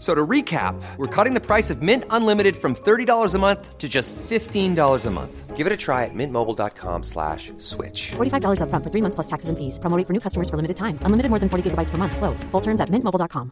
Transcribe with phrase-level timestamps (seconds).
[0.00, 3.86] So to recap, we're cutting the price of Mint Unlimited from $30 a month to
[3.86, 5.56] just $15 a month.
[5.56, 8.12] Give it a try at mintmobile.com slash switch.
[8.12, 9.78] $45 upfront for three months plus taxes and fees.
[9.78, 10.98] Promoting for new customers for limited time.
[11.02, 12.16] Unlimited more than 40 gigabytes per month.
[12.16, 12.44] Slows.
[12.44, 13.50] Full terms at mintmobile.com.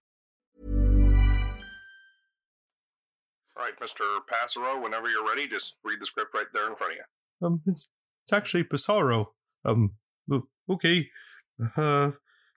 [3.54, 4.04] All right, Mr.
[4.24, 7.46] Passero, whenever you're ready, just read the script right there in front of you.
[7.46, 7.88] Um, it's
[8.24, 9.34] it's actually Passaro.
[9.66, 9.96] Um,
[10.70, 11.10] okay.
[11.76, 12.12] Uh,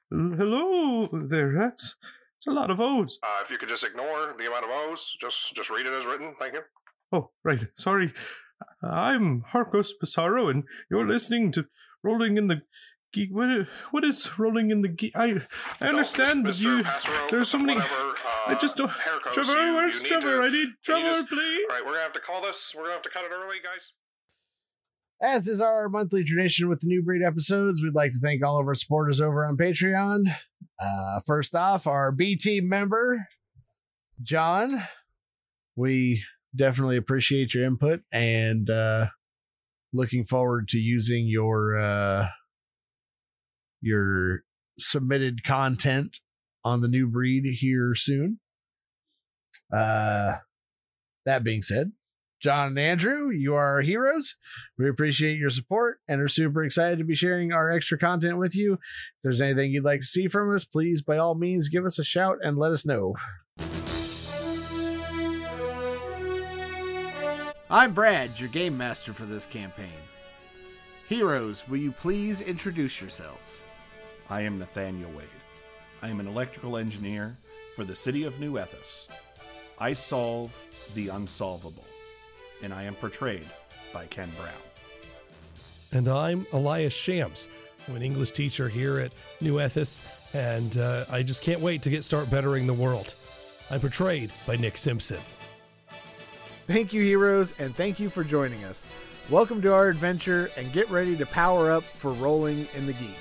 [0.10, 1.54] hello there.
[1.54, 1.98] That's
[2.42, 3.20] it's a lot of O's.
[3.22, 6.08] Uh, if you could just ignore the amount of O's, just just read it as
[6.08, 6.34] written.
[6.40, 6.62] Thank you.
[7.14, 7.68] Oh, right.
[7.76, 8.14] Sorry.
[8.84, 11.66] I'm Harkos Pissarro, and you're listening to
[12.04, 12.62] Rolling in the
[13.14, 13.30] Geek.
[13.32, 15.14] What, what is Rolling in the Geek?
[15.16, 15.42] I
[15.80, 16.82] I understand No, that you.
[16.84, 17.76] Passero, There's so many.
[17.80, 18.92] whatever, uh, I just don't.
[19.34, 20.38] Trevor, you- where's you Trevor?
[20.38, 21.66] to- I need Trevor, just- please.
[21.70, 22.74] All right, we're gonna have to call this.
[22.76, 23.92] We're gonna have to cut it early, guys.
[25.22, 28.60] As is our monthly tradition with the New Breed episodes, we'd like to thank all
[28.60, 30.24] of our supporters over on Patreon.
[30.80, 33.28] Uh, first off, our B team member,
[34.24, 34.84] John.
[35.76, 36.24] We
[36.56, 39.08] definitely appreciate your input and uh,
[39.94, 42.30] looking forward to using your uh,
[43.80, 44.42] your
[44.80, 46.18] submitted content
[46.64, 48.40] on the New Breed here soon.
[49.72, 50.38] Uh,
[51.26, 51.92] that being said,
[52.42, 54.36] John and Andrew, you are our heroes.
[54.76, 58.56] We appreciate your support and are super excited to be sharing our extra content with
[58.56, 58.74] you.
[58.74, 58.80] If
[59.22, 62.04] there's anything you'd like to see from us, please, by all means, give us a
[62.04, 63.14] shout and let us know.
[67.70, 69.88] I'm Brad, your game master for this campaign.
[71.08, 73.62] Heroes, will you please introduce yourselves?
[74.32, 75.28] I am Nathaniel Wade.
[76.02, 77.36] I am an electrical engineer
[77.76, 79.08] for the city of New Ethos.
[79.78, 80.52] I solve
[80.96, 81.86] the unsolvable,
[82.64, 83.46] and I am portrayed
[83.94, 84.54] by Ken Brown.
[85.92, 87.50] And I'm Elias Shams.
[87.88, 89.12] I'm an English teacher here at
[89.42, 93.14] New Ethos, and uh, I just can't wait to get start bettering the world.
[93.70, 95.20] I'm portrayed by Nick Simpson.
[96.68, 98.86] Thank you, heroes, and thank you for joining us.
[99.30, 103.18] Welcome to our adventure, and get ready to power up for Rolling in the Geek.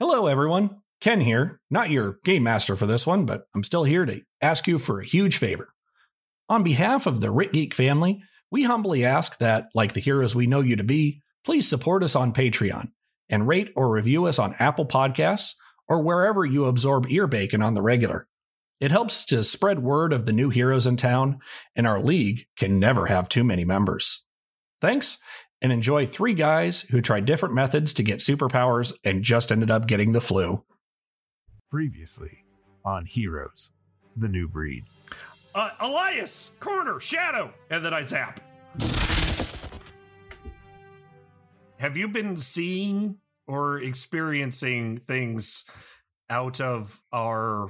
[0.00, 0.76] Hello, everyone.
[1.00, 1.60] Ken here.
[1.70, 5.00] Not your game master for this one, but I'm still here to ask you for
[5.00, 5.74] a huge favor.
[6.48, 10.46] On behalf of the Rit Geek family, we humbly ask that, like the heroes we
[10.46, 12.92] know you to be, please support us on Patreon
[13.28, 15.56] and rate or review us on Apple Podcasts
[15.88, 18.28] or wherever you absorb ear bacon on the regular.
[18.78, 21.40] It helps to spread word of the new heroes in town,
[21.74, 24.24] and our league can never have too many members.
[24.80, 25.18] Thanks,
[25.60, 29.86] and enjoy three guys who tried different methods to get superpowers and just ended up
[29.86, 30.64] getting the flu.
[31.70, 32.44] Previously
[32.84, 33.72] on Heroes,
[34.16, 34.84] the new breed.
[35.54, 38.40] Uh, Elias, corner, shadow, and then I zap.
[41.78, 43.16] Have you been seeing
[43.46, 45.64] or experiencing things
[46.30, 47.68] out of our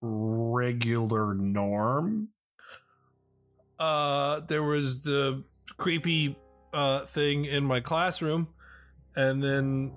[0.00, 2.28] regular norm?
[3.78, 5.44] uh there was the
[5.76, 6.36] creepy
[6.72, 8.48] uh thing in my classroom
[9.16, 9.92] and then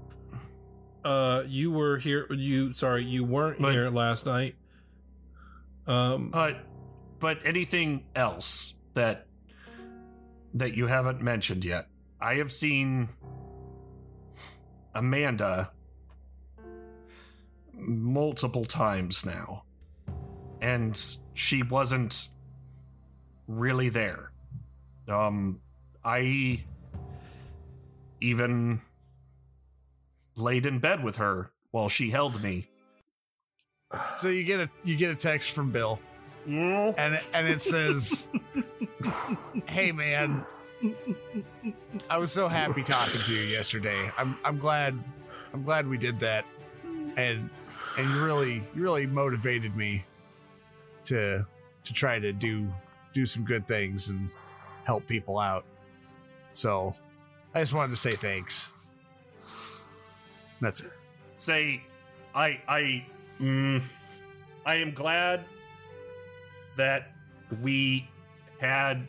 [1.03, 4.55] uh you were here you sorry you weren't But- here last night
[5.87, 6.51] um Uh,
[7.19, 9.27] but anything else that
[10.53, 11.87] that you haven't mentioned yet?
[12.19, 13.09] I have seen
[14.93, 15.71] Amanda
[17.73, 19.63] multiple times now,
[20.61, 20.99] and
[21.33, 22.27] she wasn't
[23.47, 24.31] really there.
[25.07, 25.61] Um,
[26.03, 26.63] I
[28.19, 28.81] even
[30.35, 32.67] laid in bed with her while she held me.
[34.17, 35.99] So you get a you get a text from Bill,
[36.47, 36.93] mm.
[36.97, 38.27] and and it says,
[39.67, 40.45] "Hey man,
[42.09, 44.11] I was so happy talking to you yesterday.
[44.17, 44.97] I'm I'm glad
[45.53, 46.45] I'm glad we did that,
[47.17, 47.49] and
[47.97, 50.05] and you really you really motivated me
[51.05, 51.45] to
[51.83, 52.71] to try to do
[53.13, 54.29] do some good things and
[54.85, 55.65] help people out.
[56.53, 56.95] So
[57.53, 58.67] I just wanted to say thanks.
[60.61, 60.91] That's it.
[61.37, 61.81] say
[62.35, 63.05] i i
[63.39, 63.81] mm,
[64.65, 65.43] i am glad
[66.75, 67.11] that
[67.61, 68.07] we
[68.59, 69.07] had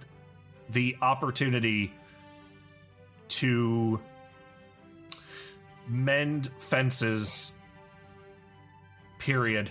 [0.70, 1.92] the opportunity
[3.28, 4.00] to
[5.86, 7.52] mend fences
[9.18, 9.70] period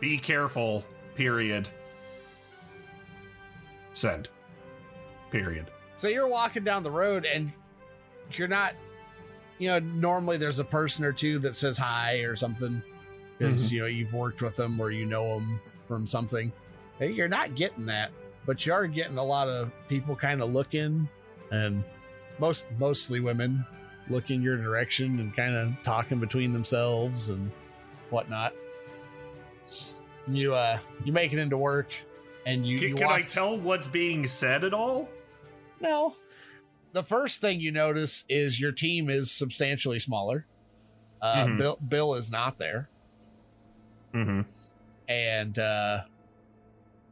[0.00, 0.84] be careful
[1.14, 1.66] period
[3.94, 4.28] send
[5.42, 7.52] period So you're walking down the road and
[8.32, 8.74] you're not,
[9.58, 12.82] you know, normally there's a person or two that says hi or something
[13.38, 16.52] because, you know, you've worked with them or you know them from something.
[16.98, 18.10] Hey, You're not getting that,
[18.46, 21.08] but you are getting a lot of people kind of looking
[21.50, 21.84] and
[22.38, 23.64] most, mostly women
[24.08, 27.50] looking your direction and kind of talking between themselves and
[28.10, 28.54] whatnot.
[30.28, 31.92] You, uh, you make it into work
[32.46, 35.08] and you, you can i tell what's being said at all
[35.80, 36.14] no.
[36.92, 40.46] The first thing you notice is your team is substantially smaller.
[41.20, 41.58] Uh, Mhm.
[41.58, 42.88] Bill Bill is not there,
[44.14, 44.42] mm-hmm
[45.08, 46.02] and uh,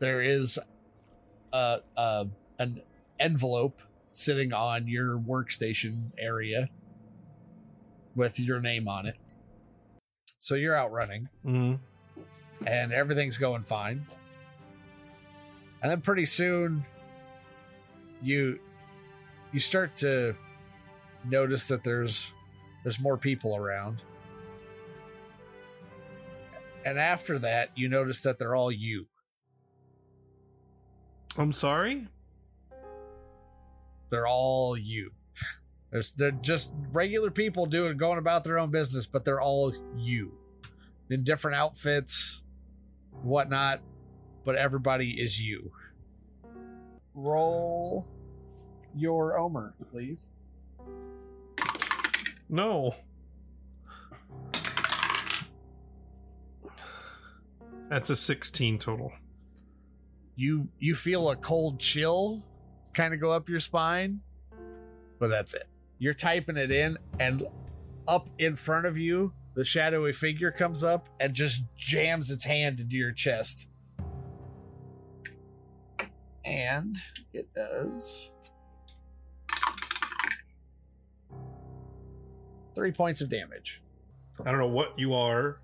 [0.00, 0.58] there is
[1.52, 2.26] a, a
[2.58, 2.82] an
[3.20, 3.80] envelope
[4.10, 6.68] sitting on your workstation area
[8.16, 9.16] with your name on it.
[10.40, 11.78] So you're out running, Mm.
[12.66, 14.06] and everything's going fine.
[15.82, 16.84] And then pretty soon
[18.24, 18.58] you
[19.52, 20.34] you start to
[21.24, 22.32] notice that there's
[22.82, 24.02] there's more people around.
[26.84, 29.06] And after that, you notice that they're all you.
[31.38, 32.08] I'm sorry.
[34.10, 35.12] They're all you.
[35.90, 40.32] There's they're just regular people doing going about their own business, but they're all you.
[41.08, 42.42] In different outfits,
[43.22, 43.80] whatnot,
[44.44, 45.72] but everybody is you.
[47.14, 48.06] Roll
[48.96, 50.28] your Omer, please.
[52.48, 52.94] No.
[57.88, 59.12] That's a 16 total.
[60.36, 62.44] You you feel a cold chill
[62.92, 64.20] kind of go up your spine,
[65.20, 65.68] but that's it.
[65.98, 67.46] You're typing it in, and
[68.08, 72.80] up in front of you, the shadowy figure comes up and just jams its hand
[72.80, 73.68] into your chest.
[76.44, 76.96] And
[77.32, 78.30] it does
[82.74, 83.82] three points of damage.
[84.44, 85.60] I don't know what you are,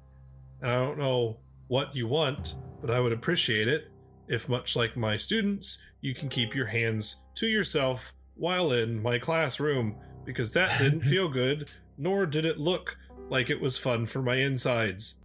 [0.60, 3.90] and I don't know what you want, but I would appreciate it
[4.28, 9.18] if, much like my students, you can keep your hands to yourself while in my
[9.18, 12.96] classroom, because that didn't feel good, nor did it look
[13.28, 15.16] like it was fun for my insides.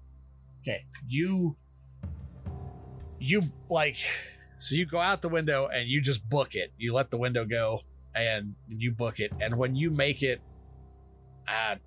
[0.61, 1.55] Okay, you
[3.19, 3.97] you like
[4.59, 6.73] so you go out the window and you just book it.
[6.77, 7.81] You let the window go
[8.15, 9.31] and you book it.
[9.39, 10.41] And when you make it
[11.47, 11.79] at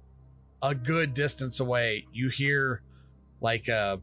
[0.62, 2.82] a good distance away, you hear
[3.40, 4.00] like a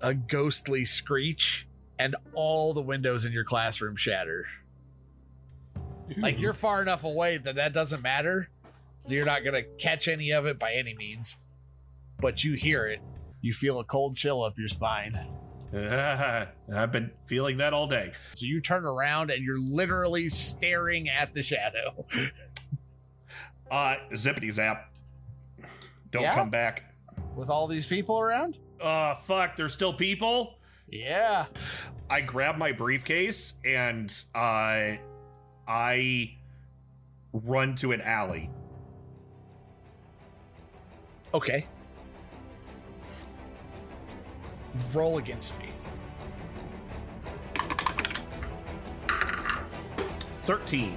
[0.00, 1.66] a ghostly screech
[1.98, 4.46] and all the windows in your classroom shatter.
[6.16, 8.48] Like you're far enough away that that doesn't matter.
[9.06, 11.38] You're not going to catch any of it by any means.
[12.20, 13.00] But you hear it.
[13.40, 15.18] You feel a cold chill up your spine.
[15.74, 21.34] i've been feeling that all day So you turn around and you're literally staring at
[21.34, 22.06] the shadow.
[23.70, 24.90] uh zippity zap
[26.10, 26.34] don't Yeah?
[26.34, 26.84] come back
[27.36, 28.56] With all these people around?
[28.80, 30.58] uh fuck there's still people
[30.88, 31.46] Yeah.
[32.10, 34.92] I grab my briefcase and uh,
[35.68, 36.36] I
[37.34, 38.48] run to an alley.
[41.34, 41.66] Okay.
[44.94, 45.66] Roll against me.
[50.44, 50.96] 13.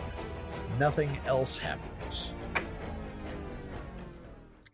[0.80, 1.91] Nothing else happens.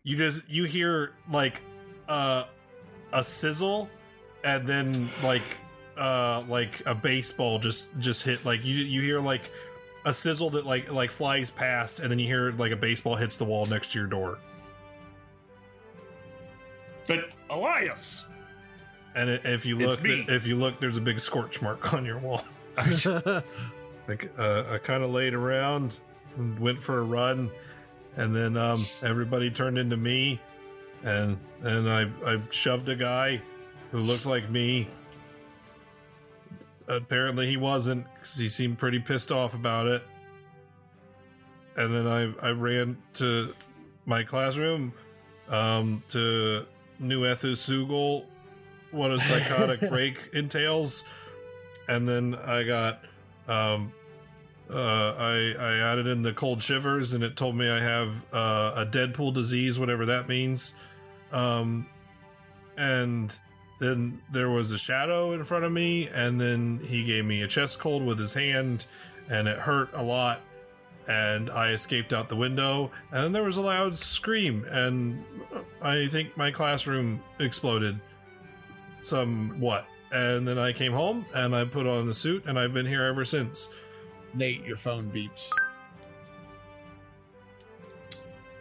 [0.08, 1.60] You just you hear like
[2.08, 2.44] uh
[3.12, 3.90] a sizzle
[4.42, 5.42] and then like
[5.98, 9.50] uh like a baseball just just hit like you you hear like
[10.06, 13.36] a sizzle that like like flies past and then you hear like a baseball hits
[13.36, 14.38] the wall next to your door.
[17.06, 18.30] But Elias!
[19.14, 22.18] and it, if you look if you look there's a big scorch mark on your
[22.18, 22.42] wall.
[24.08, 25.98] Like uh, I kind of laid around
[26.38, 27.50] and went for a run
[28.18, 30.40] and then um everybody turned into me
[31.04, 33.40] and and I I shoved a guy
[33.92, 34.88] who looked like me.
[36.88, 40.02] Apparently he wasn't cuz he seemed pretty pissed off about it.
[41.76, 43.54] And then I I ran to
[44.04, 44.92] my classroom
[45.48, 46.66] um to
[46.98, 48.26] New Ethusugal
[48.90, 51.04] what a psychotic break entails.
[51.88, 53.04] And then I got
[53.46, 53.92] um
[54.70, 58.72] uh I I added in the cold shivers and it told me I have uh,
[58.76, 60.74] a Deadpool disease, whatever that means.
[61.32, 61.86] Um
[62.76, 63.36] and
[63.80, 67.48] then there was a shadow in front of me and then he gave me a
[67.48, 68.86] chest cold with his hand
[69.28, 70.40] and it hurt a lot
[71.06, 75.24] and I escaped out the window and then there was a loud scream and
[75.80, 77.98] I think my classroom exploded
[79.02, 82.86] somewhat and then I came home and I put on the suit and I've been
[82.86, 83.70] here ever since.
[84.34, 85.50] Nate, your phone beeps.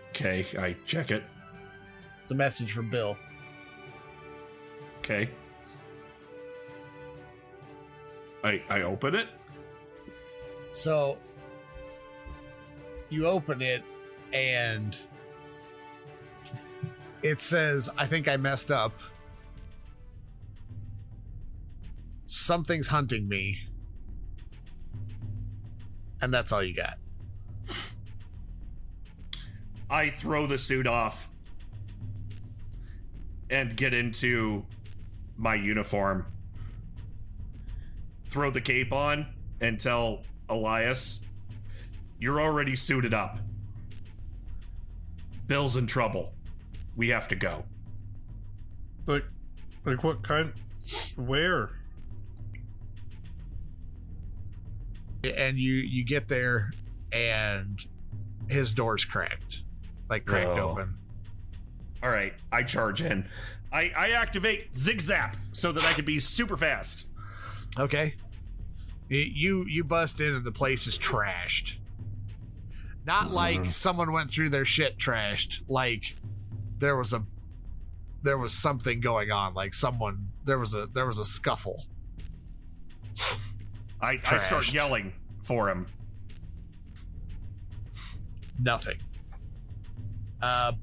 [0.10, 1.24] Okay, I check it.
[2.22, 3.16] It's a message from Bill.
[5.00, 5.30] Okay.
[8.44, 9.28] I I open it.
[10.72, 11.18] So
[13.10, 13.84] you open it
[14.34, 14.98] and
[17.24, 19.00] it says, I think I messed up.
[22.26, 23.67] Something's hunting me.
[26.22, 26.98] And that's all you got.
[29.90, 31.30] I throw the suit off
[33.50, 34.66] and get into
[35.38, 36.26] my uniform.
[38.26, 39.28] Throw the cape on
[39.62, 41.24] and tell Elias,
[42.20, 43.40] You're already suited up.
[45.46, 46.34] Bill's in trouble.
[46.96, 47.64] We have to go.
[49.06, 49.26] Like
[49.86, 50.52] like what kind
[51.16, 51.70] where?
[55.36, 56.72] And you you get there
[57.12, 57.84] and
[58.48, 59.62] his door's cracked.
[60.10, 60.70] Like cracked Oh.
[60.72, 60.96] open.
[62.04, 63.28] All right, I charge in.
[63.72, 67.10] I, I activate zigzap so that I can be super fast.
[67.78, 68.16] Okay.
[69.10, 71.78] You you bust in and the place is trashed.
[73.06, 73.72] Not like Mhm.
[73.72, 75.62] someone went through their shit trashed.
[75.68, 76.16] Like
[76.80, 77.24] there was a
[78.24, 79.54] there was something going on.
[79.54, 81.86] Like someone there was a there was a scuffle.
[84.02, 85.14] I, I start yelling
[85.44, 85.88] for him.
[88.60, 88.98] Nothing.
[90.42, 90.74] Uh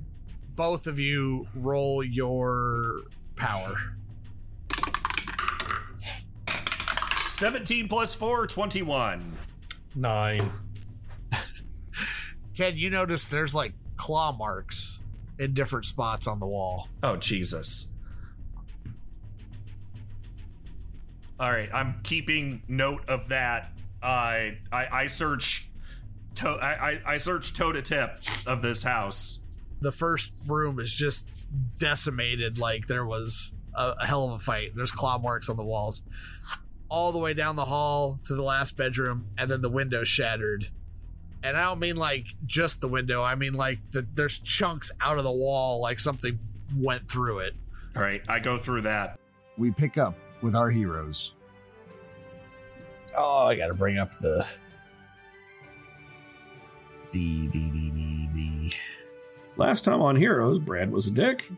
[0.56, 3.02] both of you roll your
[3.36, 3.74] power.
[7.44, 9.32] 17 plus 4, 21.
[9.96, 10.52] Nine.
[12.56, 15.02] Ken, you notice there's like claw marks
[15.38, 16.88] in different spots on the wall.
[17.02, 17.93] Oh, Jesus.
[21.40, 23.72] All right, I'm keeping note of that.
[24.02, 25.68] Uh, I, I search.
[26.36, 29.40] To, I, I, I search toe to tip of this house.
[29.80, 31.28] the first room is just
[31.78, 35.62] decimated like there was a, a hell of a fight there's claw marks on the
[35.62, 36.02] walls
[36.88, 40.70] all the way down the hall to the last bedroom and then the window shattered
[41.44, 45.18] and i don't mean like just the window i mean like the, there's chunks out
[45.18, 46.36] of the wall like something
[46.76, 47.54] went through it
[47.94, 49.20] All right, I go through that.
[49.56, 51.32] We pick up with our heroes.
[53.16, 54.46] oh i gotta bring up the
[57.10, 58.74] d d d d d
[59.56, 61.48] Last time on Heroes, Brad was a dick.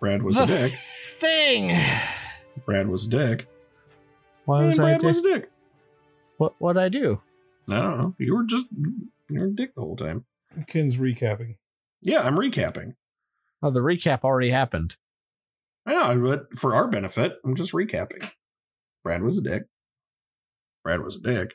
[0.00, 0.70] Brad was a dick.
[0.70, 1.74] thing
[2.66, 3.48] Brad was a dick.
[4.44, 5.50] why And was i Brad was a dick.
[6.36, 7.20] what what i do
[7.70, 8.14] I don't know.
[8.18, 8.66] You were just
[9.28, 10.24] you were a dick the whole time.
[10.68, 11.56] Ken's recapping.
[12.02, 12.94] Yeah, I'm recapping.
[13.62, 14.96] oh the recap already happened
[15.88, 18.30] I know, but for our benefit, I'm just recapping.
[19.02, 19.62] Brad was a dick.
[20.84, 21.54] Brad was a dick.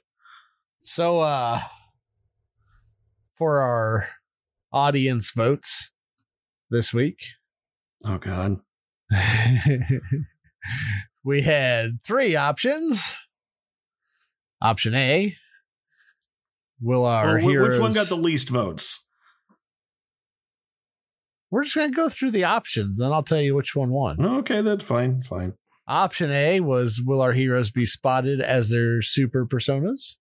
[0.82, 1.60] So uh
[3.38, 4.10] for our
[4.72, 5.92] audience votes
[6.72, 7.20] this week,
[8.04, 8.58] Oh God.
[11.24, 13.16] we had three options.
[14.62, 15.36] Option A
[16.82, 19.03] will our Well, heroes which one got the least votes?
[21.54, 24.20] We're just going to go through the options then I'll tell you which one won.
[24.20, 25.22] Okay, that's fine.
[25.22, 25.54] Fine.
[25.88, 30.16] Option A was will our heroes be spotted as their super personas?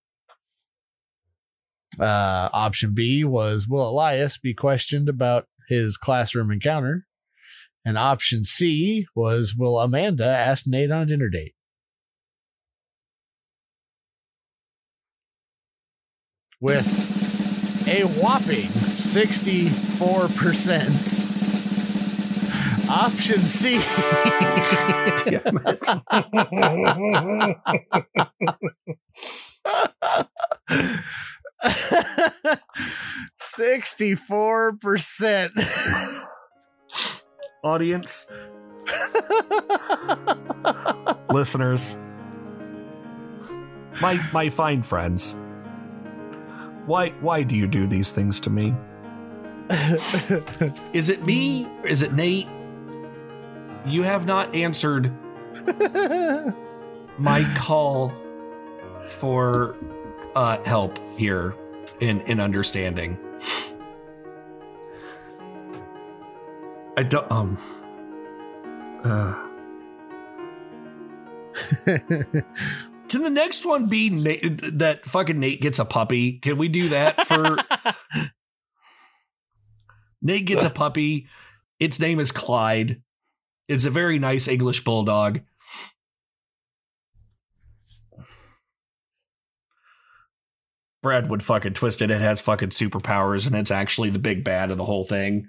[1.98, 7.06] Uh, option B was will Elias be questioned about his classroom encounter?
[7.82, 11.54] And option C was will Amanda ask Nate on a dinner date?
[16.60, 21.21] With a whopping 64%.
[22.92, 23.80] Option C.
[33.38, 35.52] Sixty-four percent.
[37.64, 38.30] Audience,
[41.30, 41.96] listeners,
[44.02, 45.40] my my fine friends.
[46.84, 48.74] Why why do you do these things to me?
[50.92, 51.66] Is it me?
[51.84, 52.48] Is it Nate?
[53.84, 55.12] You have not answered
[57.18, 58.12] my call
[59.08, 59.76] for
[60.34, 61.54] uh, help here
[62.00, 63.18] in in understanding.
[66.96, 67.58] I don't um.
[69.04, 69.34] Uh,
[73.08, 76.38] can the next one be Nate, that fucking Nate gets a puppy?
[76.38, 77.56] Can we do that for
[80.22, 81.26] Nate gets a puppy?
[81.80, 83.02] Its name is Clyde.
[83.68, 85.40] It's a very nice English bulldog.
[91.02, 92.10] Brad would fucking twist it.
[92.10, 95.48] It has fucking superpowers, and it's actually the big bad of the whole thing.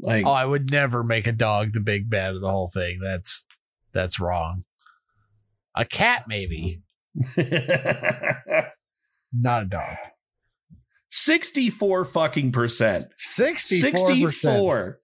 [0.00, 2.98] Like, oh, I would never make a dog the big bad of the whole thing.
[3.02, 3.44] That's
[3.92, 4.64] that's wrong.
[5.74, 6.82] A cat, maybe.
[9.32, 9.96] Not a dog.
[11.10, 13.08] 64 fucking percent.
[13.16, 15.00] 64 64.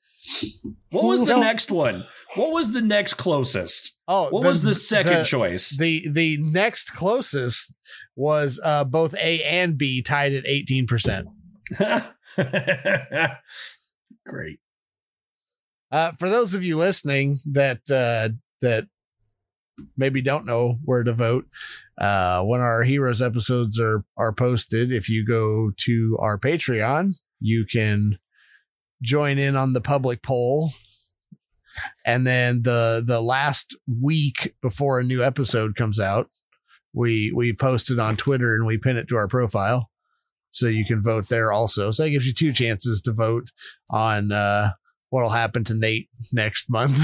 [0.91, 2.05] What was the next one?
[2.35, 3.99] What was the next closest?
[4.07, 5.77] Oh, What was the second choice?
[5.77, 7.75] The the next closest
[8.17, 11.29] was uh, both A and B tied at eighteen percent.
[14.27, 14.61] Great.
[15.91, 18.29] Uh, for those of you listening that uh,
[18.61, 18.87] that
[19.97, 21.47] maybe don't know where to vote,
[22.01, 27.65] uh, when our heroes episodes are are posted, if you go to our Patreon, you
[27.65, 28.19] can
[29.03, 30.73] join in on the public poll.
[32.05, 36.29] And then the the last week before a new episode comes out,
[36.93, 39.91] we we post it on Twitter and we pin it to our profile.
[40.51, 41.91] So you can vote there also.
[41.91, 43.51] So that gives you two chances to vote
[43.91, 44.73] on uh
[45.11, 46.99] what'll happen to Nate next month.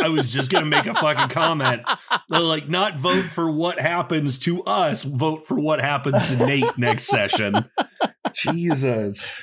[0.00, 1.82] I was just gonna make a fucking comment.
[2.28, 7.06] Like, not vote for what happens to us, vote for what happens to Nate next
[7.06, 7.68] session.
[8.34, 9.42] Jesus.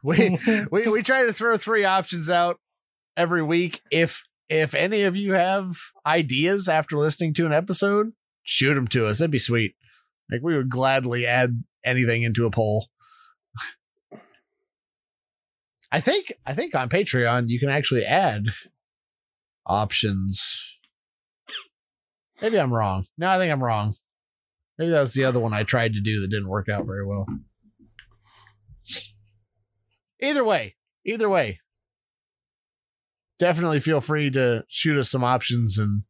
[0.04, 0.38] we
[0.70, 2.58] we we try to throw three options out
[3.16, 3.82] every week.
[3.90, 5.76] If if any of you have
[6.06, 9.18] ideas after listening to an episode, shoot them to us.
[9.18, 9.74] That'd be sweet.
[10.30, 12.88] Like we would gladly add anything into a poll.
[15.92, 18.46] I think I think on Patreon you can actually add
[19.66, 20.78] options.
[22.40, 23.06] Maybe I'm wrong.
[23.18, 23.96] No, I think I'm wrong.
[24.78, 27.04] Maybe that was the other one I tried to do that didn't work out very
[27.04, 27.26] well.
[30.22, 31.60] Either way, either way,
[33.38, 36.02] definitely feel free to shoot us some options and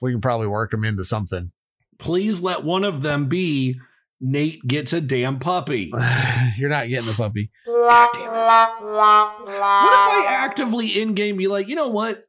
[0.00, 1.52] we can probably work them into something.
[1.98, 3.78] Please let one of them be
[4.20, 5.92] Nate gets a damn puppy.
[6.56, 7.50] You're not getting the puppy.
[7.64, 12.24] What if I actively in game be like, you know what?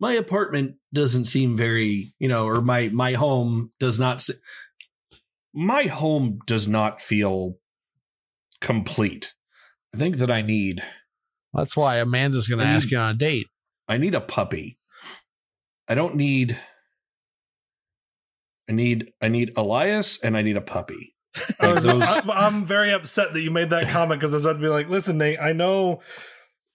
[0.00, 4.20] My apartment doesn't seem very, you know, or my my home does not.
[4.20, 4.34] Se-
[5.52, 7.56] my home does not feel
[8.60, 9.34] complete.
[9.94, 10.82] I think that I need.
[11.54, 13.46] That's why Amanda's going to ask need- you on a date.
[13.88, 14.78] I need a puppy.
[15.88, 16.58] I don't need.
[18.68, 19.12] I need.
[19.22, 21.14] I need Elias, and I need a puppy.
[21.60, 24.54] Like those- I'm, I'm very upset that you made that comment because I was about
[24.54, 26.00] to be like, listen, Nate, I know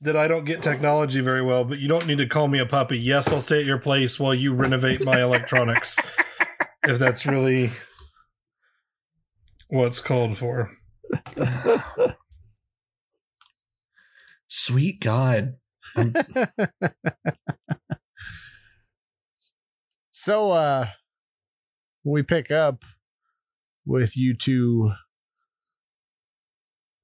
[0.02, 2.66] that I don't get technology very well, but you don't need to call me a
[2.66, 2.98] puppy.
[3.00, 5.98] Yes, I'll stay at your place while you renovate my electronics.
[6.86, 7.72] if that's really
[9.70, 10.72] what's called for.
[14.66, 15.56] Sweet God.
[20.16, 20.88] So uh
[22.06, 22.84] we pick up
[23.86, 24.94] with you two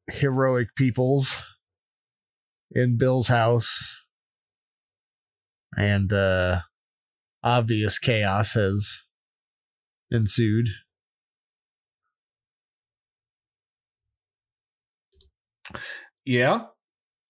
[0.09, 1.35] heroic peoples
[2.71, 4.05] in Bill's house
[5.75, 6.61] and uh
[7.43, 8.99] obvious chaos has
[10.09, 10.69] ensued.
[16.23, 16.67] Yeah.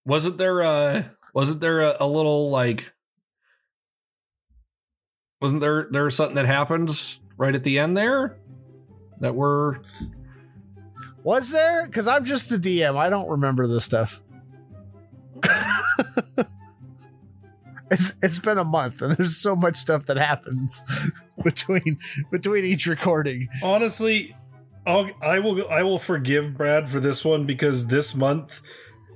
[0.09, 2.91] Wasn't there a wasn't there a, a little like
[5.39, 8.35] wasn't there there something that happens right at the end there
[9.19, 9.81] that we're
[11.23, 11.85] Was there?
[11.85, 12.97] Because I'm just the DM.
[12.97, 14.23] I don't remember this stuff.
[17.91, 20.83] it's it's been a month and there's so much stuff that happens
[21.43, 21.99] between
[22.31, 23.47] between each recording.
[23.61, 24.35] Honestly,
[24.87, 28.63] I'll, I will I will forgive Brad for this one because this month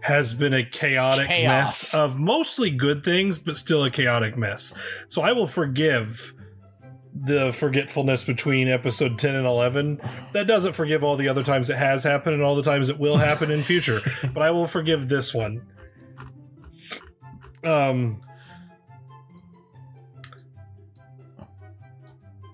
[0.04, 1.48] has been a chaotic Chaos.
[1.48, 4.74] mess of mostly good things, but still a chaotic mess.
[5.08, 6.34] So I will forgive
[7.16, 10.02] the forgetfulness between episode 10 and 11.
[10.34, 13.00] That doesn't forgive all the other times it has happened and all the times it
[13.00, 14.02] will happen in future,
[14.34, 15.62] but I will forgive this one.
[17.64, 18.22] Um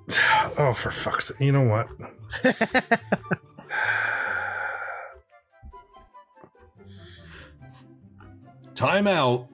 [0.57, 1.39] Oh, for fuck's sake.
[1.39, 1.87] You know what?
[8.79, 9.49] time out.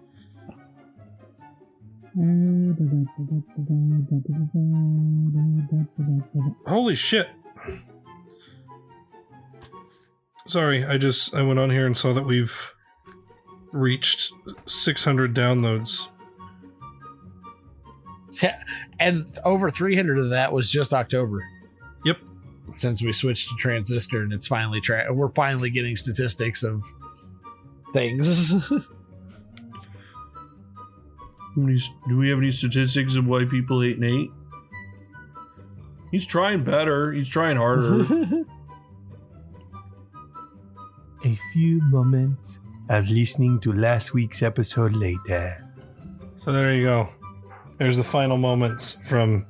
[6.68, 7.30] Holy shit.
[10.46, 12.74] Sorry, I just I went on here and saw that we've
[13.72, 14.32] reached
[14.68, 16.08] 600 downloads.
[18.44, 18.60] Yeah,
[19.00, 21.44] and over 300 of that was just October.
[22.06, 22.20] Yep.
[22.76, 26.84] Since we switched to Transistor, and it's finally tra- we're finally getting statistics of
[27.92, 28.54] things.
[31.56, 34.30] Do we have any statistics of why people hate Nate?
[36.12, 37.12] He's trying better.
[37.12, 38.02] He's trying harder.
[41.26, 45.66] A few moments of listening to last week's episode later.
[46.38, 47.10] So there you go.
[47.78, 49.48] There's the final moments from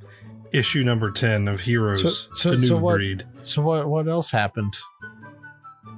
[0.54, 3.26] issue number 10 of Heroes, the new what, breed.
[3.44, 3.88] So what?
[3.88, 4.78] What else happened?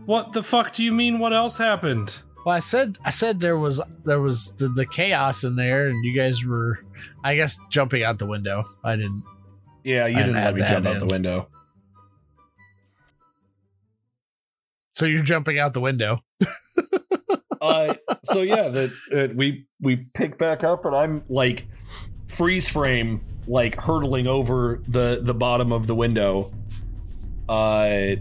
[0.06, 2.24] What the fuck do you mean what else happened?
[2.48, 6.06] Well, I said I said there was there was the, the chaos in there, and
[6.06, 6.80] you guys were,
[7.22, 8.64] I guess, jumping out the window.
[8.86, 9.26] I didn't.
[9.84, 11.50] Yeah, you didn't add let me jump out the window.
[14.94, 16.24] So you're jumping out the window.
[17.62, 21.68] uh, so yeah, that uh, we we pick back up, and I'm like
[22.28, 26.54] freeze frame, like hurtling over the the bottom of the window.
[27.50, 28.16] Uh,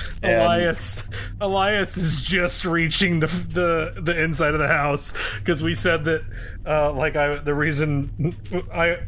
[0.22, 1.08] Elias
[1.40, 6.24] Elias is just reaching the the the inside of the house because we said that
[6.66, 8.36] uh like I the reason
[8.72, 8.98] I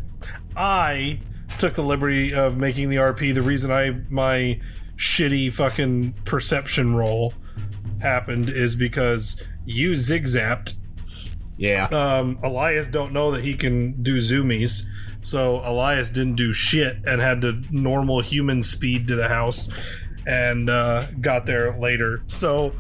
[0.56, 1.20] I
[1.58, 4.60] took the liberty of making the RP the reason I my
[4.96, 7.34] shitty fucking perception roll
[8.00, 10.76] happened is because you zigzapped.
[11.56, 11.84] Yeah.
[11.84, 14.84] Um Elias don't know that he can do zoomies
[15.24, 19.70] so Elias didn't do shit and had to normal human speed to the house
[20.26, 22.22] and uh, got there later.
[22.28, 22.72] So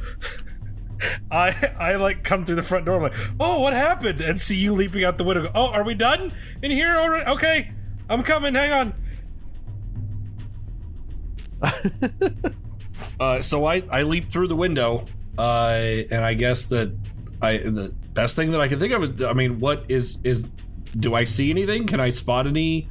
[1.30, 2.96] I I like come through the front door.
[2.96, 4.20] I'm like, oh, what happened?
[4.20, 5.50] And see you leaping out the window.
[5.54, 7.26] Oh, are we done in here already?
[7.30, 7.72] Okay,
[8.08, 8.54] I'm coming.
[8.54, 8.94] Hang on.
[13.20, 15.06] Uh, so I I leap through the window,
[15.38, 15.72] uh,
[16.10, 16.96] and I guess that
[17.42, 19.22] I the best thing that I can think of.
[19.22, 20.48] I mean, what is is?
[20.98, 21.86] Do I see anything?
[21.86, 22.88] Can I spot any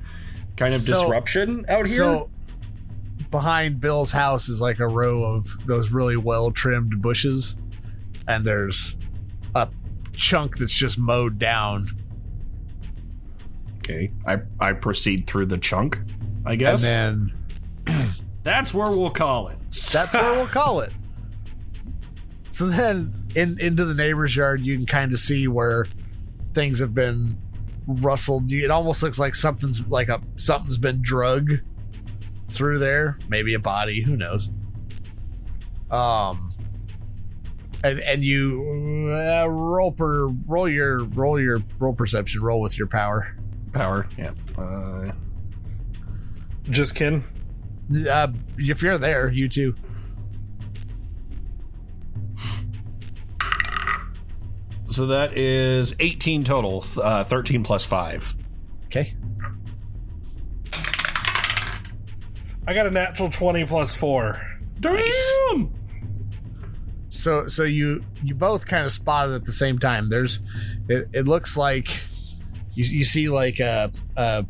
[0.56, 1.98] kind of So- disruption out here?
[1.98, 2.30] So
[3.34, 7.58] behind Bill's house is like a row of those really well trimmed bushes,
[8.28, 8.96] and there's
[9.56, 9.68] a
[10.16, 11.90] chunk that's just mowed down.
[13.80, 16.00] okay, I I proceed through the chunk.
[16.46, 17.34] I guess, And
[17.86, 18.12] then
[18.44, 19.58] that's where we'll call it.
[19.92, 20.94] that's where we'll call it.
[22.52, 25.88] So then, in into the neighbor's yard, you can kind of see where
[26.54, 27.36] things have been
[27.88, 28.52] rustled.
[28.52, 31.62] It almost looks like something's like a something's been drug
[32.54, 33.18] through there.
[33.28, 34.02] Maybe a body.
[34.02, 34.50] Who knows?
[35.92, 36.52] Um,
[37.84, 42.42] and and you uh, roll per roll your roll your roll perception.
[42.42, 43.36] Roll with your power.
[43.74, 44.34] Power, yeah.
[44.58, 45.12] Uh,
[46.70, 47.24] Just kidding.
[48.10, 49.76] Uh, if you're there, you too.
[54.86, 56.84] so that is 18 total.
[57.02, 58.36] Uh, 13 plus five.
[58.86, 59.16] Okay.
[62.66, 64.42] I got a natural twenty plus four.
[64.80, 65.74] Damn.
[67.10, 70.10] So so you you both kind of spotted at the same time.
[70.10, 70.40] There's
[70.88, 71.90] it, it looks like
[72.74, 74.46] you you see like a, a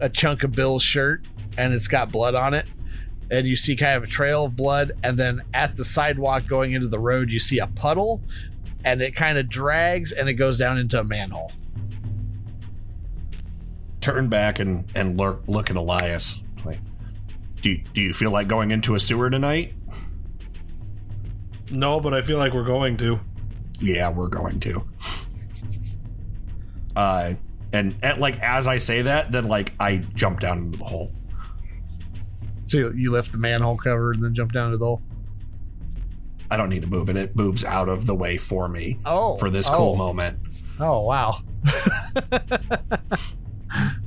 [0.00, 1.26] a chunk of Bill's shirt
[1.56, 2.66] and it's got blood on it.
[3.30, 6.72] And you see kind of a trail of blood, and then at the sidewalk going
[6.72, 8.20] into the road, you see a puddle,
[8.84, 11.50] and it kind of drags and it goes down into a manhole.
[14.00, 16.43] Turn back and and look look at Elias.
[16.64, 16.80] Like,
[17.60, 19.74] do you, do you feel like going into a sewer tonight?
[21.70, 23.20] No, but I feel like we're going to.
[23.80, 24.84] Yeah, we're going to.
[26.94, 27.34] Uh,
[27.72, 31.12] and, and like as I say that, then like I jump down into the hole.
[32.66, 35.02] So you, you lift the manhole cover and then jump down to the hole.
[36.50, 38.98] I don't need to move it; it moves out of the way for me.
[39.04, 39.76] Oh, for this oh.
[39.76, 40.38] cool moment.
[40.78, 41.38] Oh wow.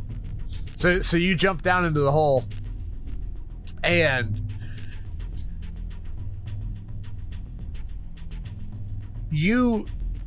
[0.77, 2.45] so so you jump down into the hole
[3.83, 4.41] and
[9.29, 9.85] you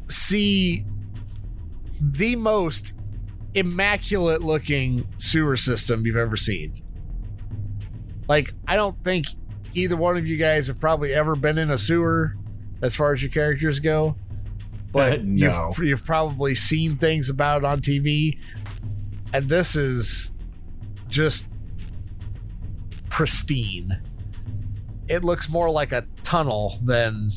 [0.08, 0.84] see
[2.00, 2.92] the most
[3.54, 6.82] immaculate looking sewer system you've ever seen.
[8.28, 9.26] Like I don't think
[9.72, 12.34] either one of you guys have probably ever been in a sewer
[12.82, 14.16] as far as your characters go
[14.92, 15.72] but No.
[15.76, 18.38] you've, you've probably seen things about it on TV,
[19.32, 20.29] and this is
[21.10, 21.48] just
[23.08, 24.00] pristine.
[25.08, 27.32] It looks more like a tunnel than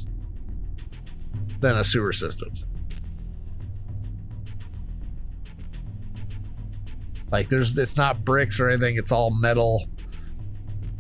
[1.60, 2.54] than a sewer system.
[7.32, 9.86] Like there's it's not bricks or anything, it's all metal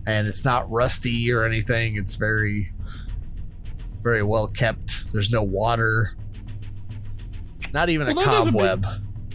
[0.06, 1.96] and it's not rusty or anything.
[1.96, 2.74] It's very,
[4.02, 5.12] very well kept.
[5.14, 6.16] There's no water,
[7.74, 8.86] not even Well, a cobweb.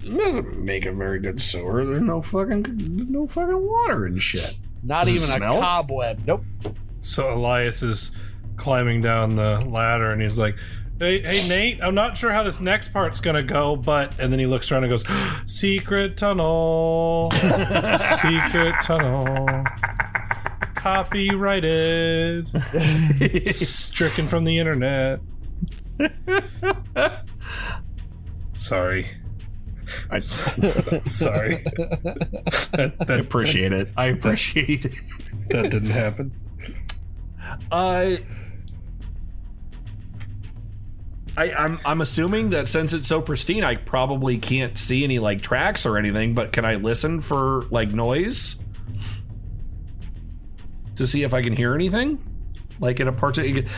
[0.05, 1.85] It doesn't make a very good sewer.
[1.85, 4.59] There's no fucking no fucking water and shit.
[4.83, 5.61] Not Does even a smell?
[5.61, 6.23] cobweb.
[6.27, 6.45] Nope.
[7.01, 8.11] So Elias is
[8.57, 10.57] climbing down the ladder and he's like,
[10.99, 14.13] Hey, hey, Nate, I'm not sure how this next part's gonna go, but.
[14.19, 15.05] And then he looks around and goes,
[15.47, 17.31] Secret tunnel.
[18.21, 19.65] Secret tunnel.
[20.75, 22.49] Copyrighted.
[23.55, 25.21] Stricken from the internet.
[28.55, 29.09] Sorry.
[30.11, 31.57] I Sorry.
[31.57, 33.89] That, I that, appreciate it.
[33.97, 34.93] I appreciate it.
[35.49, 36.33] that didn't happen.
[37.71, 38.17] Uh,
[41.37, 45.41] I, I'm I'm assuming that since it's so pristine, I probably can't see any like
[45.41, 46.35] tracks or anything.
[46.35, 48.63] But can I listen for like noise
[50.97, 52.28] to see if I can hear anything?
[52.81, 53.69] Like in a particular,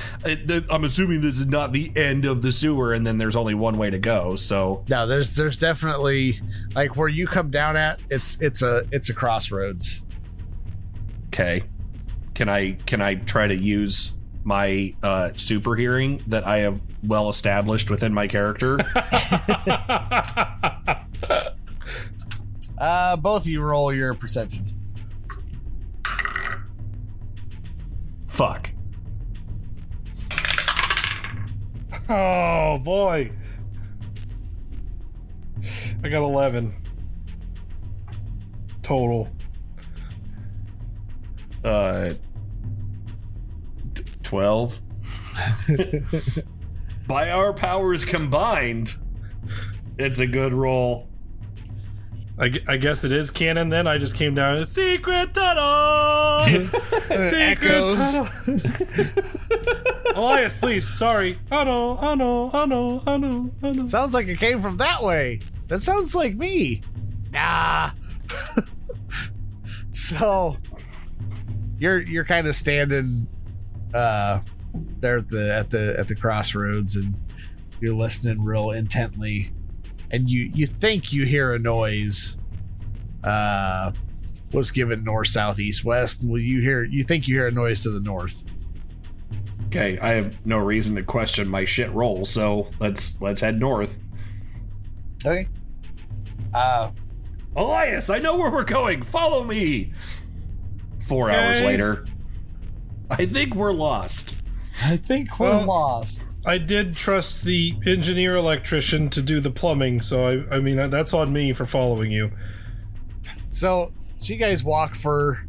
[0.70, 3.78] I'm assuming this is not the end of the sewer, and then there's only one
[3.78, 4.36] way to go.
[4.36, 6.40] So No, there's there's definitely
[6.74, 8.00] like where you come down at.
[8.10, 10.02] It's it's a it's a crossroads.
[11.28, 11.62] okay,
[12.34, 17.28] can I can I try to use my uh, super hearing that I have well
[17.28, 18.78] established within my character?
[22.80, 24.64] Uh, both of you roll your perception.
[28.26, 28.70] Fuck.
[32.12, 33.30] Oh boy.
[36.02, 36.74] I got 11
[38.82, 39.28] total.
[41.62, 42.10] Uh,
[44.24, 44.80] 12.
[47.06, 48.96] By our powers combined,
[49.96, 51.09] it's a good roll.
[52.40, 53.86] I, I guess it is canon then.
[53.86, 54.64] I just came down.
[54.64, 56.46] Secret tunnel!
[57.28, 58.28] Secret tunnel!
[60.14, 60.96] Elias, please.
[60.96, 61.38] Sorry.
[61.50, 62.64] No, oh no, oh
[63.72, 63.86] no.
[63.86, 65.40] Sounds like it came from that way.
[65.68, 66.80] That sounds like me.
[67.30, 67.90] Nah.
[69.92, 70.56] so
[71.78, 73.26] you're you're kind of standing
[73.92, 74.40] uh
[75.00, 77.14] there at the at the at the crossroads and
[77.80, 79.52] you're listening real intently
[80.10, 82.36] and you you think you hear a noise
[83.24, 83.92] uh
[84.52, 87.82] was given north south east west well you hear you think you hear a noise
[87.82, 88.44] to the north
[89.66, 94.00] Okay, I have no reason to question my shit roll, so let's let's head north.
[95.24, 95.46] okay
[96.52, 96.90] uh
[97.54, 99.02] Elias, I know where we're going.
[99.02, 99.92] Follow me.
[101.00, 102.04] Four hours later,
[103.10, 104.40] I think we're lost.
[104.82, 110.00] i think we're Well- lost I did trust the engineer electrician to do the plumbing,
[110.00, 112.32] so I, I mean, that's on me for following you.
[113.52, 115.46] So, so you guys walk for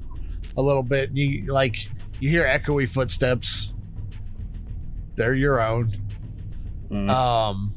[0.58, 1.12] a little bit.
[1.13, 1.88] You like
[2.19, 3.73] you hear echoey footsteps.
[5.15, 5.91] They're your own.
[6.89, 7.10] Mm.
[7.10, 7.73] Um,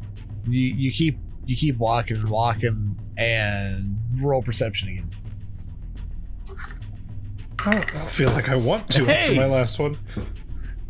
[0.49, 5.11] you you keep you keep walking and walking and roll perception again.
[7.61, 9.99] I don't feel like I want to after my last one.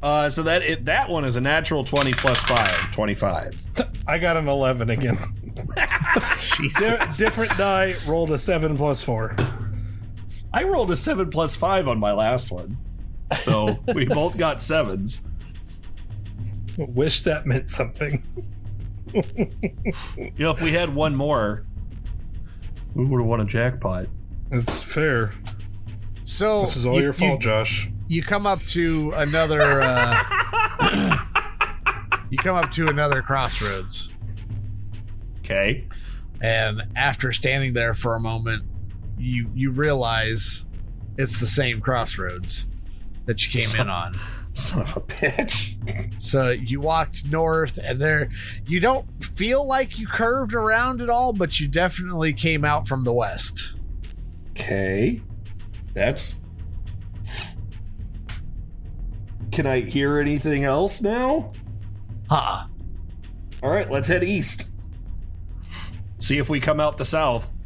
[0.05, 3.65] Uh, so that it, that one is a natural 20 plus 5, 25.
[4.07, 5.17] I got an 11 again.
[5.75, 9.35] Di- different die, rolled a 7 plus 4.
[10.53, 12.77] I rolled a 7 plus 5 on my last one.
[13.41, 15.25] So we both got sevens.
[16.77, 18.23] Wish that meant something.
[19.15, 21.65] You know, if we had one more,
[22.95, 24.09] we would have won a jackpot.
[24.51, 25.33] It's fair.
[26.25, 27.89] So This is all you- your fault, you- Josh.
[28.09, 29.83] You come up to another.
[29.83, 31.19] Uh,
[32.31, 34.11] you come up to another crossroads,
[35.39, 35.87] Okay.
[36.41, 38.65] and after standing there for a moment,
[39.17, 40.67] you you realize
[41.17, 42.67] it's the same crossroads
[43.27, 44.19] that you came in on.
[44.53, 46.21] Son of a bitch.
[46.23, 48.29] So you walked north, and there
[48.67, 53.03] you don't feel like you curved around at all, but you definitely came out from
[53.05, 53.75] the west.
[54.51, 55.23] Okay.
[55.95, 56.41] That's.
[59.55, 61.53] Can I hear anything else now?
[62.29, 62.67] Huh.
[63.63, 64.71] All right, let's head east.
[66.19, 67.53] See if we come out the south.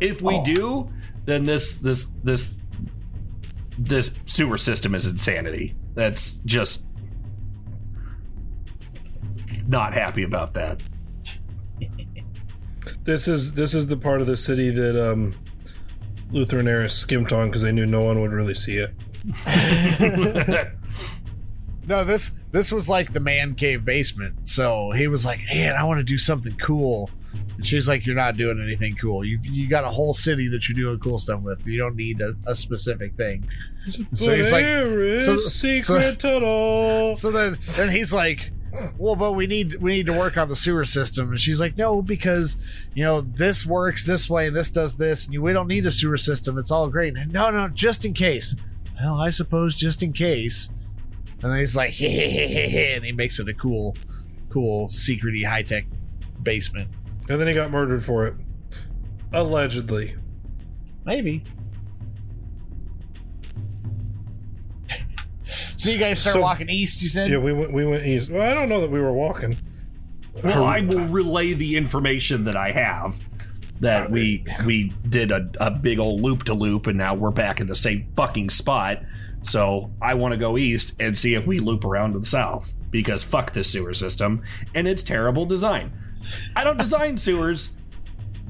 [0.00, 0.90] If we do,
[1.24, 2.58] then this this this
[3.78, 5.76] this sewer system is insanity.
[5.94, 6.88] That's just
[9.66, 10.80] not happy about that.
[13.04, 15.34] This is this is the part of the city that um,
[16.30, 18.92] Luther and Eris skimped on because they knew no one would really see it.
[21.86, 24.46] No, this this was like the man cave basement.
[24.46, 27.08] So he was like, "Man, I want to do something cool
[27.56, 29.24] And she's like, "You're not doing anything cool.
[29.24, 31.66] You you got a whole city that you're doing cool stuff with.
[31.66, 33.48] You don't need a, a specific thing."
[34.12, 34.66] So he's like,
[35.22, 37.16] so- secret tunnel.
[37.16, 38.50] So then, then he's like,
[38.98, 41.76] "Well, but we need we need to work on the sewer system." And she's like,
[41.76, 42.56] "No, because
[42.94, 45.90] you know this works this way, and this does this, and we don't need a
[45.90, 46.58] sewer system.
[46.58, 48.54] It's all great." And, no, no, just in case.
[49.00, 50.70] Well, I suppose just in case.
[51.42, 53.96] And then he's like, he and he makes it a cool,
[54.50, 55.86] cool, secrety, high tech
[56.42, 56.90] basement.
[57.28, 58.34] And then he got murdered for it.
[59.32, 60.16] Allegedly.
[61.04, 61.44] Maybe.
[65.78, 67.00] So you guys start So- walking east.
[67.02, 68.28] You said, Yeah, we went we went east.
[68.30, 69.56] Well, I don't know that we were walking.
[70.42, 73.20] Well, I will relay the information that I have
[73.80, 77.60] that we we did a, a big old loop to loop and now we're back
[77.60, 79.02] in the same fucking spot.
[79.42, 82.74] So I want to go east and see if we loop around to the south
[82.90, 84.42] because fuck this sewer system
[84.74, 85.92] and its terrible design.
[86.56, 87.76] I don't design sewers.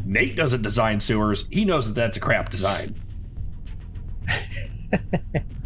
[0.07, 1.47] Nate doesn't design sewers.
[1.49, 2.99] He knows that that's a crap design.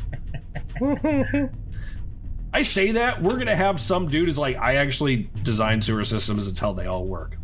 [2.54, 6.46] I say that we're gonna have some dude who's like, I actually design sewer systems.
[6.46, 7.36] It's how they all work.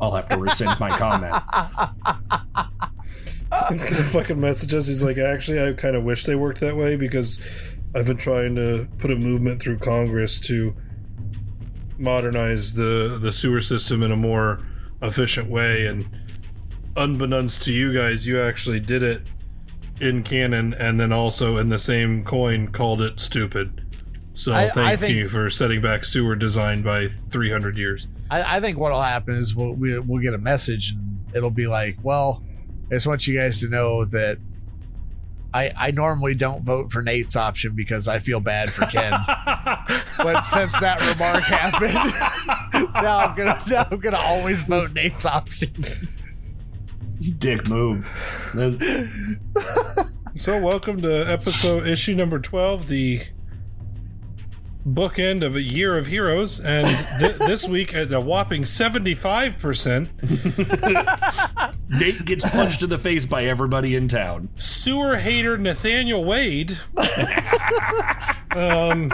[0.00, 1.34] I'll have to rescind my comment.
[3.68, 4.86] He's gonna fucking message us.
[4.86, 7.42] He's like, actually, I kind of wish they worked that way because
[7.94, 10.74] I've been trying to put a movement through Congress to
[11.98, 14.64] modernize the the sewer system in a more
[15.02, 15.86] efficient way.
[15.86, 16.08] And
[16.96, 19.22] unbeknownst to you guys, you actually did it
[20.00, 23.84] in canon, and then also in the same coin called it stupid.
[24.34, 28.06] So I- I thank think- you for setting back sewer design by 300 years.
[28.30, 31.66] I, I think what'll happen is we'll we, we'll get a message and it'll be
[31.66, 32.42] like, well,
[32.90, 34.38] I just want you guys to know that
[35.54, 39.12] I I normally don't vote for Nate's option because I feel bad for Ken,
[40.18, 41.94] but since that remark happened,
[42.94, 45.72] now I'm gonna now I'm gonna always vote Nate's option.
[47.38, 48.06] Dick move.
[50.34, 53.22] So, welcome to episode issue number 12, the
[54.86, 56.60] bookend of a year of heroes.
[56.60, 56.86] And
[57.18, 60.08] th- this week, at a whopping 75%,
[61.90, 64.50] Nate gets punched in the face by everybody in town.
[64.56, 66.78] sewer hater Nathaniel Wade.
[68.52, 69.10] um,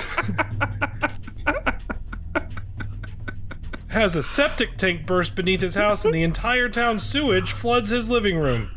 [3.94, 8.10] has a septic tank burst beneath his house, and the entire town's sewage floods his
[8.10, 8.70] living room.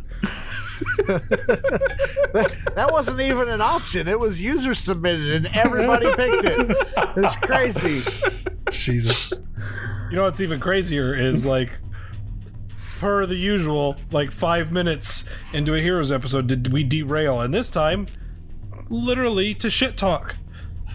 [1.08, 4.08] that wasn't even an option.
[4.08, 6.78] It was user submitted and everybody picked it.
[7.18, 8.04] It's crazy.
[8.72, 9.34] Jesus.
[10.10, 11.72] You know what's even crazier is like
[13.00, 17.70] per the usual, like five minutes into a Heroes episode did we derail, and this
[17.70, 18.08] time
[18.90, 20.36] literally to shit talk.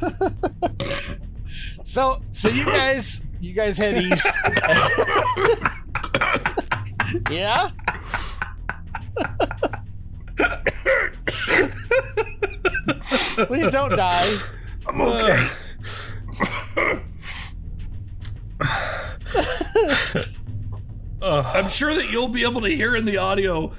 [1.84, 4.28] So so you guys you guys head east.
[7.30, 7.70] yeah?
[13.46, 14.36] Please don't die.
[14.86, 15.48] I'm okay.
[21.22, 23.72] Uh, I'm sure that you'll be able to hear in the audio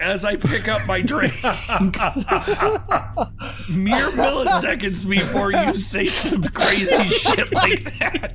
[0.00, 1.34] as I pick up my drink.
[1.42, 1.52] Mere
[4.10, 8.34] milliseconds before you say some crazy shit like that.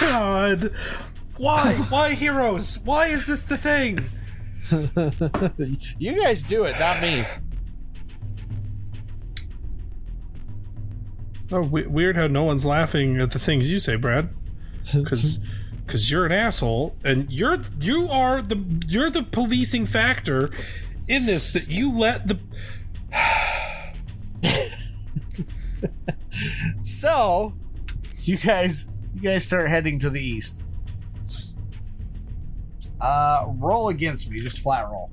[0.00, 0.72] God.
[1.36, 1.74] Why?
[1.88, 2.78] Why heroes?
[2.84, 4.08] Why is this the thing?
[5.98, 7.24] you guys do it, not me.
[11.52, 14.30] Oh, we- weird how no one's laughing at the things you say, Brad.
[14.92, 15.38] Because
[15.86, 20.50] because you're an asshole, and you're you are the you're the policing factor
[21.08, 22.40] in this that you let the
[26.82, 27.54] So
[28.22, 30.62] you guys you guys start heading to the east.
[33.00, 35.10] Uh roll against me, just flat roll.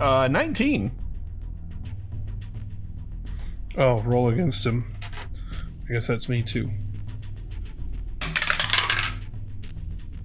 [0.00, 0.90] Uh, 19.
[3.76, 4.90] Oh roll against him.
[5.88, 6.70] I guess that's me too.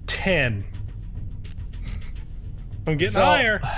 [0.06, 0.64] Ten.
[2.86, 3.60] I'm getting So- higher.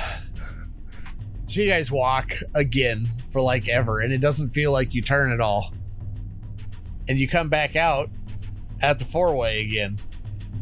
[1.47, 5.31] So you guys walk again for like ever, and it doesn't feel like you turn
[5.33, 5.75] at all.
[7.09, 8.09] And you come back out
[8.81, 9.99] at the four way again.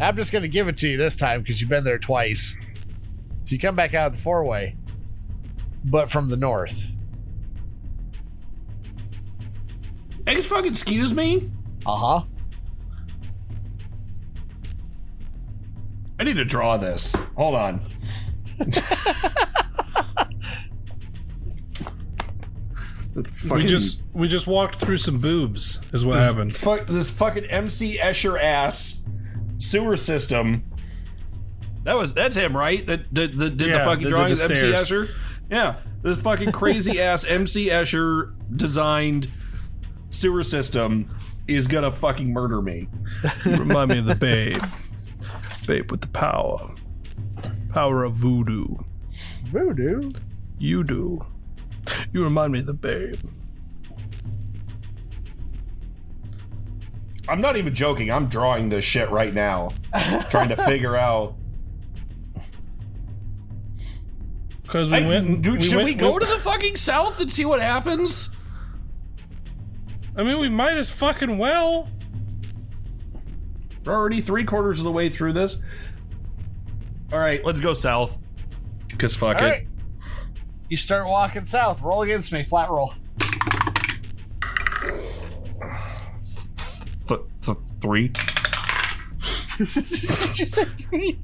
[0.00, 2.56] I'm just gonna give it to you this time because you've been there twice.
[3.44, 4.74] So you come back out at the four way,
[5.84, 6.86] but from the north.
[10.30, 11.50] Ex fucking excuse me?
[11.84, 12.22] Uh huh.
[16.18, 17.14] I need to draw this.
[17.36, 17.80] Hold on.
[23.50, 25.80] We just we just walked through some boobs.
[25.92, 26.54] Is what this happened.
[26.54, 29.04] Fuck this fucking MC Escher ass
[29.58, 30.64] sewer system.
[31.82, 32.86] That was that's him, right?
[32.86, 34.38] That that, that did Yeah, the fucking that did drawings.
[34.38, 34.90] the MC stairs.
[34.90, 35.10] Escher.
[35.50, 39.30] Yeah, this fucking crazy ass MC Escher designed
[40.10, 41.08] sewer system
[41.48, 42.88] is gonna fucking murder me.
[43.44, 44.62] You remind me of the babe.
[45.66, 46.74] Babe with the power.
[47.70, 48.66] Power of voodoo.
[49.50, 50.10] Voodoo?
[50.58, 51.24] You do.
[52.12, 53.16] You remind me of the babe.
[57.28, 58.10] I'm not even joking.
[58.10, 59.70] I'm drawing this shit right now,
[60.30, 61.34] trying to figure out.
[64.62, 65.26] Because we I- went.
[65.26, 68.36] and- dude, should we went- go to the fucking south and see what happens?
[70.20, 71.88] I mean, we might as fucking well.
[73.86, 75.62] We're already three quarters of the way through this.
[77.10, 78.18] All right, let's go south.
[78.98, 79.48] Cause fuck All it.
[79.48, 79.66] right.
[80.68, 81.80] You start walking south.
[81.80, 82.42] Roll against me.
[82.42, 82.92] Flat roll.
[87.08, 88.08] Th- th- three.
[89.56, 91.18] Did you say three?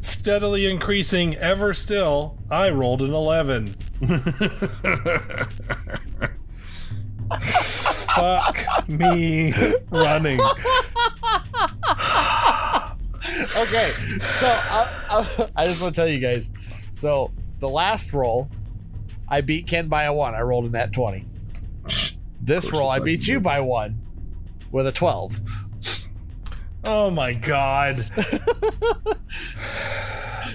[0.00, 2.38] Steadily increasing ever still.
[2.48, 3.76] I rolled an 11.
[8.06, 9.52] Fuck me
[9.90, 10.40] running.
[13.56, 16.50] okay, so I, I, I just want to tell you guys.
[16.92, 17.30] So
[17.60, 18.48] the last roll,
[19.28, 20.34] I beat Ken by a one.
[20.34, 21.26] I rolled a net twenty.
[22.40, 24.00] This roll, I beat you by one
[24.72, 25.40] with a twelve.
[26.84, 27.98] Oh my god.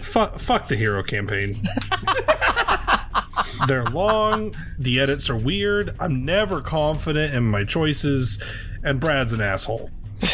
[0.03, 1.65] fuck, fuck the hero campaign.
[3.67, 8.41] They're long, the edits are weird, I'm never confident in my choices,
[8.83, 9.89] and Brad's an asshole.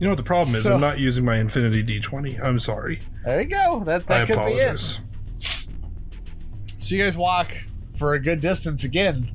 [0.00, 0.64] You know what the problem is?
[0.64, 2.42] So- I'm not using my Infinity D20.
[2.42, 3.00] I'm sorry.
[3.24, 3.82] There you go.
[3.84, 5.00] That I that could be apologize.
[5.38, 5.68] it.
[6.78, 7.54] So you guys walk
[7.96, 9.30] for a good distance again,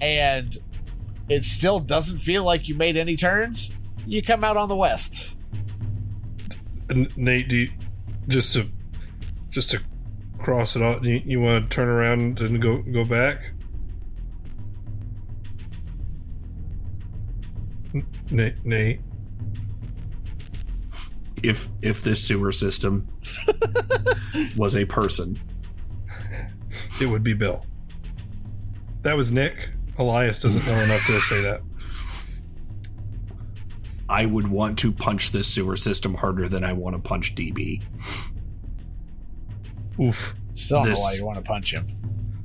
[0.00, 0.56] and
[1.28, 3.72] it still doesn't feel like you made any turns.
[4.06, 5.30] You come out on the west.
[7.16, 7.70] Nate, do you,
[8.28, 8.68] just to
[9.48, 9.80] just to
[10.38, 13.52] cross it off, you, you want to turn around and go go back?
[18.30, 19.00] Nate, Nate.
[21.42, 23.08] if if this sewer system
[24.56, 25.40] was a person,
[27.00, 27.64] it would be Bill.
[29.02, 29.70] That was Nick.
[29.96, 31.62] Elias doesn't know enough to say that.
[34.08, 37.82] I would want to punch this sewer system harder than I want to punch DB.
[40.00, 40.34] Oof.
[40.54, 41.84] Still This- know why you want to punch him.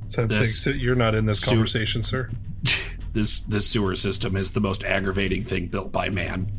[0.04, 2.30] It's This- big, you're not in this Su- conversation, sir.
[3.14, 6.50] This this sewer system is the most aggravating thing built by man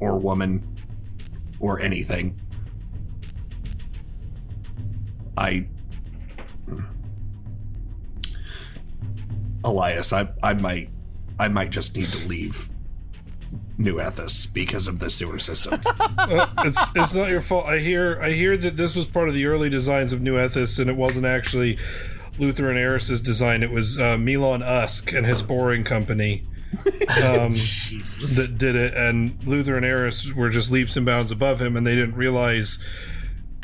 [0.00, 0.66] or woman
[1.60, 2.40] or anything.
[5.36, 5.66] I
[9.64, 10.88] Elias, I I might
[11.38, 12.70] I might just need to leave
[13.78, 15.80] New Ethos because of the sewer system.
[16.18, 17.66] Uh, it's it's not your fault.
[17.66, 20.78] I hear I hear that this was part of the early designs of New Ethos,
[20.80, 21.78] and it wasn't actually
[22.36, 23.62] Luther and Eris's design.
[23.62, 26.44] It was uh, Milan Usk and his boring company
[27.22, 28.94] um, that did it.
[28.94, 32.82] And Luther and Eris were just leaps and bounds above him, and they didn't realize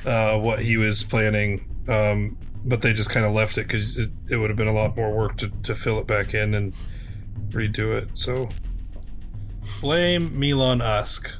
[0.04, 1.68] uh, what he was planning.
[1.88, 4.72] Um, but they just kind of left it because it, it would have been a
[4.72, 6.74] lot more work to, to fill it back in and
[7.50, 8.10] redo it.
[8.14, 8.50] So
[9.80, 11.38] blame Milan Usk.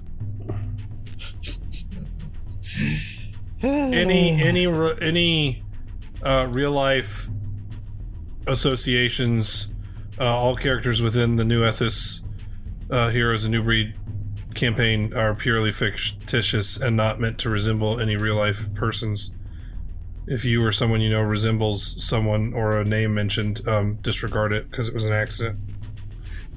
[3.63, 4.67] any any
[5.01, 5.63] any
[6.23, 7.29] uh, real life
[8.47, 9.73] associations,
[10.19, 12.23] uh, all characters within the New Ethos
[12.91, 13.95] uh, Heroes and New Breed
[14.55, 19.35] campaign are purely fictitious and not meant to resemble any real life persons.
[20.27, 24.71] If you or someone you know resembles someone or a name mentioned, um, disregard it
[24.71, 25.59] because it was an accident.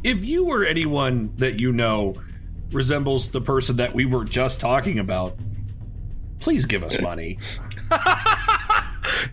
[0.03, 2.15] If you or anyone that you know
[2.71, 5.37] resembles the person that we were just talking about,
[6.39, 7.37] please give us money.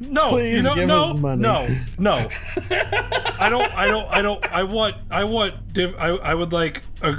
[0.01, 1.43] No, Please you know, give no, us money.
[1.43, 2.29] no, no.
[2.71, 3.73] I don't.
[3.73, 4.09] I don't.
[4.11, 4.45] I don't.
[4.45, 4.97] I want.
[5.11, 5.73] I want.
[5.73, 6.09] Div, I.
[6.09, 6.83] I would like.
[7.03, 7.15] A,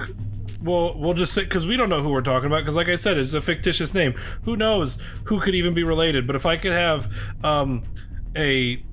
[0.62, 2.60] well, we'll just say because we don't know who we're talking about.
[2.60, 4.14] Because, like I said, it's a fictitious name.
[4.44, 6.26] Who knows who could even be related?
[6.28, 7.14] But if I could have
[7.44, 7.84] um,
[8.36, 8.84] a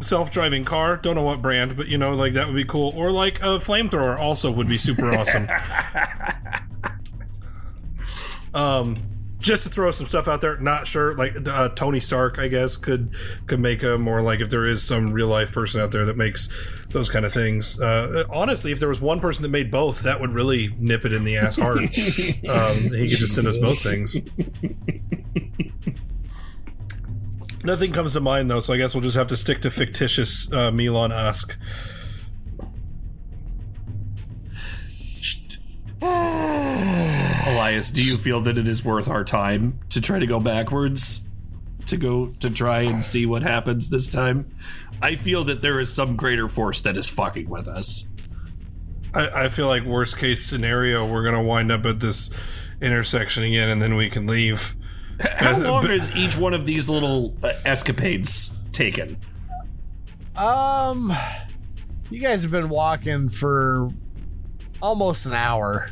[0.00, 2.92] self-driving car, don't know what brand, but you know, like that would be cool.
[2.96, 5.48] Or like a flamethrower, also would be super awesome.
[8.54, 12.46] um just to throw some stuff out there not sure like uh, tony stark i
[12.46, 13.14] guess could
[13.46, 16.16] could make them or like if there is some real life person out there that
[16.16, 16.48] makes
[16.90, 20.20] those kind of things uh honestly if there was one person that made both that
[20.20, 21.78] would really nip it in the ass hard
[22.48, 24.16] um he could just send us both things
[27.62, 30.50] Nothing comes to mind though, so I guess we'll just have to stick to fictitious
[30.52, 31.58] uh, Milan Ask.
[36.02, 41.28] Elias, do you feel that it is worth our time to try to go backwards?
[41.86, 44.46] To go to try and see what happens this time?
[45.02, 48.08] I feel that there is some greater force that is fucking with us.
[49.12, 52.30] I, I feel like worst case scenario, we're gonna wind up at this
[52.80, 54.76] intersection again, and then we can leave.
[55.20, 59.18] How long but- is each one of these little uh, escapades taken?
[60.36, 61.14] Um,
[62.10, 63.90] you guys have been walking for
[64.80, 65.90] almost an hour.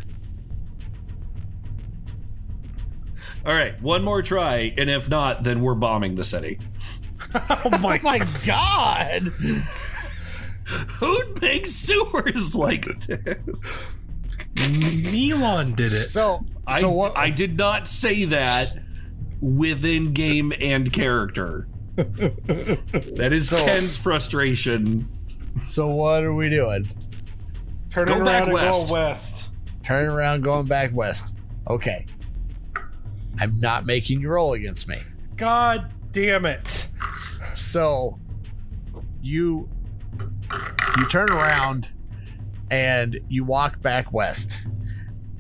[3.45, 6.59] All right, one more try, and if not, then we're bombing the city.
[7.35, 9.33] oh my, my god!
[10.67, 13.61] Who'd make sewers like this?
[14.55, 15.91] Milan did it.
[15.91, 17.17] So, I, so what?
[17.17, 18.77] I did not say that
[19.41, 21.69] within game and character.
[21.97, 25.09] that is So- Ken's frustration.
[25.65, 26.89] So what are we doing?
[27.91, 28.87] Turn Go around back and west.
[28.89, 29.51] go west.
[29.83, 31.35] Turning around, going back west.
[31.69, 32.07] Okay.
[33.41, 34.99] I'm not making you roll against me.
[35.37, 36.89] God damn it!
[37.53, 38.19] So
[39.23, 39.69] you
[40.99, 41.91] you turn around
[42.71, 44.59] and you walk back west.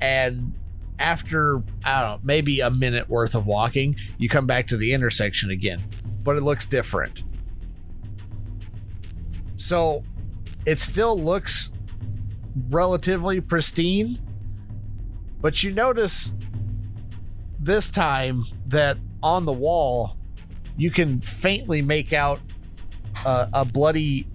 [0.00, 0.54] And
[0.98, 4.92] after I don't know, maybe a minute worth of walking, you come back to the
[4.92, 5.82] intersection again.
[6.22, 7.22] But it looks different.
[9.56, 10.04] So
[10.66, 11.72] it still looks
[12.70, 14.18] relatively pristine,
[15.40, 16.34] but you notice
[17.58, 20.16] this time that on the wall
[20.76, 22.40] you can faintly make out
[23.26, 24.28] a, a bloody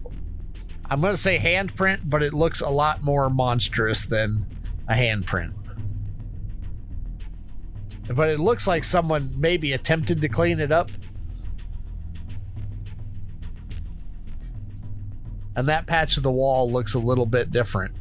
[0.85, 4.45] i'm going to say handprint but it looks a lot more monstrous than
[4.89, 5.53] a handprint
[8.13, 10.89] but it looks like someone maybe attempted to clean it up
[15.55, 17.95] and that patch of the wall looks a little bit different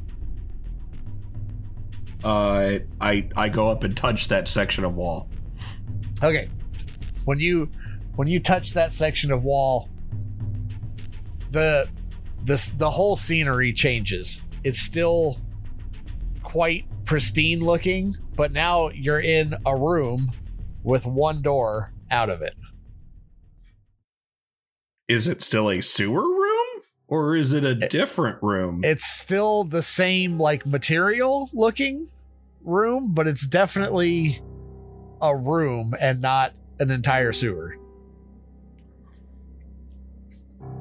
[2.24, 5.28] Uh, I I go up and touch that section of wall.
[6.22, 6.48] Okay.
[7.24, 7.68] When you
[8.14, 9.88] when you touch that section of wall,
[11.50, 11.88] the
[12.44, 14.40] this the whole scenery changes.
[14.62, 15.40] It's still
[16.44, 20.32] quite pristine looking, but now you're in a room
[20.82, 22.54] with one door out of it.
[25.08, 28.80] Is it still a sewer room, or is it a different room?
[28.84, 32.10] It's still the same like material looking
[32.62, 34.40] room, but it's definitely
[35.20, 37.76] a room and not an entire sewer.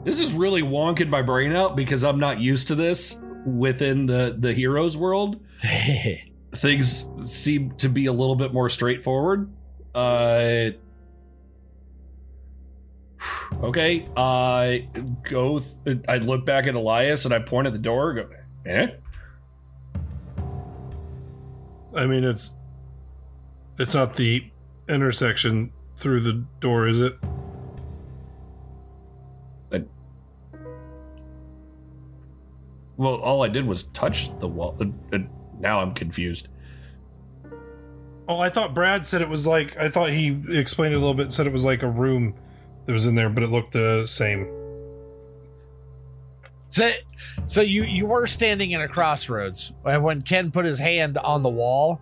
[0.04, 4.36] This is really wonking my brain out because I'm not used to this within the
[4.38, 5.40] the heroes world.
[6.56, 9.50] Things seem to be a little bit more straightforward.
[9.96, 10.72] Uh
[13.62, 14.88] Okay, I
[15.30, 15.60] go.
[15.60, 18.14] Th- I look back at Elias and I point at the door.
[18.14, 18.30] Go,
[18.66, 18.88] eh?
[21.96, 22.56] I mean, it's
[23.78, 24.50] it's not the
[24.90, 27.18] intersection through the door, is it?
[32.98, 34.78] Well, all I did was touch the wall.
[34.80, 35.20] Uh, uh,
[35.62, 36.50] now I'm confused.
[38.28, 41.14] Oh, I thought Brad said it was like I thought he explained it a little
[41.14, 41.24] bit.
[41.24, 42.36] and Said it was like a room
[42.86, 44.50] that was in there, but it looked the same.
[46.70, 46.90] So,
[47.46, 51.44] so you you were standing in a crossroads, and when Ken put his hand on
[51.44, 52.00] the wall,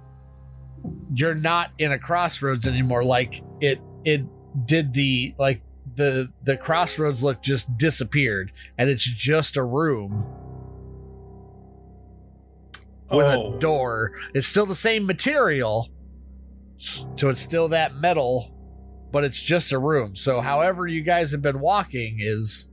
[1.12, 3.02] you're not in a crossroads anymore.
[3.04, 4.26] Like it it
[4.68, 5.64] did the like
[5.96, 10.26] the the crossroads look just disappeared, and it's just a room
[13.12, 13.56] with Oh.
[13.56, 14.12] a door.
[14.34, 15.90] It's still the same material,
[16.78, 18.56] so it's still that metal,
[19.12, 20.16] but it's just a room.
[20.16, 22.68] So, however you guys have been walking is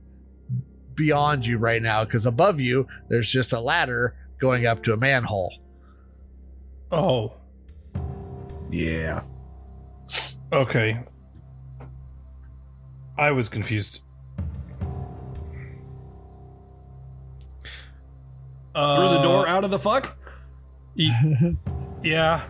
[0.95, 4.97] beyond you right now because above you there's just a ladder going up to a
[4.97, 5.53] manhole.
[6.91, 7.33] Oh,
[8.71, 9.21] Yeah.
[10.51, 11.03] okay.
[13.17, 14.03] I was confused.
[18.73, 20.16] Through the uh, door, out of the fuck.
[22.03, 22.43] Yeah.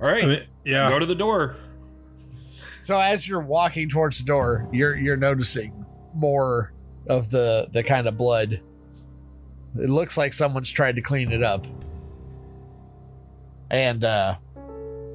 [0.00, 0.24] All right.
[0.24, 0.90] I mean, yeah.
[0.90, 1.56] Go to the door.
[2.82, 6.72] So as you're walking towards the door, you're you're noticing more
[7.08, 8.60] of the the kind of blood.
[9.78, 11.66] It looks like someone's tried to clean it up.
[13.70, 14.36] And uh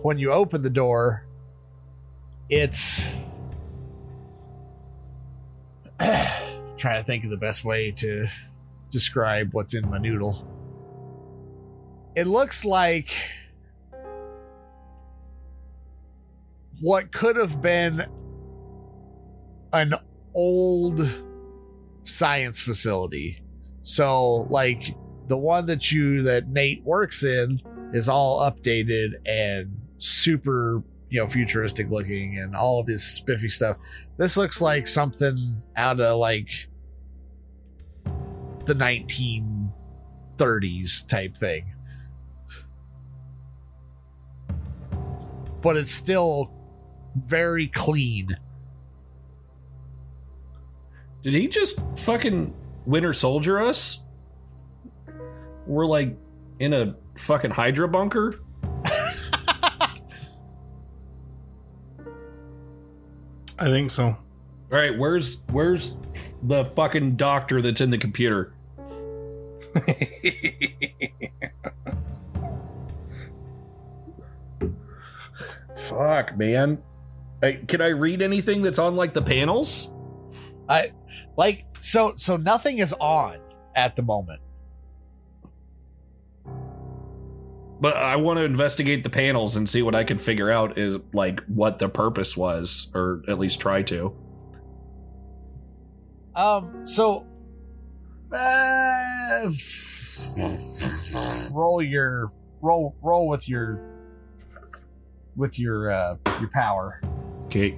[0.02, 1.26] when you open the door,
[2.50, 3.06] it's
[6.00, 8.28] trying to think of the best way to
[8.90, 10.48] describe what's in my noodle.
[12.16, 13.14] It looks like
[16.82, 18.06] what could have been
[19.72, 19.94] an
[20.34, 21.08] old
[22.04, 23.44] science facility.
[23.82, 24.96] So like
[25.28, 27.62] the one that you that Nate works in
[27.94, 33.78] is all updated and super, you know, futuristic looking and all of this spiffy stuff.
[34.18, 36.50] This looks like something out of like
[38.66, 41.76] the 1930s type thing.
[45.62, 46.52] But it's still
[47.16, 48.38] very clean.
[51.24, 52.54] Did he just fucking
[52.86, 54.06] Winter Soldier us?
[55.68, 56.18] We're like
[56.60, 58.40] in a fucking Hydra bunker.
[63.60, 64.06] I think so.
[64.06, 64.18] All
[64.72, 65.96] right, where's where's
[66.42, 68.56] the fucking doctor that's in the computer?
[75.92, 76.82] Fuck, man.
[77.42, 79.94] Hey, can I read anything that's on like the panels?
[80.70, 80.94] I
[81.36, 83.40] like so so nothing is on
[83.76, 84.40] at the moment.
[87.82, 90.98] But I want to investigate the panels and see what I can figure out is
[91.14, 94.16] like what the purpose was, or at least try to.
[96.36, 97.26] Um so
[98.32, 99.52] uh,
[101.54, 102.32] roll your
[102.62, 104.01] roll roll with your
[105.36, 107.02] with your uh your power.
[107.46, 107.78] Okay.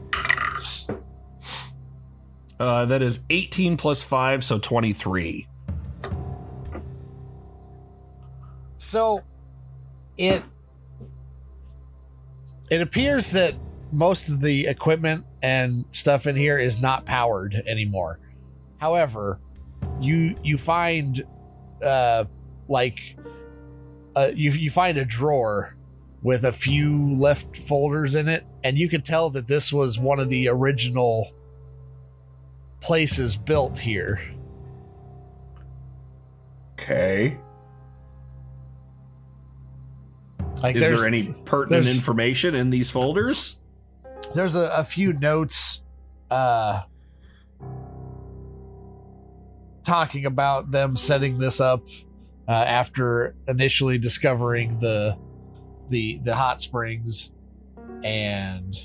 [2.60, 5.48] Uh, that is 18 plus 5, so 23.
[8.78, 9.22] So
[10.18, 10.44] it
[12.70, 13.56] it appears that
[13.92, 18.20] most of the equipment and stuff in here is not powered anymore.
[18.78, 19.40] However,
[20.00, 21.24] you you find
[21.84, 22.26] uh
[22.68, 23.18] like
[24.16, 25.76] uh you you find a drawer
[26.24, 30.20] with a few left folders in it and you can tell that this was one
[30.20, 31.32] of the original
[32.80, 34.22] places built here.
[36.80, 37.38] Okay.
[40.62, 43.60] Like is there any pertinent information in these folders?
[44.34, 45.84] there's a, a few notes
[46.32, 46.82] uh
[49.84, 51.84] talking about them setting this up
[52.48, 55.18] uh, after initially discovering the
[55.90, 57.32] the the hot springs
[58.04, 58.76] and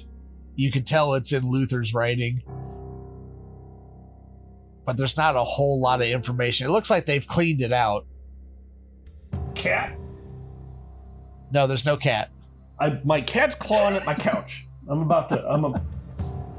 [0.54, 2.42] you can tell it's in Luther's writing
[4.84, 8.06] but there's not a whole lot of information it looks like they've cleaned it out
[9.54, 9.96] Cat.
[11.52, 12.30] no there's no cat
[12.80, 14.66] I my cat's clawing at my couch.
[14.88, 15.68] I'm about to I'm a,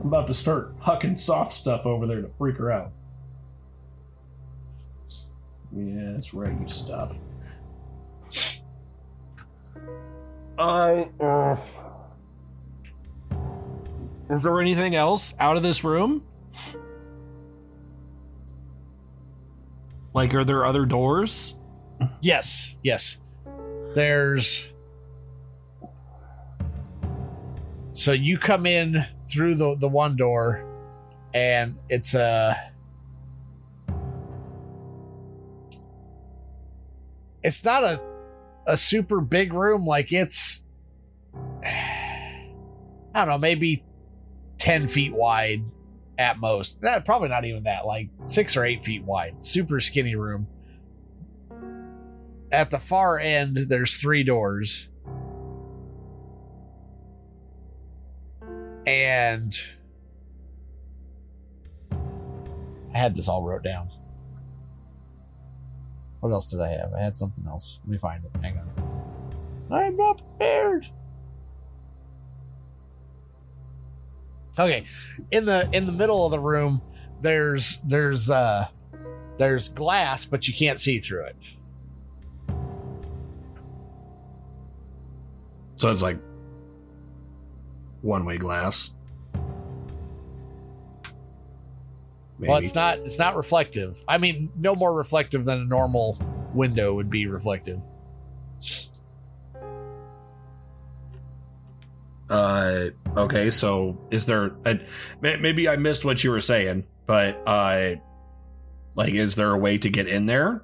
[0.01, 2.91] I'm about to start hucking soft stuff over there to freak her out.
[5.75, 6.51] Yeah, that's right.
[6.59, 7.15] You stop.
[10.59, 11.09] I.
[11.19, 11.57] Uh,
[14.29, 16.23] is there anything else out of this room?
[20.13, 21.57] Like, are there other doors?
[22.21, 23.17] Yes, yes.
[23.95, 24.71] There's
[27.93, 30.65] so you come in through the the one door,
[31.33, 32.55] and it's a
[37.43, 38.08] it's not a
[38.69, 39.85] a super big room.
[39.85, 40.63] Like it's
[41.63, 42.45] I
[43.13, 43.83] don't know, maybe
[44.57, 45.63] ten feet wide
[46.17, 46.79] at most.
[47.05, 47.85] Probably not even that.
[47.85, 49.45] Like six or eight feet wide.
[49.45, 50.47] Super skinny room
[52.51, 54.89] at the far end there's three doors
[58.87, 59.55] and
[62.93, 63.89] i had this all wrote down
[66.19, 66.93] what else did i have?
[66.93, 67.79] I had something else.
[67.83, 68.31] Let me find it.
[68.41, 69.71] Hang on.
[69.71, 70.87] I'm not prepared.
[74.57, 74.85] Okay.
[75.31, 76.81] In the in the middle of the room
[77.21, 78.67] there's there's uh
[79.37, 81.35] there's glass but you can't see through it.
[85.75, 86.19] So it's like
[88.01, 88.91] one way glass.
[92.39, 92.99] Well, it's not.
[92.99, 94.01] It's not reflective.
[94.07, 96.17] I mean, no more reflective than a normal
[96.53, 97.81] window would be reflective.
[102.29, 104.51] Uh, okay, so is there?
[104.65, 104.79] A,
[105.21, 107.95] maybe I missed what you were saying, but uh,
[108.95, 110.63] like, is there a way to get in there?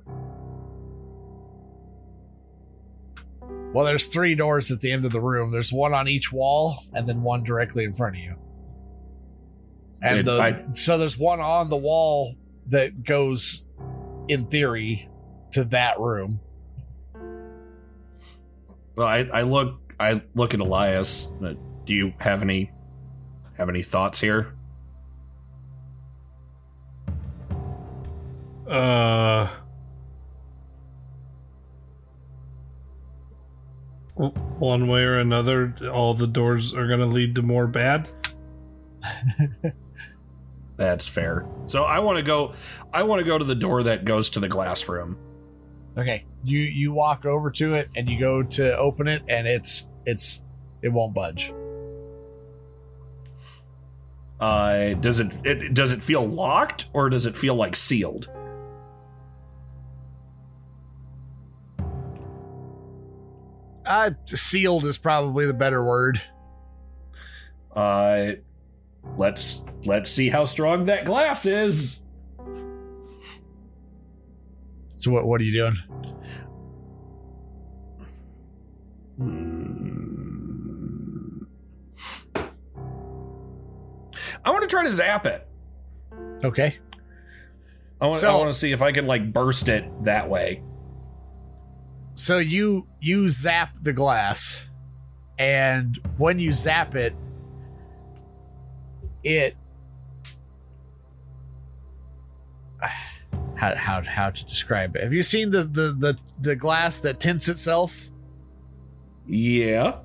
[3.74, 5.52] Well, there's three doors at the end of the room.
[5.52, 8.36] There's one on each wall, and then one directly in front of you.
[10.06, 12.36] And It- the, I- so there's one on the wall
[12.68, 13.66] that goes,
[14.28, 15.10] in theory,
[15.52, 16.40] to that room.
[18.96, 21.34] Well, I, I look, I look at Elias.
[21.44, 21.54] Uh,
[21.86, 22.72] Do you have any,
[23.58, 24.54] have any thoughts here?
[28.68, 29.48] Uh.
[34.16, 38.10] One way or another, all the doors are going to lead to more bad.
[40.78, 41.46] That's fair.
[41.68, 42.54] So I want to go.
[42.94, 45.18] I want to go to the door that goes to the glass room.
[45.98, 49.90] Okay, you you walk over to it and you go to open it, and it's
[50.06, 50.44] it's
[50.82, 51.54] it won't budge.
[54.40, 58.30] Uh, does it, it does it feel locked or does it feel like sealed?
[63.86, 66.22] Uh, sealed is probably the better word.
[67.74, 68.34] Uh,
[69.18, 72.04] let's let's see how strong that glass is.
[74.96, 75.76] So what what are you doing?
[79.18, 79.56] Hmm.
[84.44, 85.48] I want to try to zap it.
[86.44, 86.78] Okay.
[88.00, 90.62] I want, I want to see if I can like burst it that way.
[92.14, 94.64] So you you zap the glass,
[95.38, 97.16] and when you zap it,
[99.26, 99.58] it
[103.56, 105.04] how how how to describe it?
[105.04, 108.10] Have you seen the the the, the glass that tints itself?
[109.28, 109.98] Yeah.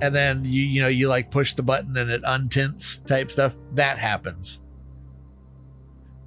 [0.00, 3.56] And then you you know you like push the button and it untints type stuff.
[3.74, 4.60] That happens.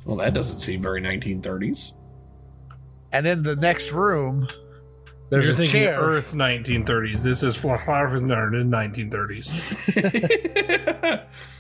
[0.06, 1.96] Well, that doesn't seem very 1930s.
[3.12, 4.48] And in the next room,
[5.30, 6.00] there's You're a thinking chair.
[6.00, 7.22] Earth 1930s.
[7.22, 9.54] This is Flower in 1930s.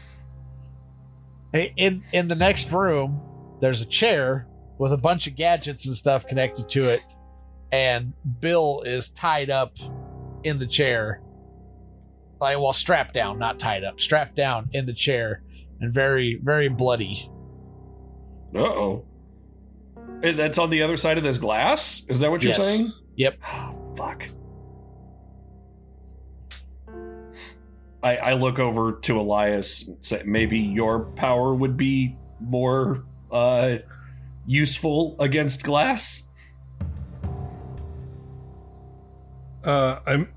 [1.53, 3.21] In in the next room
[3.61, 4.47] there's a chair
[4.77, 7.01] with a bunch of gadgets and stuff connected to it
[7.71, 9.75] and bill is tied up
[10.43, 11.21] in the chair
[12.39, 15.41] like well strapped down not tied up strapped down in the chair
[15.81, 17.29] and very very bloody
[18.55, 19.05] Uh oh.
[20.21, 22.05] That's on the other side of this glass?
[22.09, 22.63] Is that what you're Yes.
[22.63, 22.93] saying?
[23.15, 23.37] yep
[23.97, 24.23] Fuck.
[28.01, 33.77] I, I look over to Elias and say maybe your power would be more uh
[34.45, 36.29] useful against glass.
[39.63, 40.31] Uh, I'm.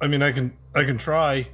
[0.00, 0.56] I mean, I can.
[0.74, 1.48] I can try.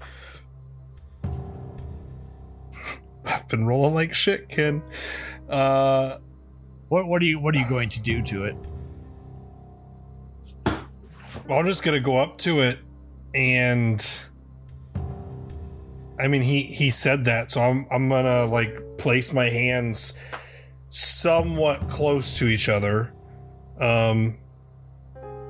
[3.25, 4.83] I've been rolling like shit, Ken.
[5.49, 6.19] Uh,
[6.89, 8.57] what what are you what are you going to do to it
[11.49, 12.79] I'm just gonna go up to it,
[13.35, 14.01] and
[16.19, 20.15] I mean, he he said that, so I'm I'm gonna like place my hands
[20.89, 23.13] somewhat close to each other,
[23.81, 24.39] um,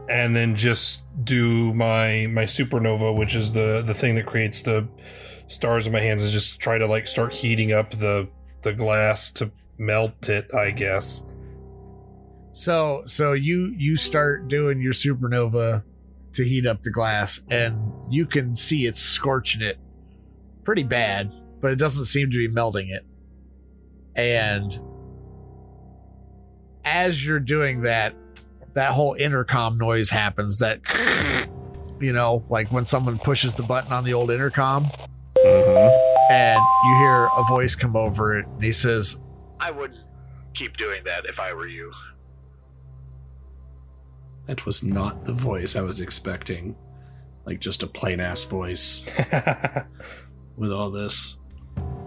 [0.08, 4.88] and then just do my my supernova, which is the the thing that creates the
[5.48, 8.28] stars in my hands, is just try to like start heating up the
[8.62, 11.26] the glass to melt it, I guess.
[12.52, 15.82] so so you you start doing your supernova
[16.32, 17.76] to heat up the glass and
[18.08, 19.78] you can see it's scorching it
[20.64, 23.04] pretty bad but it doesn't seem to be melting it
[24.16, 24.80] and
[26.84, 28.14] as you're doing that
[28.74, 30.80] that whole intercom noise happens that
[32.00, 34.84] you know like when someone pushes the button on the old intercom
[35.36, 36.32] mm-hmm.
[36.32, 39.18] and you hear a voice come over it and he says
[39.60, 40.04] I wouldn't
[40.54, 41.92] keep doing that if I were you.
[44.46, 46.76] That was not the voice I was expecting.
[47.44, 49.04] Like just a plain ass voice
[50.56, 51.38] with all this.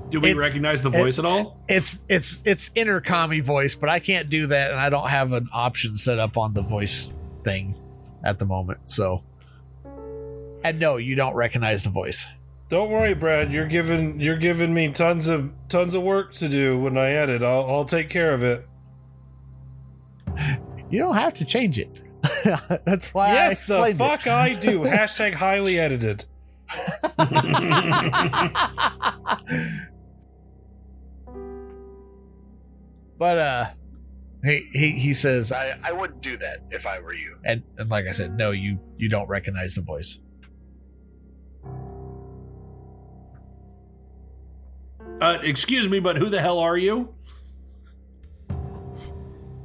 [0.10, 1.60] Do we It- recognize the it- voice at all?
[1.68, 5.50] It's it's it's intercommy voice, but I can't do that, and I don't have an
[5.52, 7.12] option set up on the voice
[7.44, 7.76] thing
[8.24, 8.80] at the moment.
[8.90, 9.24] So,
[10.64, 12.26] and no, you don't recognize the voice.
[12.70, 13.52] Don't worry, Brad.
[13.52, 17.42] You're giving you're giving me tons of tons of work to do when I edit.
[17.44, 18.66] I'll I'll take care of it.
[20.90, 21.90] You don't have to change it.
[22.86, 24.32] That's why I yes, the fuck it.
[24.32, 24.84] I do.
[24.84, 26.24] Hashtag highly edited.
[33.18, 33.66] but uh,
[34.44, 37.38] he he he says, I I wouldn't do that if I were you.
[37.46, 40.20] and and like I said, no, you you don't recognize the voice.
[45.22, 47.16] Uh, excuse me, but who the hell are you?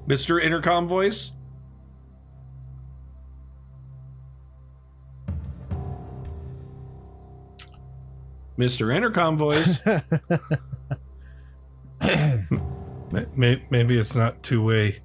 [0.08, 0.42] Mr.
[0.42, 1.32] Intercom voice?
[8.62, 8.94] Mr.
[8.94, 9.84] Intercom voice.
[12.00, 15.00] May- may- Maybe it's not two way.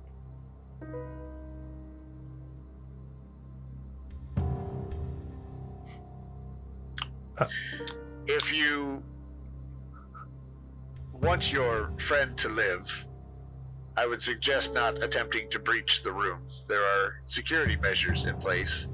[8.28, 9.02] If you
[11.14, 12.88] want your friend to live,
[13.96, 16.42] I would suggest not attempting to breach the room.
[16.68, 18.88] There are security measures in place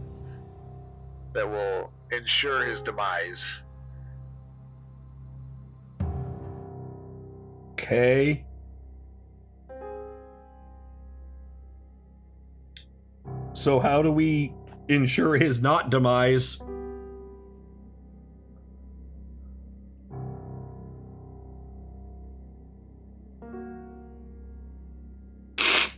[1.33, 3.43] that will ensure his demise.
[7.83, 8.45] Okay.
[13.53, 14.53] So how do we
[14.87, 16.61] ensure his not demise?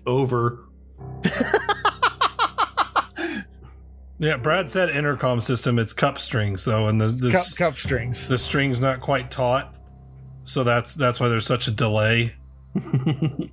[0.06, 0.60] Over.
[4.18, 5.78] Yeah, Brad said intercom system.
[5.78, 8.30] It's cup strings though, and the the, Cup, cup strings.
[8.30, 9.75] the string's not quite taut,
[10.46, 12.36] so that's that's why there's such a delay.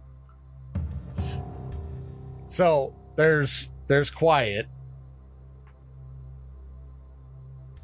[2.53, 4.69] So there's there's quiet.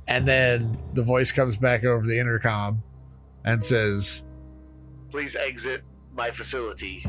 [0.06, 2.82] And then the voice comes back over the intercom
[3.46, 4.24] and says,
[5.10, 5.84] Please exit
[6.14, 7.06] my facility.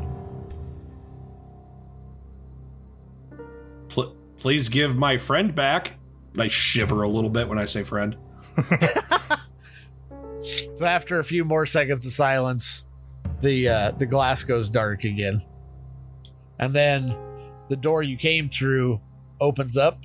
[3.90, 5.98] Pl- please give my friend back.
[6.38, 8.16] I shiver a little bit when I say friend.
[10.80, 12.86] So after a few more seconds of silence,
[13.42, 15.44] the uh, the glass goes dark again,
[16.58, 17.18] and then
[17.68, 19.02] the door you came through
[19.42, 20.02] opens up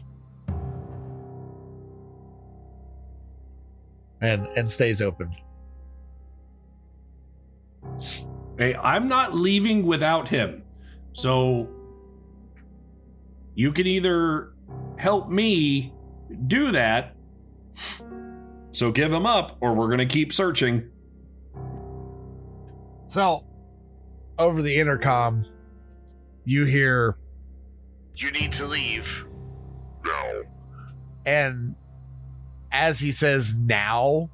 [4.21, 5.37] and and stays open.
[8.59, 10.65] Hey, I'm not leaving without him.
[11.13, 11.69] So
[13.55, 14.55] you can either
[14.97, 15.95] help me
[16.49, 17.15] do that.
[18.75, 20.91] So give him up, or we're gonna keep searching.
[23.07, 23.45] So
[24.39, 25.47] over the intercom,
[26.45, 27.17] you hear
[28.17, 29.07] You need to leave.
[30.05, 30.43] No.
[31.25, 31.75] and
[32.73, 34.29] as he says now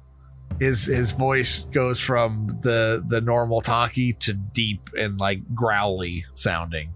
[0.59, 6.93] his his voice goes from the the normal talkie to deep and like growly sounding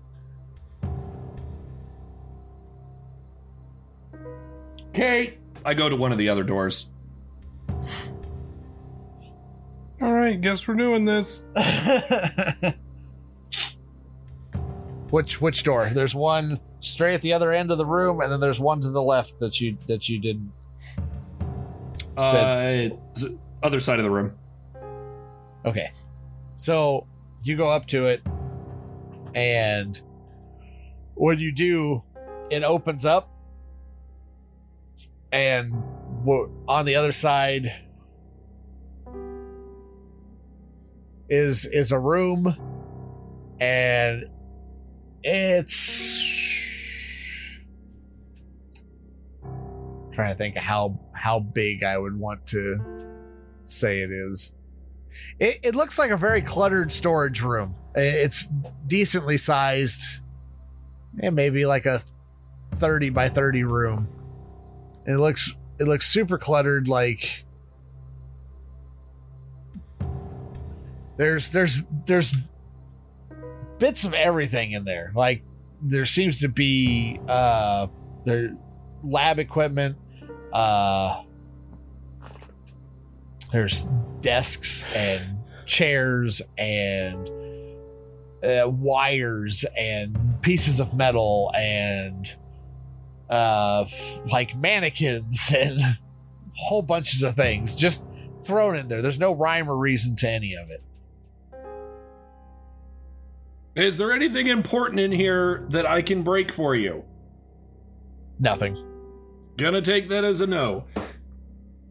[4.90, 5.38] Okay.
[5.66, 6.90] I go to one of the other doors.
[10.02, 11.46] All right, guess we're doing this.
[15.12, 18.40] which which door there's one straight at the other end of the room and then
[18.40, 20.52] there's one to the left that you that you didn't
[22.18, 22.90] Uh,
[23.64, 24.34] other side of the room.
[25.66, 25.92] Okay.
[26.56, 27.08] So
[27.44, 28.22] you go up to it,
[29.34, 30.00] and
[31.16, 32.04] when you do,
[32.50, 33.30] it opens up,
[35.32, 35.95] and wo-
[36.68, 37.72] on the other side
[41.30, 42.56] is is a room,
[43.60, 44.26] and
[45.24, 46.24] it's
[50.14, 52.80] trying to think how how big I would want to
[53.66, 54.52] say it is.
[55.40, 57.76] It, it looks like a very cluttered storage room.
[57.96, 58.48] It's
[58.86, 60.04] decently sized,
[61.20, 62.02] and maybe like a
[62.76, 64.08] thirty by thirty room.
[65.08, 66.88] It looks it looks super cluttered.
[66.88, 67.46] Like
[71.18, 72.36] there's there's there's
[73.80, 75.12] bits of everything in there.
[75.16, 75.44] Like
[75.82, 77.88] there seems to be uh
[78.26, 78.56] there
[79.06, 79.98] lab equipment.
[80.52, 81.24] Uh,
[83.52, 83.88] there's
[84.22, 87.30] desks and chairs and
[88.44, 92.36] uh, wires and pieces of metal and
[93.30, 93.86] uh
[94.32, 95.80] like mannequins and
[96.56, 98.06] whole bunches of things just
[98.44, 100.84] thrown in there there's no rhyme or reason to any of it
[103.76, 107.04] Is there anything important in here that I can break for you?
[108.40, 108.82] Nothing.
[109.58, 110.86] Gonna take that as a no.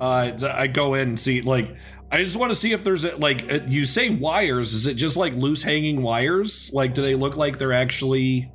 [0.01, 1.77] Uh, I go in and see, like,
[2.11, 4.73] I just want to see if there's a, like, uh, you say wires.
[4.73, 6.71] Is it just like loose hanging wires?
[6.73, 8.51] Like, do they look like they're actually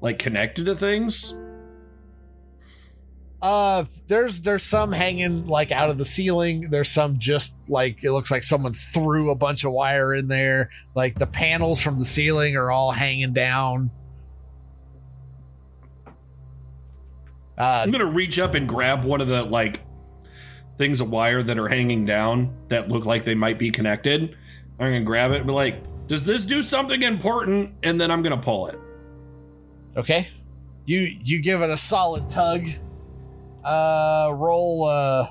[0.00, 1.40] like connected to things?
[3.42, 6.70] Uh, there's there's some hanging like out of the ceiling.
[6.70, 10.70] There's some just like it looks like someone threw a bunch of wire in there.
[10.94, 13.90] Like the panels from the ceiling are all hanging down.
[17.58, 19.80] Uh, I'm gonna reach up and grab one of the like
[20.78, 24.36] things of wire that are hanging down that look like they might be connected.
[24.78, 28.22] I'm gonna grab it and be like, "Does this do something important?" And then I'm
[28.22, 28.78] gonna pull it.
[29.96, 30.28] Okay.
[30.86, 32.68] You you give it a solid tug.
[33.64, 35.30] Uh roll uh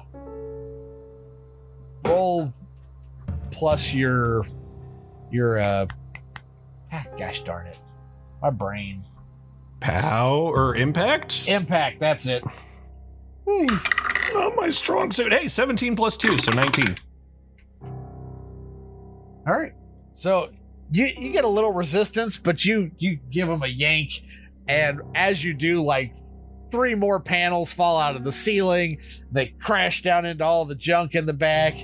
[2.06, 2.54] roll
[3.52, 4.46] plus your
[5.32, 5.86] your uh
[6.94, 7.80] ah, gosh darn it.
[8.42, 9.04] My brain.
[9.80, 11.50] Pow or impact?
[11.50, 12.44] Impact, that's it.
[14.34, 15.34] Not my strong suit.
[15.34, 16.98] Hey, 17 plus 2, so 19.
[19.48, 19.74] All right.
[20.14, 20.50] So
[20.92, 24.22] you you get a little resistance, but you you give them a yank,
[24.68, 26.14] and as you do, like
[26.72, 28.98] three more panels fall out of the ceiling.
[29.32, 31.76] They crash down into all the junk in the back,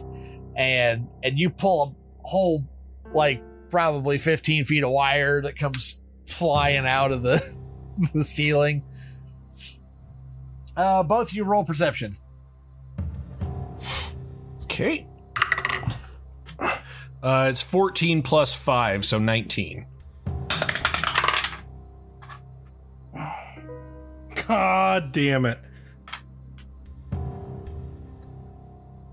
[0.55, 2.67] and and you pull a whole
[3.13, 7.43] like probably 15 feet of wire that comes flying out of the
[8.13, 8.83] the ceiling.
[10.75, 12.17] Uh, both you roll perception.
[14.63, 15.07] Okay.
[16.59, 19.87] Uh, it's 14 plus 5, so 19.
[24.47, 25.59] God damn it.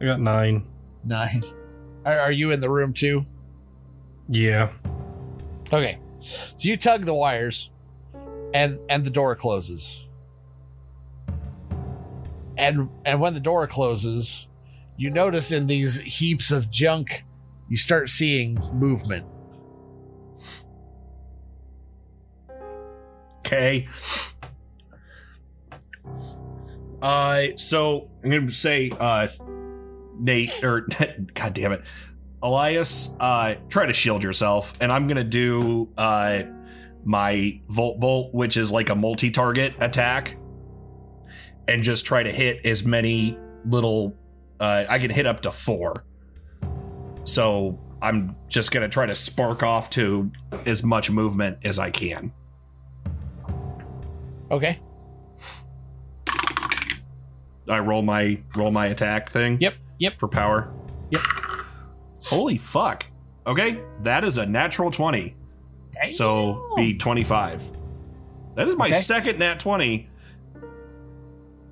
[0.01, 0.66] I got nine.
[1.05, 1.43] Nine.
[2.05, 3.24] Are, are you in the room too?
[4.28, 4.70] Yeah.
[5.72, 5.99] Okay.
[6.18, 7.70] So you tug the wires
[8.53, 10.07] and and the door closes.
[12.57, 14.47] And and when the door closes,
[14.97, 17.24] you notice in these heaps of junk
[17.68, 19.26] you start seeing movement.
[23.39, 23.89] Okay.
[27.05, 29.28] Uh, so I'm gonna say, uh,
[30.18, 30.88] Nate or
[31.34, 31.82] God damn it,
[32.42, 36.44] Elias, uh, try to shield yourself, and I'm gonna do uh
[37.05, 40.38] my Volt Bolt, which is like a multi-target attack,
[41.68, 43.36] and just try to hit as many
[43.66, 44.16] little.
[44.59, 46.07] Uh, I can hit up to four.
[47.24, 50.32] So I'm just gonna try to spark off to
[50.64, 52.32] as much movement as I can.
[54.50, 54.80] Okay.
[57.68, 59.58] I roll my roll my attack thing.
[59.60, 59.74] Yep.
[59.98, 60.18] Yep.
[60.18, 60.72] For power.
[61.10, 61.22] Yep.
[62.24, 63.06] Holy fuck.
[63.46, 65.36] Okay, that is a natural 20.
[66.12, 67.70] So be 25.
[68.56, 68.96] That is my Okay.
[68.96, 70.08] second nat 20.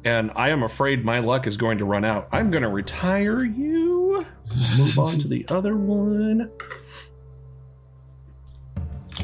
[0.05, 2.28] And I am afraid my luck is going to run out.
[2.32, 4.26] I'm going to retire you.
[4.78, 6.51] Move on to the other one.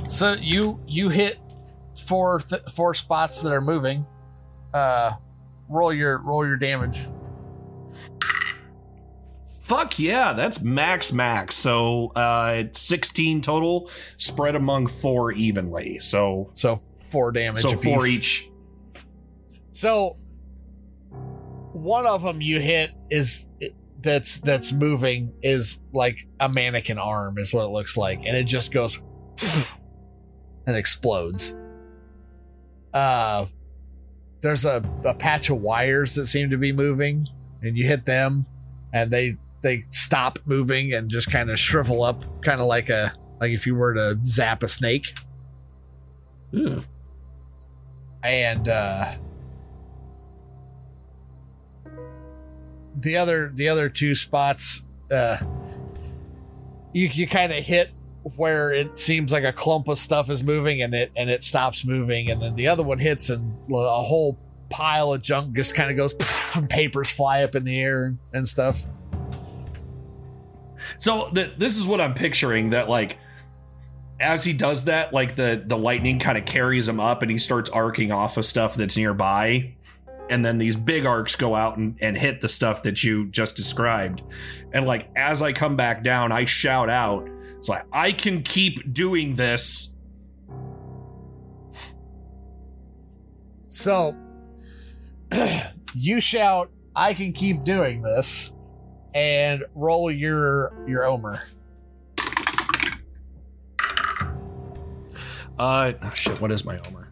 [0.09, 1.39] So you you hit
[2.07, 4.07] four th- four spots that are moving.
[4.73, 5.13] Uh
[5.69, 6.99] roll your roll your damage.
[9.63, 11.55] Fuck yeah, that's max max.
[11.55, 15.99] So uh 16 total spread among four evenly.
[16.01, 17.85] So so four damage So apiece.
[17.85, 18.51] four each.
[19.73, 20.17] So
[21.73, 23.47] one of them you hit is
[24.01, 28.45] that's that's moving is like a mannequin arm is what it looks like and it
[28.45, 29.01] just goes
[30.67, 31.55] and explodes.
[32.95, 33.47] Uh
[34.41, 37.29] there's a, a patch of wires that seem to be moving
[37.63, 38.47] and you hit them
[38.93, 43.13] and they they stop moving and just kind of shrivel up kind of like a
[43.41, 45.13] like if you were to zap a snake.
[48.23, 49.15] And uh
[52.97, 55.39] the other the other two spots uh
[56.93, 57.91] you you kind of hit
[58.37, 61.85] where it seems like a clump of stuff is moving and it and it stops
[61.85, 64.39] moving and then the other one hits and a whole
[64.71, 66.15] pile of junk just kind of goes
[66.57, 68.85] and papers fly up in the air and, stuff
[70.99, 73.19] So th- this is what I'm picturing that like
[74.21, 77.39] as he does that, like the the lightning kind of carries him up and he
[77.39, 79.75] starts arcing off of stuff that's nearby.
[80.31, 83.57] And then these big arcs go out and, and hit the stuff that you just
[83.57, 84.23] described.
[84.73, 87.29] And like as I come back down, I shout out,
[87.59, 89.95] it's like, I can keep doing this.
[93.69, 94.17] so
[95.95, 98.53] you shout i can keep doing this
[99.15, 101.41] and roll your your omer
[105.59, 107.09] Uh oh shit, what is my Omer?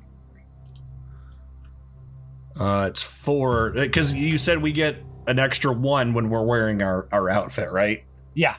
[2.58, 7.08] Uh it's four because you said we get an extra one when we're wearing our,
[7.10, 8.04] our outfit, right?
[8.34, 8.56] yeah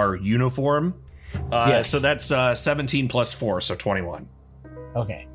[0.00, 0.94] yeah our uniform.
[1.52, 1.90] Uh, Yes.
[1.90, 4.28] So that's uh, 17 plus 4, so 21.
[4.96, 5.26] Okay.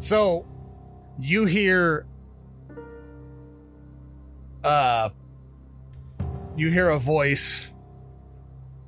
[0.00, 0.44] So
[1.18, 2.06] you hear
[4.64, 5.10] uh
[6.56, 7.72] you hear a voice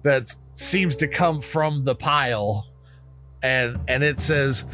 [0.03, 2.67] that seems to come from the pile
[3.43, 4.65] and and it says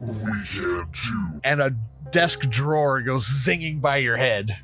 [0.00, 1.70] we can't chew and a
[2.10, 4.56] desk drawer goes zinging by your head.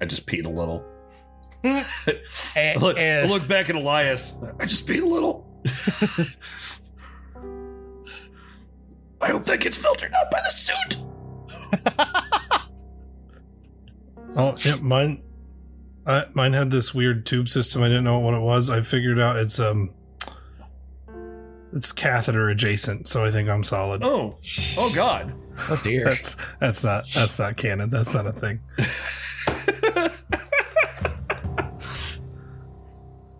[0.00, 0.84] I just peed a little.
[1.64, 1.86] And,
[2.82, 4.38] look, and- look back at Elias.
[4.60, 5.46] I just peed a little.
[9.20, 11.04] I hope that gets filtered out by the suit.
[14.36, 15.22] Oh, yeah, mine.
[16.06, 17.82] I, mine had this weird tube system.
[17.82, 18.70] I didn't know what it was.
[18.70, 19.90] I figured out it's um,
[21.72, 23.08] it's catheter adjacent.
[23.08, 24.02] So I think I'm solid.
[24.04, 24.38] Oh,
[24.78, 25.34] oh God.
[25.68, 26.04] Oh dear.
[26.08, 27.90] That's that's not that's not canon.
[27.90, 28.60] That's not a thing.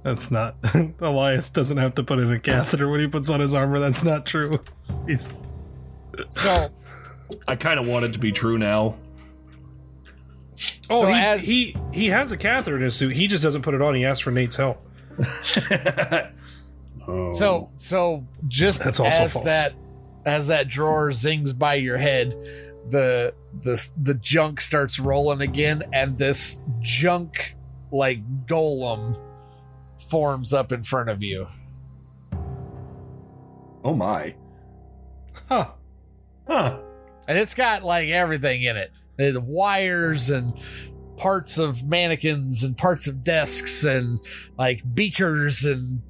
[0.08, 0.56] That's not.
[1.00, 3.78] Elias doesn't have to put in a catheter when he puts on his armor.
[3.78, 4.60] That's not true.
[5.06, 5.36] He's.
[6.30, 6.70] So
[7.46, 8.96] I kind of want it to be true now.
[10.90, 13.14] Oh, So he, as- he he has a catheter in his suit.
[13.14, 13.94] He just doesn't put it on.
[13.94, 14.84] He asks for Nate's help.
[17.10, 17.32] Oh.
[17.32, 19.46] So so just That's also as false.
[19.46, 19.72] that
[20.26, 22.32] as that drawer zings by your head,
[22.90, 23.32] the
[23.62, 27.56] the the junk starts rolling again, and this junk
[27.90, 29.16] like golem
[30.08, 31.48] forms up in front of you.
[33.84, 34.34] oh my.
[35.48, 35.70] Huh.
[36.46, 36.78] Huh.
[37.26, 38.92] And it's got like everything in it.
[39.16, 40.58] The wires and
[41.16, 44.20] parts of mannequins and parts of desks and
[44.56, 46.00] like beakers and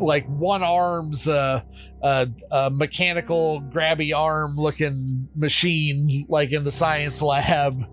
[0.00, 1.62] like one arm's uh,
[2.02, 7.84] uh, a mechanical grabby arm looking machine like in the science lab.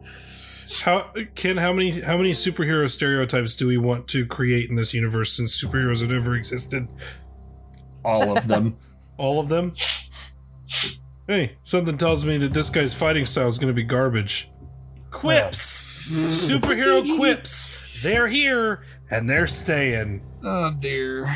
[0.82, 1.58] How Ken?
[1.58, 5.62] How many how many superhero stereotypes do we want to create in this universe since
[5.62, 6.88] superheroes have ever existed?
[8.04, 8.78] All of them.
[9.18, 9.74] All of them.
[11.28, 14.50] Hey, something tells me that this guy's fighting style is going to be garbage.
[15.12, 17.80] Quips, superhero quips.
[18.02, 20.22] They're here and they're staying.
[20.44, 21.34] Oh dear.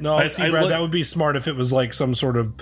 [0.00, 2.14] No, I- see, I Brad, look- that would be smart if it was like some
[2.14, 2.52] sort of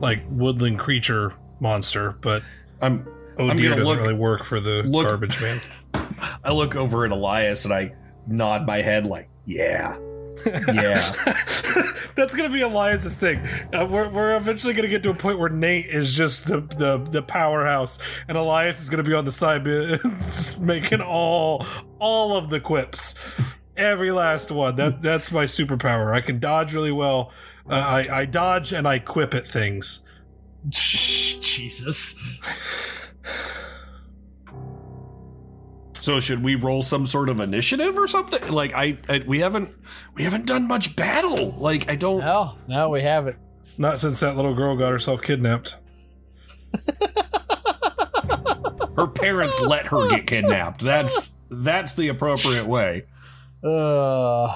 [0.00, 2.42] like woodland creature monster, but
[2.80, 3.06] I'm
[3.38, 5.60] oh I'm dear doesn't look- really work for the look- garbage man.
[6.44, 7.94] I look over at Elias and I
[8.26, 9.96] nod my head like, yeah.
[10.46, 11.00] Yeah.
[12.16, 13.38] That's gonna be Elias's thing.
[13.72, 16.98] Uh, we're, we're eventually gonna get to a point where Nate is just the the,
[16.98, 19.64] the powerhouse, and Elias is gonna be on the side,
[20.02, 21.64] just making all
[21.98, 23.14] all of the quips,
[23.76, 24.76] every last one.
[24.76, 26.12] That that's my superpower.
[26.12, 27.32] I can dodge really well.
[27.68, 30.04] Uh, I I dodge and I quip at things.
[30.68, 32.16] Jesus.
[36.04, 38.52] So should we roll some sort of initiative or something?
[38.52, 39.74] Like I, I we haven't
[40.14, 41.52] we haven't done much battle.
[41.52, 43.36] Like I don't No, no, we haven't.
[43.78, 45.78] Not since that little girl got herself kidnapped.
[48.98, 50.82] her parents let her get kidnapped.
[50.82, 53.04] That's that's the appropriate way.
[53.66, 54.54] Uh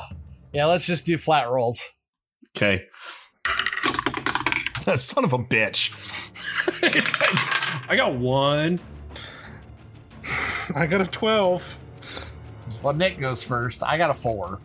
[0.53, 1.83] yeah, let's just do flat rolls.
[2.55, 2.85] Okay.
[4.85, 5.95] That son of a bitch.
[7.89, 8.81] I got one.
[10.75, 11.79] I got a twelve.
[12.83, 13.83] Well, Nick goes first.
[13.83, 14.61] I got a four.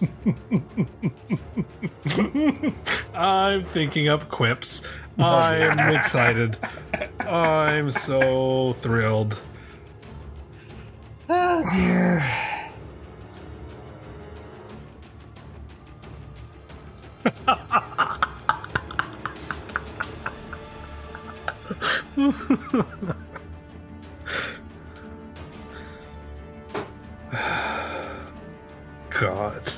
[3.14, 4.86] I'm thinking up quips.
[5.22, 6.56] Oh, I'm excited.
[7.18, 9.42] I'm so thrilled.
[11.28, 12.24] Oh dear.
[29.10, 29.72] God.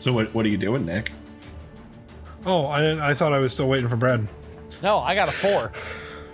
[0.00, 1.12] So what what are you doing, Nick?
[2.44, 4.28] Oh, I didn't, I thought I was still waiting for Brad.
[4.82, 5.72] No, I got a four.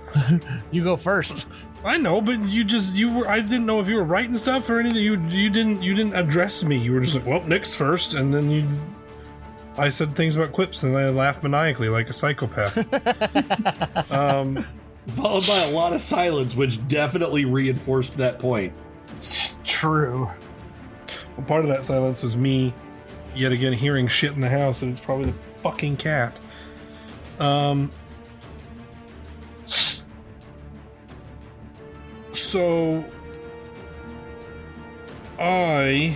[0.71, 1.49] you go first.
[1.85, 4.71] I know, but you just you were I didn't know if you were writing stuff
[4.71, 5.03] or anything.
[5.03, 6.79] You you didn't you didn't address me.
[6.79, 8.69] You were just like, well, Nick's first, and then you.
[9.77, 12.77] I said things about quips, and I laughed maniacally like a psychopath.
[14.13, 14.67] um,
[15.09, 18.73] Followed by a lot of silence, which definitely reinforced that point.
[19.65, 20.31] True.
[21.37, 22.75] well, part of that silence was me,
[23.35, 26.39] yet again, hearing shit in the house, and it's probably the fucking cat.
[27.41, 27.91] Um.
[32.53, 33.03] So
[35.39, 36.15] I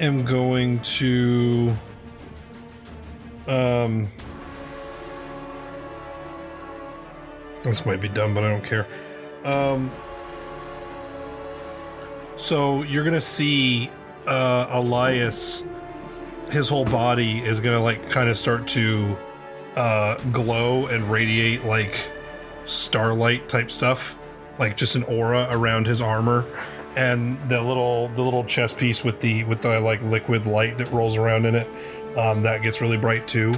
[0.00, 1.76] am going to
[3.46, 4.10] um
[7.62, 8.86] this might be dumb but I don't care.
[9.44, 9.92] Um
[12.38, 13.90] so you're going to see
[14.26, 15.62] uh Elias
[16.50, 19.18] his whole body is going to like kind of start to
[19.76, 22.10] uh, glow and radiate like
[22.64, 24.18] starlight type stuff,
[24.58, 26.44] like just an aura around his armor,
[26.96, 30.90] and the little the little chest piece with the with the like liquid light that
[30.90, 31.68] rolls around in it,
[32.16, 33.54] um, that gets really bright too.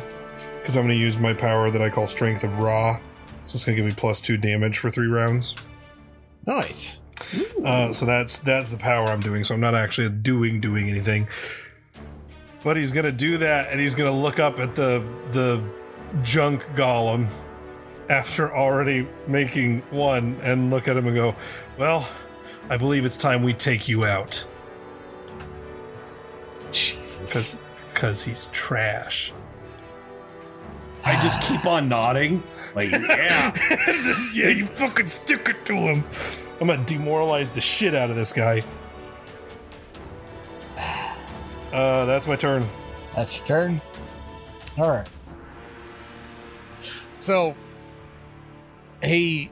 [0.61, 3.01] Because I'm going to use my power that I call Strength of Raw,
[3.47, 5.57] so it's going to give me plus two damage for three rounds.
[6.47, 7.01] Nice.
[7.65, 9.45] Uh, so that's that's the power I'm doing.
[9.45, 11.28] So I'm not actually doing doing anything.
[12.65, 15.62] But he's gonna do that, and he's gonna look up at the the
[16.23, 17.29] junk golem
[18.09, 21.35] after already making one, and look at him and go,
[21.77, 22.09] "Well,
[22.71, 24.47] I believe it's time we take you out."
[26.73, 27.57] Jesus.
[27.93, 29.33] Because he's trash.
[31.05, 32.43] I just keep on nodding.
[32.75, 33.53] Like, yeah.
[33.87, 36.05] Just- yeah, you fucking stick it to him.
[36.61, 38.63] I'm gonna demoralize the shit out of this guy.
[41.73, 42.67] Uh, that's my turn.
[43.15, 43.83] That's your turn.
[44.79, 45.07] All right.
[47.20, 47.55] So
[49.03, 49.51] he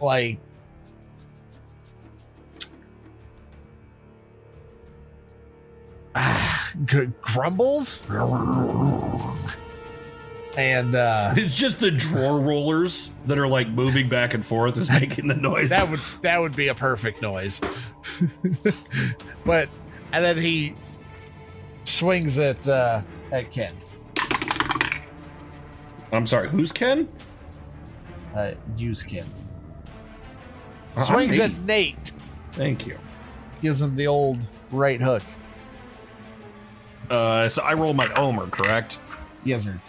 [0.00, 0.38] like
[6.14, 8.02] ah, g- grumbles
[10.56, 14.90] and uh It's just the drawer rollers that are like moving back and forth is
[14.90, 15.70] making the noise.
[15.70, 17.60] that would that would be a perfect noise.
[19.44, 19.68] but
[20.12, 20.74] and then he
[21.84, 23.74] swings at uh at Ken.
[26.12, 27.08] I'm sorry, who's Ken?
[28.34, 29.26] Uh use Ken.
[30.96, 32.12] Uh, Swings at Nate.
[32.52, 32.98] Thank you.
[33.62, 34.38] Gives him the old
[34.70, 35.22] right hook.
[37.08, 39.00] Uh, so I roll my Omer, correct?
[39.44, 39.80] Yes, sir.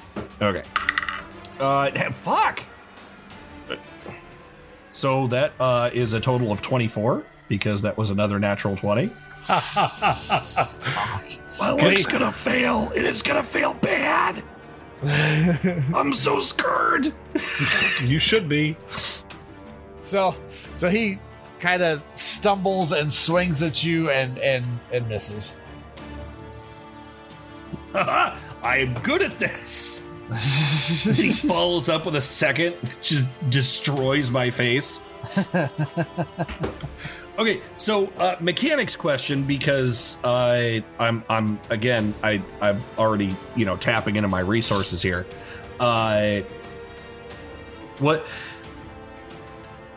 [0.41, 0.63] Okay.
[1.59, 2.63] Uh, fuck.
[4.91, 9.11] So that uh, is a total of 24 because that was another natural 20.
[9.49, 9.61] My
[11.59, 12.91] luck's gonna fail.
[12.95, 14.43] It is gonna fail bad.
[15.03, 17.11] I'm so scared.
[18.03, 18.77] You should be.
[20.01, 20.35] So
[20.75, 21.19] so he
[21.59, 25.55] kind of stumbles and swings at you and and and misses.
[27.95, 30.07] I am good at this.
[31.17, 35.05] he follows up with a second, just destroys my face.
[37.41, 43.75] okay, so uh, mechanics question because I I'm I'm again I I'm already you know
[43.77, 45.25] tapping into my resources here.
[45.79, 46.41] Uh,
[47.99, 48.25] what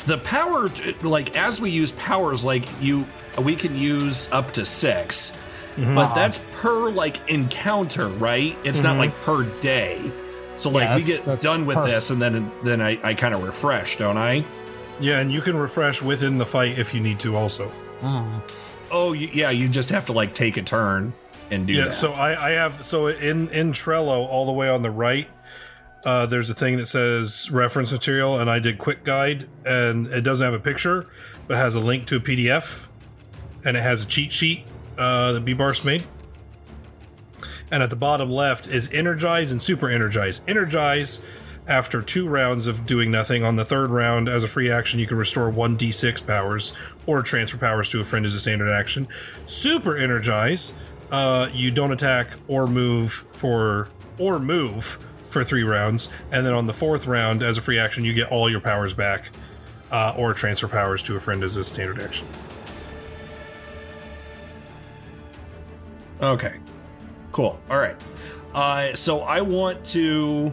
[0.06, 0.68] the power
[1.02, 3.06] like as we use powers like you
[3.42, 5.36] we can use up to 6
[5.76, 5.94] Mhm.
[5.94, 8.98] but that's per like encounter right it's not Mhm.
[8.98, 10.00] like per day
[10.58, 13.34] so like Yeah, we get done with per- this and then then i, I kind
[13.34, 14.44] of refresh don't i
[15.00, 17.36] Yeah, and you can refresh within the fight if you need to.
[17.36, 17.70] Also.
[18.90, 21.12] oh yeah you just have to like take a turn
[21.50, 21.86] and do yeah.
[21.86, 25.28] that So I, I have so in in Trello all the way on the right.
[26.04, 30.20] Uh, there's a thing that says reference material, and I did quick guide, and it
[30.20, 31.06] doesn't have a picture,
[31.46, 32.88] but it has a link to a PDF,
[33.64, 34.66] and it has a cheat sheet
[34.98, 36.04] uh, that B Bars made.
[37.70, 40.42] And at the bottom left is energize and super energize.
[40.46, 41.22] Energize
[41.66, 43.42] after two rounds of doing nothing.
[43.42, 46.72] On the third round, as a free action, you can restore one d6 powers
[47.06, 49.08] or transfer powers to a friend as a standard action.
[49.46, 50.72] Super energize,
[51.10, 53.88] uh, you don't attack or move for
[54.18, 58.04] or move for three rounds, and then on the fourth round, as a free action,
[58.04, 59.30] you get all your powers back,
[59.90, 62.26] uh, or transfer powers to a friend as a standard action.
[66.20, 66.54] Okay.
[67.32, 67.60] Cool.
[67.68, 67.96] All right.
[68.54, 70.52] Uh, so I want to,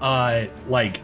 [0.00, 1.00] uh, like,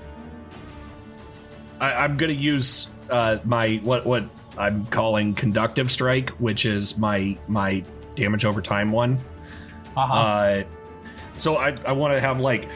[1.81, 4.24] I, I'm gonna use uh my what what
[4.56, 9.19] I'm calling conductive strike, which is my my damage over time one.
[9.97, 10.14] Uh-huh.
[10.14, 10.62] Uh,
[11.39, 12.69] so I I want to have like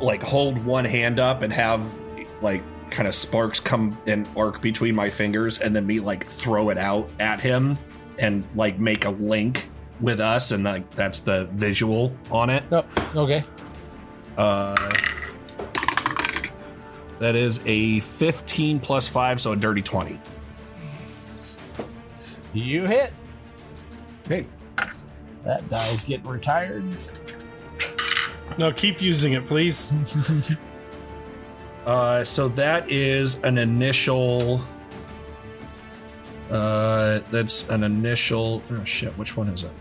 [0.00, 1.94] like hold one hand up and have
[2.40, 6.68] like kind of sparks come and arc between my fingers and then me like throw
[6.68, 7.78] it out at him
[8.18, 12.62] and like make a link with us and like that's the visual on it.
[12.70, 13.16] Yep.
[13.16, 13.44] Okay.
[14.36, 14.90] Uh
[17.18, 20.20] that is a 15 plus 5 so a dirty 20.
[22.52, 23.12] You hit.
[24.26, 24.46] Okay.
[25.44, 26.84] That die's getting retired.
[28.58, 29.92] No, keep using it, please.
[31.84, 34.62] Uh, so that is an initial.
[36.50, 38.62] Uh, that's an initial.
[38.70, 39.16] Oh shit!
[39.18, 39.72] Which one is it?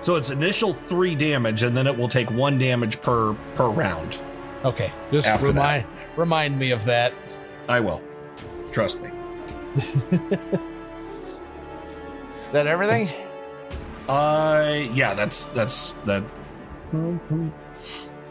[0.00, 4.18] So it's initial three damage, and then it will take one damage per per round.
[4.64, 4.92] Okay.
[5.10, 5.84] Just After remind
[6.16, 7.14] remind me of that.
[7.68, 8.02] I will.
[8.72, 9.10] Trust me.
[12.52, 13.08] That everything?
[14.08, 15.12] Uh, yeah.
[15.14, 16.24] That's that's that.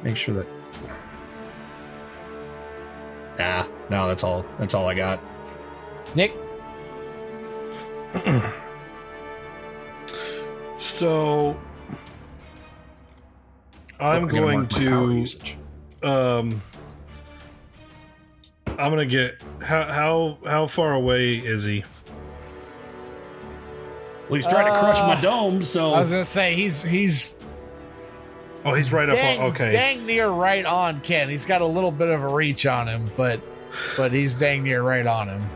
[0.01, 0.47] Make sure that.
[3.39, 4.43] Ah, no, that's all.
[4.57, 5.19] That's all I got.
[6.15, 6.33] Nick.
[10.79, 11.59] So
[13.99, 15.57] I'm I gotta going power to usage.
[16.07, 16.61] Um
[18.65, 21.83] I'm gonna get how how how far away is he?
[24.29, 27.33] Well, he's trying to crush my Uh, dome, so I was gonna say he's he's
[28.65, 29.71] Oh, he's right dang, up on okay.
[29.71, 31.29] dang near right on Ken.
[31.29, 33.39] He's got a little bit of a reach on him, but
[33.95, 35.49] but he's dang near right on him.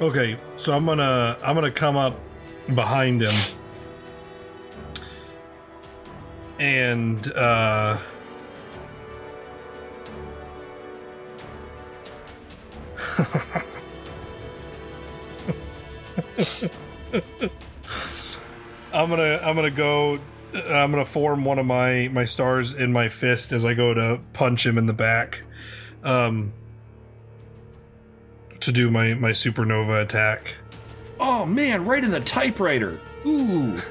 [0.00, 2.18] Okay, so I'm gonna I'm gonna come up
[2.74, 3.34] behind him.
[6.58, 7.98] and uh,
[18.92, 20.20] I'm gonna I'm gonna go.
[20.54, 24.20] I'm gonna form one of my my stars in my fist as I go to
[24.32, 25.42] punch him in the back,
[26.02, 26.52] um,
[28.60, 30.56] to do my my supernova attack.
[31.20, 33.00] Oh man, right in the typewriter.
[33.26, 33.76] Ooh.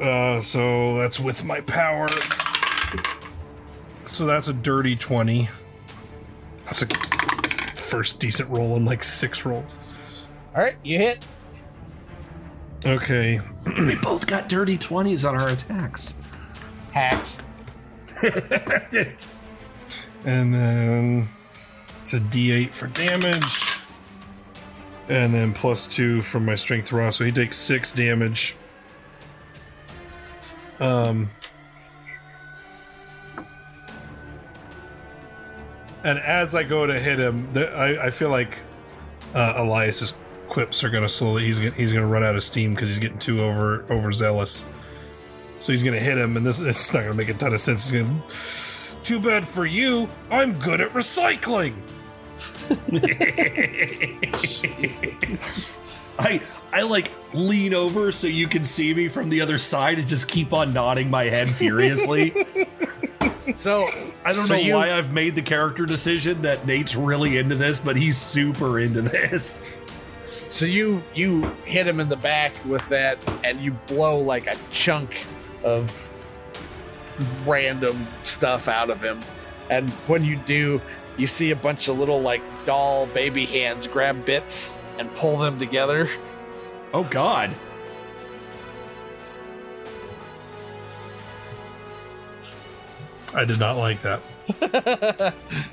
[0.00, 2.08] Uh, so that's with my power.
[4.12, 5.48] So that's a dirty 20.
[6.66, 6.86] That's a
[7.76, 9.78] first decent roll in like six rolls.
[10.54, 11.24] All right, you hit.
[12.84, 13.40] Okay.
[13.66, 16.18] we both got dirty 20s on our attacks.
[16.92, 17.40] Hacks.
[20.24, 21.28] And then
[22.02, 23.78] it's a d8 for damage.
[25.08, 27.08] And then plus two from my strength raw.
[27.08, 28.56] So he takes six damage.
[30.78, 31.30] Um.
[36.04, 38.58] And as I go to hit him, the, I, I feel like
[39.34, 40.16] uh, Elias's
[40.48, 41.44] quips are going to slowly.
[41.44, 44.66] He's gonna, he's going to run out of steam because he's getting too over overzealous.
[45.60, 47.54] So he's going to hit him, and this it's not going to make a ton
[47.54, 47.90] of sense.
[47.90, 48.22] He's going to.
[49.02, 50.08] Too bad for you.
[50.30, 51.74] I'm good at recycling.
[56.18, 60.06] I I like lean over so you can see me from the other side and
[60.06, 62.32] just keep on nodding my head furiously.
[63.56, 63.88] so
[64.24, 67.54] I don't so know you- why I've made the character decision that Nate's really into
[67.56, 69.62] this, but he's super into this.
[70.48, 74.56] So you you hit him in the back with that, and you blow like a
[74.70, 75.26] chunk
[75.64, 76.08] of
[77.46, 79.20] random stuff out of him.
[79.70, 80.80] And when you do,
[81.16, 85.58] you see a bunch of little like doll baby hands grab bits and pull them
[85.58, 86.08] together.
[86.94, 87.50] Oh God!
[93.34, 95.34] I did not like that.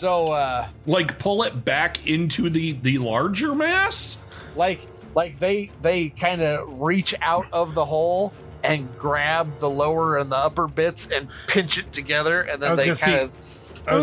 [0.00, 4.24] So uh like pull it back into the the larger mass?
[4.56, 10.18] Like like they they kind of reach out of the hole and grab the lower
[10.18, 13.20] and the upper bits and pinch it together and I then they gonna see- kind
[13.22, 13.34] of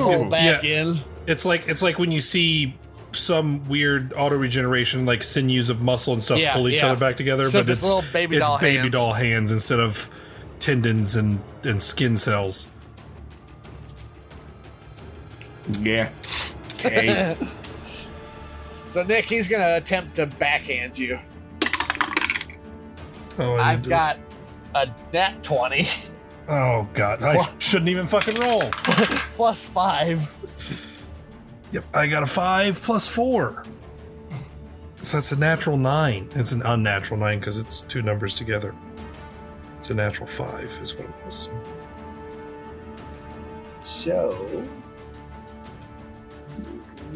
[0.04, 0.82] pull gonna- back yeah.
[0.82, 1.00] in.
[1.28, 2.76] It's like it's like when you see
[3.14, 6.88] some weird auto regeneration, like sinews of muscle and stuff, Yeah, pull each yeah.
[6.92, 8.94] other back together, Except but it's it's little baby it's doll baby hands.
[8.94, 10.10] doll hands instead of
[10.60, 12.68] tendons and and skin cells.
[15.82, 16.10] Yeah.
[16.80, 17.36] Okay.
[18.86, 21.18] so Nick, he's gonna attempt to backhand you.
[23.40, 24.18] Oh, I I've need to- got
[24.84, 25.50] a nat
[26.50, 28.70] Oh god, I shouldn't even fucking roll.
[29.36, 30.32] plus five.
[31.72, 33.64] Yep, I got a five plus four.
[35.02, 36.30] So that's a natural nine.
[36.36, 38.74] It's an unnatural nine because it's two numbers together.
[39.80, 41.50] It's a natural five, is what it was.
[43.82, 44.66] So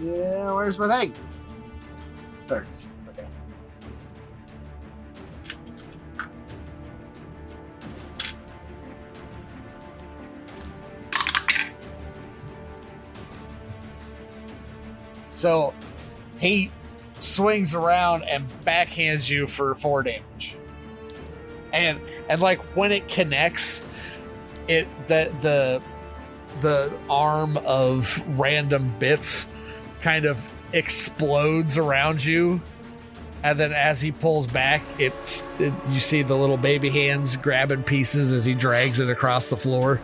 [0.02, 1.14] Yeah, where's my thing?
[2.48, 2.90] There it is.
[15.34, 15.74] So
[16.40, 16.72] he
[17.20, 20.56] swings around and backhands you for four damage.
[21.72, 23.84] And and like when it connects,
[24.68, 25.82] it the the
[26.60, 29.48] the arm of random bits
[30.02, 32.62] kind of explodes around you
[33.44, 37.84] and then as he pulls back it's it, you see the little baby hands grabbing
[37.84, 40.02] pieces as he drags it across the floor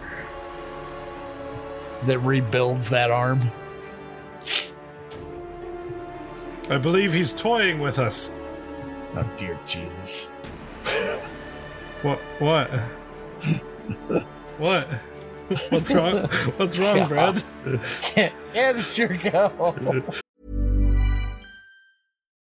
[2.06, 3.52] that rebuilds that arm
[6.70, 8.36] I believe he's toying with us.
[9.16, 10.32] oh dear jesus
[12.02, 12.20] What?
[12.40, 12.70] What?
[14.58, 14.88] what?
[15.70, 16.28] What's wrong?
[16.58, 17.44] What's wrong, Brad?
[18.16, 20.06] and it's your go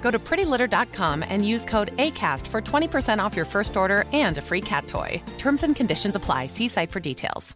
[0.00, 4.42] Go to prettylitter.com and use code ACAST for 20% off your first order and a
[4.42, 5.20] free cat toy.
[5.36, 6.46] Terms and conditions apply.
[6.46, 7.54] See site for details.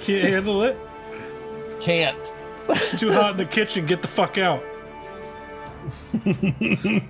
[0.00, 0.76] Can't handle it?
[1.80, 2.36] Can't.
[2.68, 3.86] It's too hot in the kitchen.
[3.86, 4.62] Get the fuck out.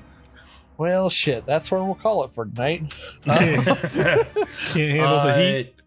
[0.77, 1.47] Well, shit.
[1.47, 2.93] That's where we'll call it for tonight.
[3.25, 3.47] Can't
[4.75, 5.75] handle the heat.
[5.77, 5.81] Uh,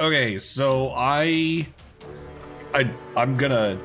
[0.00, 1.68] Okay, so I,
[2.74, 3.78] I, I'm gonna,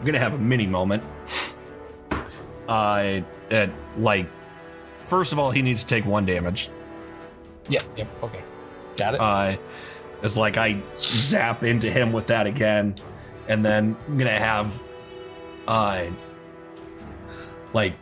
[0.00, 1.04] I'm gonna have a mini moment.
[2.66, 3.20] Uh,
[3.50, 4.26] at like,
[5.06, 6.70] first of all, he needs to take one damage.
[7.68, 8.42] Yep, yep, okay.
[8.96, 9.20] Got it.
[9.20, 9.56] Uh,
[10.22, 12.94] it's like I zap into him with that again,
[13.46, 14.72] and then I'm gonna have,
[15.68, 16.06] uh,
[17.74, 17.94] like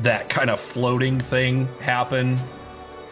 [0.00, 2.40] that kind of floating thing happen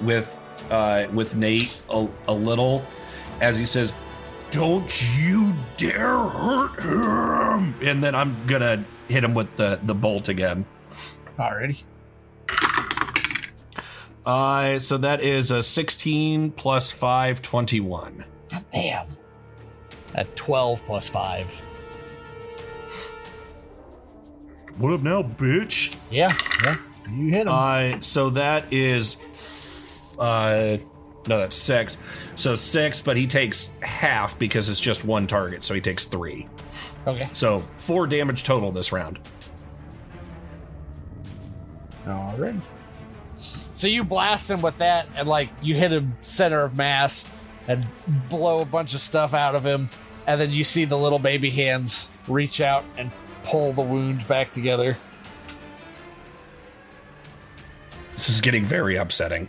[0.01, 0.37] with
[0.71, 2.85] uh with Nate a, a little
[3.41, 3.93] as he says,
[4.51, 10.29] "Don't you dare hurt him!" And then I'm gonna hit him with the the bolt
[10.29, 10.67] again.
[11.39, 11.85] Alrighty.
[14.25, 18.25] Uh, so that is a 16 plus 5, 21.
[18.73, 19.07] Damn.
[20.17, 21.47] At 12 plus 5.
[24.79, 25.97] What up now, bitch?
[26.11, 26.77] Yeah, yeah.
[27.09, 27.49] You hit him.
[27.49, 29.17] Uh, so that is,
[30.19, 30.79] uh,
[31.27, 31.99] no, that's six.
[32.37, 36.49] So six, but he takes half because it's just one target, so he takes three.
[37.07, 37.29] Okay.
[37.33, 39.19] So four damage total this round.
[42.07, 42.55] Alright.
[43.37, 47.29] So you blast him with that, and like you hit him center of mass
[47.69, 47.85] and
[48.29, 49.91] blow a bunch of stuff out of him,
[50.27, 53.11] and then you see the little baby hands reach out and
[53.43, 54.97] pull the wound back together.
[58.15, 59.49] This is getting very upsetting.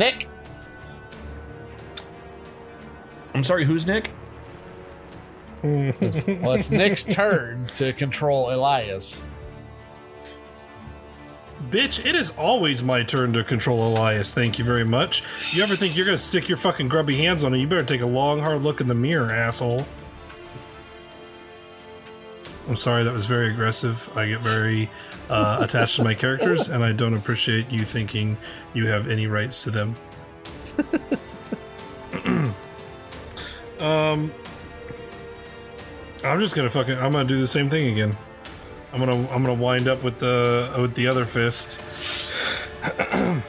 [0.00, 0.28] Nick,
[3.34, 4.10] I'm sorry, who's Nick?
[5.62, 9.22] well, it's Nick's turn to control Elias.
[11.68, 14.32] Bitch, it is always my turn to control Elias.
[14.32, 15.22] Thank you very much.
[15.54, 17.58] You ever think you're gonna stick your fucking grubby hands on it?
[17.58, 19.84] You better take a long, hard look in the mirror, asshole.
[22.70, 24.08] I'm sorry, that was very aggressive.
[24.14, 24.88] I get very
[25.28, 28.36] uh, attached to my characters, and I don't appreciate you thinking
[28.74, 29.96] you have any rights to them.
[33.80, 34.32] um,
[36.22, 36.96] I'm just gonna fucking.
[36.96, 38.16] I'm gonna do the same thing again.
[38.92, 41.80] I'm gonna I'm gonna wind up with the with the other fist,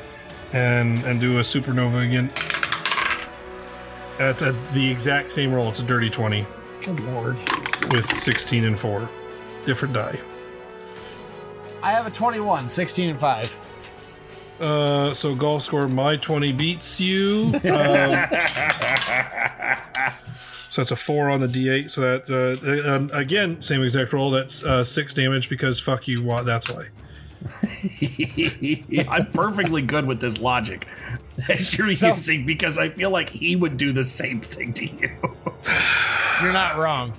[0.52, 2.32] and and do a supernova again.
[4.18, 5.70] That's a, the exact same roll.
[5.70, 6.48] It's a dirty twenty.
[6.82, 7.38] Good lord.
[7.90, 9.10] With sixteen and four,
[9.66, 10.20] different die.
[11.84, 13.58] I have a 21, 16 and 5.
[14.60, 17.54] Uh, so golf score my twenty beats you.
[17.66, 18.28] Um,
[20.70, 21.90] so that's a four on the d8.
[21.90, 24.32] So that uh, um, again, same exact roll.
[24.32, 26.24] That's uh, six damage because fuck you.
[26.24, 26.44] Why?
[26.44, 26.88] That's why.
[29.10, 30.88] I'm perfectly good with this logic
[31.48, 34.86] that you're So- using because I feel like he would do the same thing to
[34.86, 35.10] you.
[36.42, 37.14] You're not wrong.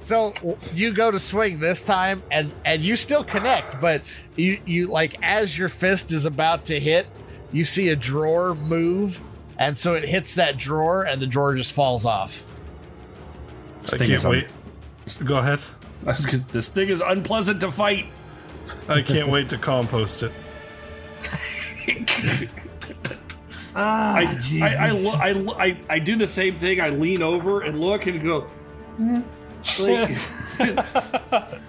[0.00, 0.32] So
[0.72, 4.02] you go to swing this time, and and you still connect, but
[4.34, 7.06] you you like as your fist is about to hit,
[7.52, 9.20] you see a drawer move,
[9.58, 12.44] and so it hits that drawer, and the drawer just falls off.
[13.92, 14.48] I can't wait.
[15.24, 15.60] Go ahead.
[16.52, 18.06] This thing is unpleasant to fight.
[18.88, 20.32] I can't wait to compost it.
[23.72, 24.22] Ah, I,
[24.62, 26.80] I, I, lo- I, lo- I, I do the same thing.
[26.80, 28.48] I lean over and look and go.
[29.78, 30.10] Like,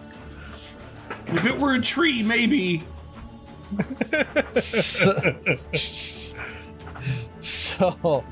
[1.27, 2.83] if it were a tree, maybe.
[4.59, 5.35] so,
[7.39, 8.23] so,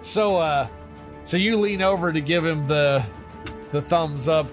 [0.00, 0.68] so, uh,
[1.22, 3.04] so you lean over to give him the
[3.72, 4.48] the thumbs up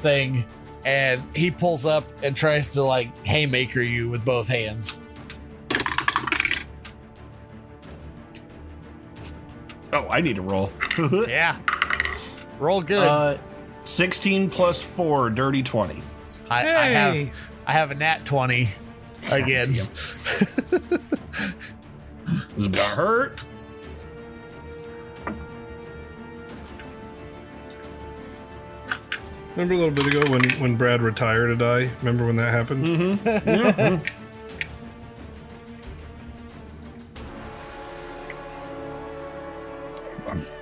[0.00, 0.44] thing,
[0.84, 4.98] and he pulls up and tries to like haymaker you with both hands.
[9.92, 10.72] Oh, I need to roll.
[11.28, 11.56] yeah,
[12.58, 13.06] roll good.
[13.06, 13.38] Uh,
[13.84, 16.02] Sixteen plus four, dirty twenty.
[16.48, 17.30] I, I have
[17.66, 18.70] I have a nat twenty
[19.30, 19.76] again.
[22.56, 23.44] This is gonna hurt.
[29.50, 31.90] Remember a little bit ago when, when Brad retired to die?
[31.98, 32.84] Remember when that happened?
[33.18, 34.04] Mm-hmm.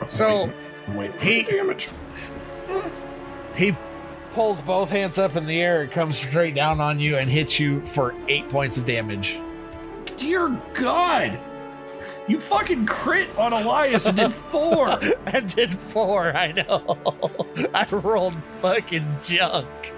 [0.09, 0.53] So
[0.89, 1.89] Wait for he the damage.
[3.57, 3.77] he
[4.33, 7.61] pulls both hands up in the air, it comes straight down on you, and hits
[7.61, 9.41] you for eight points of damage.
[10.17, 11.39] Dear God!
[12.29, 14.89] You fucking crit on Elias and did four.
[15.27, 16.37] I did four.
[16.37, 16.99] I know.
[17.75, 19.93] I rolled fucking junk.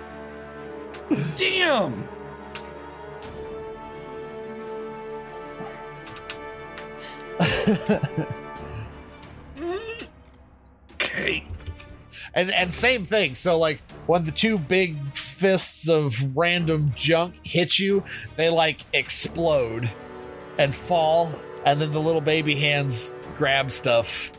[1.36, 2.08] Damn.
[12.34, 13.34] And and same thing.
[13.34, 18.04] So like when the two big fists of random junk hit you,
[18.36, 19.90] they like explode
[20.58, 21.34] and fall,
[21.64, 24.32] and then the little baby hands grab stuff.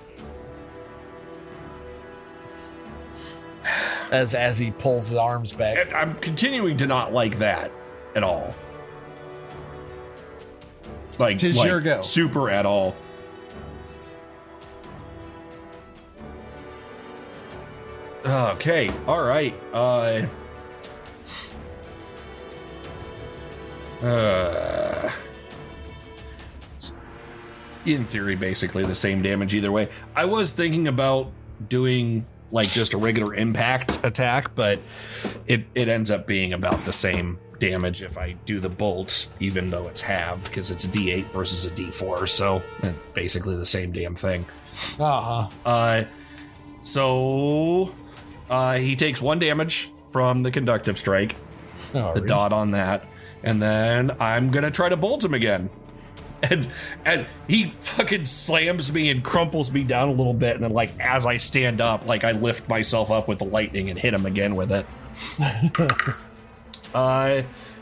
[4.11, 5.93] As as he pulls the arms back.
[5.93, 7.71] I'm continuing to not like that
[8.15, 8.53] at all.
[11.17, 12.01] Like, Tis like your go.
[12.01, 12.95] super at all.
[18.25, 19.53] Okay, all right.
[19.71, 20.25] Uh,
[24.01, 25.11] uh,
[27.85, 29.89] in theory, basically the same damage either way.
[30.15, 31.31] I was thinking about
[31.69, 34.79] doing like just a regular impact attack, but
[35.45, 39.69] it it ends up being about the same damage if I do the bolts, even
[39.69, 42.61] though it's halved because it's a D8 versus a D4, so
[43.13, 44.45] basically the same damn thing.
[44.99, 45.47] Uh-huh.
[45.65, 46.03] Uh,
[46.81, 47.93] so
[48.49, 51.35] uh, he takes one damage from the conductive strike,
[51.91, 52.25] the Alright.
[52.25, 53.05] dot on that,
[53.43, 55.69] and then I'm gonna try to bolt him again.
[56.41, 56.69] And
[57.05, 60.91] and he fucking slams me and crumples me down a little bit, and then like
[60.99, 64.27] as I stand up, like I lift myself up with the lightning and hit him
[64.27, 64.85] again with it.
[66.93, 67.41] uh,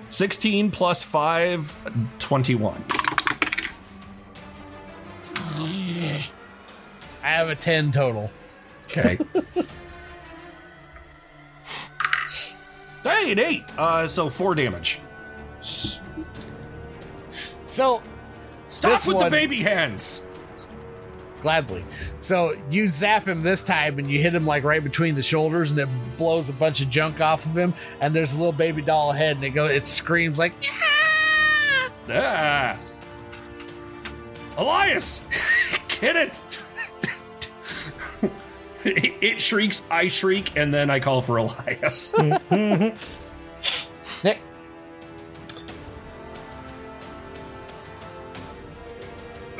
[0.10, 1.76] 16 plus 5,
[2.20, 2.86] 21.
[7.24, 8.30] I have a 10 total.
[8.86, 9.18] Okay.
[13.04, 13.64] hey, an 8.
[13.78, 15.00] Uh, so 4 damage.
[17.66, 18.02] So
[18.70, 20.28] Stop with one- the baby hands.
[21.42, 21.84] Gladly.
[22.20, 25.72] So you zap him this time and you hit him like right between the shoulders
[25.72, 28.82] and it blows a bunch of junk off of him and there's a little baby
[28.82, 30.54] doll head and it goes it screams like
[32.10, 32.78] Ah.
[34.58, 35.26] Elias!
[36.00, 36.42] Get it!
[38.86, 39.14] It!
[39.22, 42.14] It shrieks, I shriek, and then I call for Elias.
[42.52, 44.40] Nick.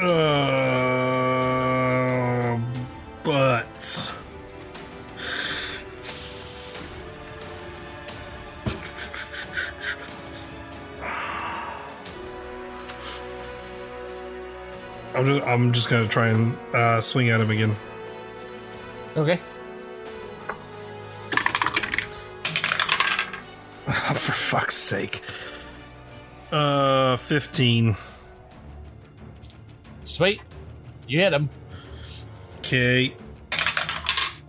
[0.04, 2.60] Uh,
[3.24, 4.14] but
[15.16, 17.78] I'm just I'm just gonna try and uh, swing at him again.
[19.16, 19.36] Okay.
[23.86, 25.22] For fuck's sake.
[26.52, 27.96] Uh, fifteen.
[30.04, 30.42] Sweet.
[31.08, 31.50] You hit him.
[32.60, 33.16] Okay.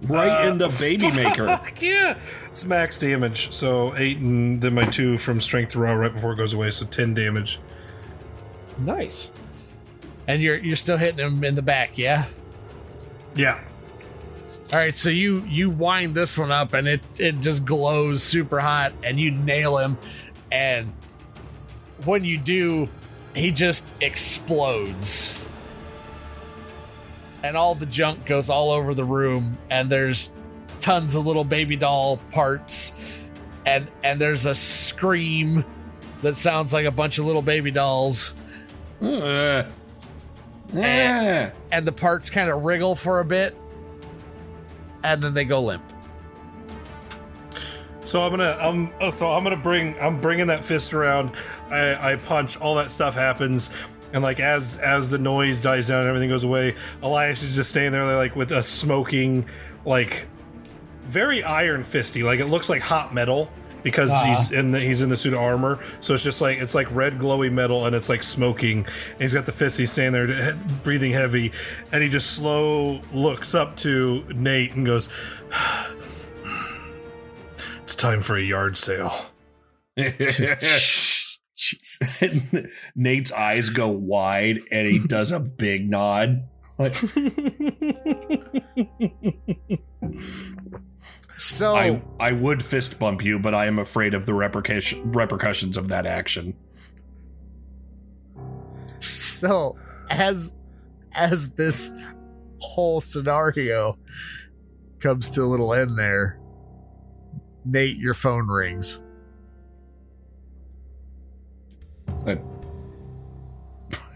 [0.02, 1.46] Right in the baby maker.
[1.46, 2.18] Fuck yeah!
[2.50, 3.52] It's max damage.
[3.52, 6.70] So eight and then my two from strength raw right before it goes away.
[6.70, 7.58] So ten damage.
[8.78, 9.30] Nice.
[10.26, 12.26] And you're you're still hitting him in the back, yeah?
[13.34, 13.60] Yeah.
[14.72, 18.60] All right, so you you wind this one up and it it just glows super
[18.60, 19.98] hot and you nail him.
[20.50, 20.92] And
[22.04, 22.88] when you do
[23.34, 25.38] he just explodes.
[27.42, 30.32] And all the junk goes all over the room and there's
[30.80, 32.94] tons of little baby doll parts.
[33.66, 35.64] And and there's a scream
[36.22, 38.34] that sounds like a bunch of little baby dolls.
[39.00, 39.64] Uh,
[40.72, 43.56] and, and the parts kind of wriggle for a bit,
[45.05, 45.85] and then they go limp.
[48.05, 51.32] So I'm gonna um oh, so I'm gonna bring I'm bringing that fist around.
[51.70, 52.56] I, I punch.
[52.59, 53.70] All that stuff happens,
[54.12, 57.70] and like as as the noise dies down and everything goes away, Elias is just
[57.70, 59.47] standing there like with a smoking,
[59.86, 60.26] like
[61.06, 62.22] very iron fisty.
[62.22, 63.51] Like it looks like hot metal
[63.85, 64.27] because Uh-huh.
[64.35, 65.78] he's in the he's in the suit of armor.
[66.01, 68.78] So it's just like it's like red glowy metal and it's like smoking.
[69.12, 69.78] And he's got the fist.
[69.78, 71.52] He's standing there breathing heavy,
[71.93, 75.09] and he just slow looks up to Nate and goes.
[77.85, 79.27] It's time for a yard sale.
[81.55, 82.48] Jesus.
[82.97, 86.44] Nate's eyes go wide and he does a big nod.
[86.78, 86.94] Like,
[91.36, 95.77] So I, I would fist bump you, but I am afraid of the repercussion, repercussions
[95.77, 96.55] of that action.
[99.01, 99.77] so
[100.11, 100.52] as
[101.12, 101.90] as this
[102.61, 103.98] whole scenario
[105.01, 106.39] comes to a little end there,
[107.65, 109.01] Nate, your phone rings.
[112.27, 112.39] I,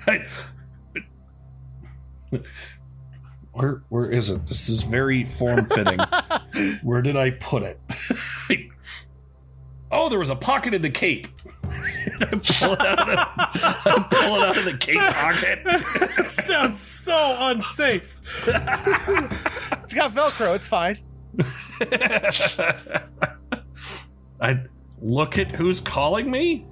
[0.06, 0.24] I,
[3.58, 4.46] where where is it?
[4.46, 5.98] This is very form fitting.
[6.82, 7.80] where did I put it?
[9.90, 11.28] oh, there was a pocket in the cape.
[11.64, 15.60] I pull it out of the, I pull it out of the cape pocket.
[16.18, 18.18] it sounds so unsafe.
[18.46, 20.54] It's got Velcro.
[20.54, 20.98] It's fine.
[24.40, 24.60] I
[25.00, 26.66] look at who's calling me.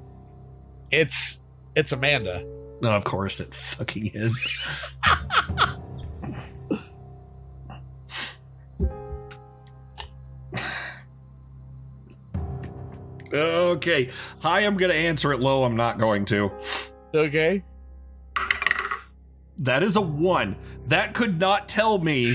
[0.90, 1.40] It's
[1.74, 2.44] it's Amanda.
[2.80, 4.46] No, of course it fucking is.
[13.36, 14.10] Okay.
[14.40, 15.64] Hi, I'm going to answer it low.
[15.64, 16.50] I'm not going to.
[17.14, 17.64] Okay.
[19.58, 20.56] That is a one.
[20.88, 22.34] That could not tell me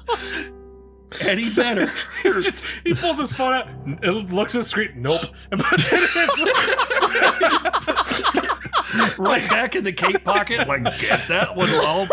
[1.20, 1.92] any better.
[2.22, 4.92] he just he pulls his phone out, looks at the screen.
[4.96, 5.22] Nope.
[8.92, 10.66] And but then it's right back in the cape pocket.
[10.68, 12.06] Like, get that one, I'll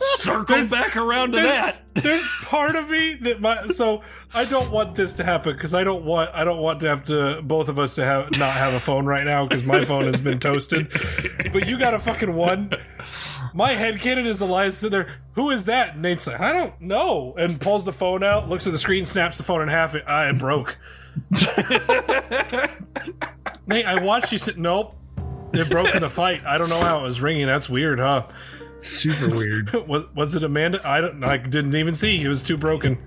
[0.00, 1.80] circle There's- back around to there's, that.
[2.02, 5.84] There's part of me that my so I don't want this to happen because I
[5.84, 8.74] don't want I don't want to have to both of us to have not have
[8.74, 10.90] a phone right now because my phone has been toasted.
[11.52, 12.72] But you got a fucking one.
[13.52, 15.20] My head canon is Elias sitting there.
[15.34, 15.92] Who is that?
[15.94, 17.34] And Nate's like, I don't know.
[17.38, 19.94] And pulls the phone out, looks at the screen, snaps the phone in half.
[19.94, 20.76] It, I it broke.
[23.66, 24.58] Nate, I watched you sit.
[24.58, 24.96] Nope,
[25.58, 26.44] it broke in the fight.
[26.44, 27.46] I don't know how it was ringing.
[27.46, 28.26] That's weird, huh?
[28.80, 29.72] Super weird.
[29.86, 30.80] was was it Amanda?
[30.84, 31.22] I don't.
[31.24, 32.22] I didn't even see.
[32.22, 32.98] It was too broken.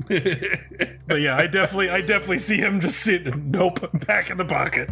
[0.08, 3.50] but yeah, I definitely, I definitely see him just sitting.
[3.50, 4.90] Nope, back in the pocket.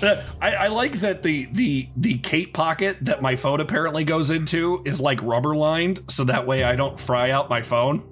[0.00, 4.30] Uh, I, I like that the the the cape pocket that my phone apparently goes
[4.30, 8.04] into is like rubber lined, so that way I don't fry out my phone.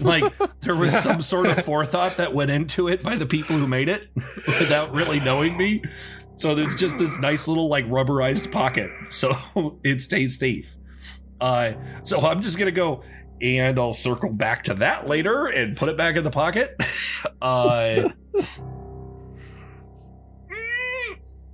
[0.00, 3.66] Like there was some sort of forethought that went into it by the people who
[3.66, 4.08] made it
[4.46, 5.82] without really knowing me.
[6.40, 9.36] So there's just this nice little like rubberized pocket, so
[9.84, 10.74] it stays safe.
[11.38, 11.72] Uh,
[12.02, 13.04] so I'm just gonna go,
[13.42, 16.74] and I'll circle back to that later and put it back in the pocket.
[17.42, 18.08] Uh,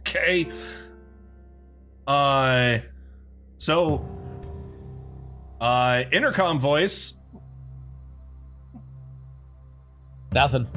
[0.00, 0.48] okay.
[2.06, 2.78] Uh,
[3.58, 4.08] so,
[5.60, 7.18] uh, intercom voice.
[10.30, 10.68] Nothing.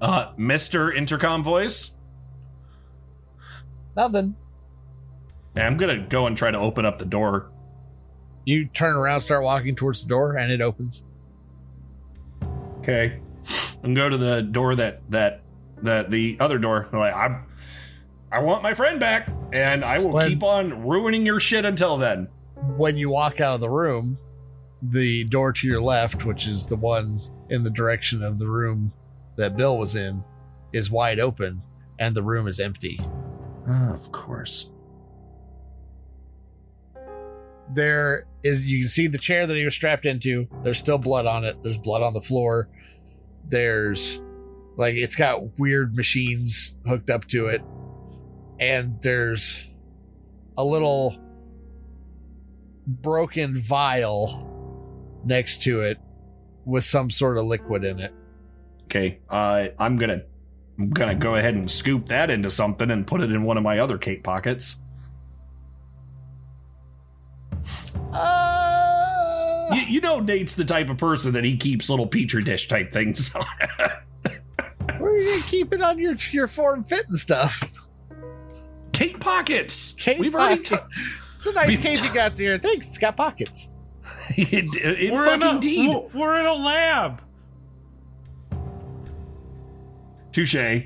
[0.00, 0.92] Uh, Mr.
[0.92, 1.91] Intercom voice.
[3.96, 4.36] Nothing.
[5.56, 7.50] Yeah, I'm gonna go and try to open up the door.
[8.44, 11.02] You turn around, start walking towards the door, and it opens.
[12.80, 13.20] Okay.
[13.82, 15.42] And go to the door that that
[15.82, 16.88] that the other door.
[16.92, 17.40] I'm Like I,
[18.30, 21.98] I want my friend back, and I will When- keep on ruining your shit until
[21.98, 22.28] then.
[22.76, 24.18] When you walk out of the room,
[24.80, 27.20] the door to your left, which is the one
[27.50, 28.92] in the direction of the room
[29.36, 30.22] that Bill was in,
[30.72, 31.62] is wide open,
[31.98, 33.00] and the room is empty.
[33.68, 34.72] Ah, of course.
[37.72, 40.48] There is you can see the chair that he was strapped into.
[40.62, 41.62] There's still blood on it.
[41.62, 42.68] There's blood on the floor.
[43.48, 44.20] There's
[44.76, 47.62] like it's got weird machines hooked up to it.
[48.58, 49.70] And there's
[50.56, 51.18] a little
[52.86, 54.48] broken vial
[55.24, 55.98] next to it
[56.64, 58.14] with some sort of liquid in it.
[58.84, 59.20] Okay.
[59.28, 60.22] Uh, I'm gonna
[60.78, 63.62] I'm gonna go ahead and scoop that into something and put it in one of
[63.62, 64.82] my other cape pockets.
[68.12, 69.70] Uh.
[69.72, 72.92] You, you know Nate's the type of person that he keeps little petri dish type
[72.92, 73.32] things.
[74.98, 77.70] Where are you're gonna keep it on your your form fit and stuff.
[78.92, 79.92] Cape pockets.
[79.92, 80.86] Cape We've already pocket.
[81.36, 82.58] it's a nice we've cape you got there.
[82.58, 82.88] Thanks.
[82.88, 83.68] It's got pockets.
[84.36, 85.88] it, it we're, fucking in a, did.
[85.88, 87.22] we're- we're in a lab.
[90.32, 90.84] Touche.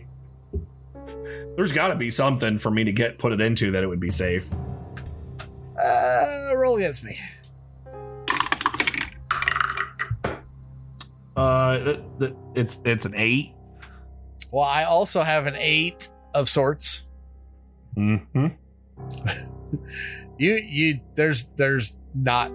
[1.56, 4.00] There's got to be something for me to get put it into that it would
[4.00, 4.48] be safe.
[5.82, 7.18] Uh, roll against me.
[11.36, 13.54] Uh, th- th- it's it's an eight.
[14.50, 17.06] Well, I also have an eight of sorts.
[17.96, 18.46] Mm-hmm.
[20.38, 22.52] You you there's there's not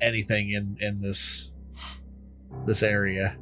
[0.00, 1.50] anything in in this
[2.66, 3.36] this area.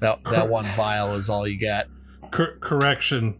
[0.00, 1.86] That that one vial is all you got.
[2.30, 3.38] Cor- correction,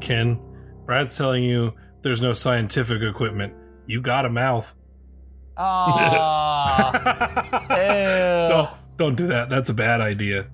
[0.00, 0.38] Ken.
[0.84, 3.54] Brad's telling you there's no scientific equipment.
[3.86, 4.74] You got a mouth.
[5.56, 6.92] Ah,
[8.50, 9.48] No, don't do that.
[9.48, 10.48] That's a bad idea.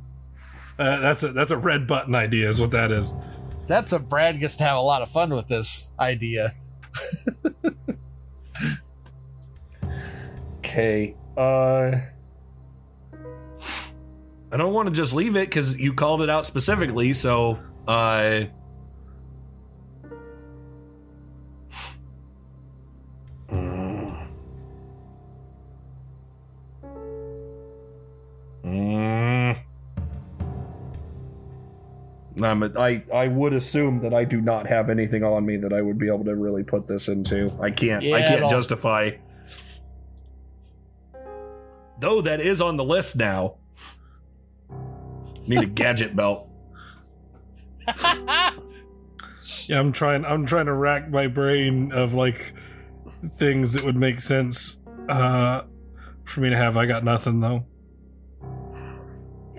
[0.78, 2.48] Uh, that's a that's a red button idea.
[2.48, 3.14] Is what that is.
[3.66, 6.54] that's a Brad gets to have a lot of fun with this idea.
[10.58, 11.16] Okay.
[11.36, 11.92] Uh,
[14.52, 17.14] I don't want to just leave it because you called it out specifically.
[17.14, 17.58] So,
[17.88, 18.42] uh,
[23.48, 24.26] mm.
[28.62, 29.58] Mm.
[32.42, 35.80] Um, I I would assume that I do not have anything on me that I
[35.80, 37.48] would be able to really put this into.
[37.58, 38.04] I can't.
[38.04, 39.12] I can't justify.
[42.00, 43.56] Though that is on the list now.
[45.46, 46.48] Need a gadget belt.
[49.66, 50.24] Yeah, I'm trying.
[50.24, 52.52] I'm trying to rack my brain of like
[53.38, 55.62] things that would make sense uh,
[56.24, 56.76] for me to have.
[56.76, 57.64] I got nothing though.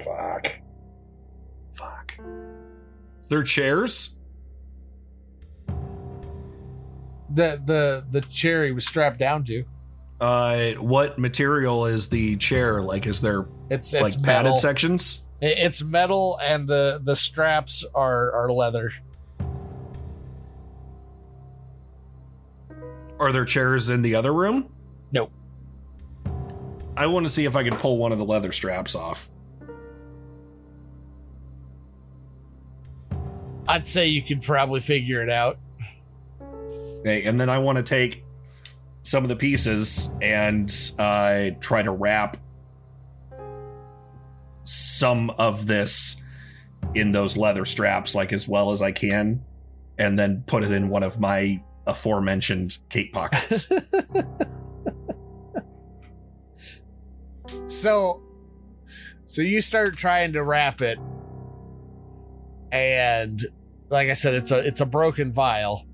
[0.03, 0.59] Fuck.
[1.73, 2.17] Fuck.
[3.21, 4.19] Is there chairs?
[7.29, 9.63] The the the chair he was strapped down to.
[10.19, 12.81] Uh, what material is the chair?
[12.81, 15.22] Like, is there It's like it's padded sections?
[15.41, 18.91] It- It's metal and the the straps are are leather.
[23.19, 24.69] Are there chairs in the other room?
[25.11, 25.31] Nope.
[26.97, 29.29] I want to see if I can pull one of the leather straps off.
[33.67, 35.57] I'd say you could probably figure it out.
[36.99, 38.23] Okay, and then I want to take
[39.03, 40.69] some of the pieces and
[40.99, 42.37] uh, try to wrap
[44.63, 46.23] some of this
[46.93, 49.43] in those leather straps, like as well as I can,
[49.97, 53.71] and then put it in one of my aforementioned cape pockets.
[57.67, 58.21] So
[59.25, 60.99] so you start trying to wrap it
[62.71, 63.43] and
[63.89, 65.85] like I said it's a it's a broken vial.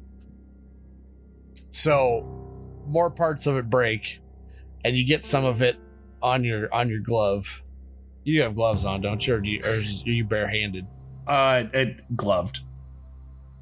[1.71, 2.25] So
[2.87, 4.19] more parts of it break
[4.83, 5.77] and you get some of it
[6.21, 7.63] on your on your glove.
[8.29, 9.35] You have gloves on, don't you?
[9.35, 10.85] Or, do you, or are you barehanded?
[11.27, 12.61] uh, it gloved.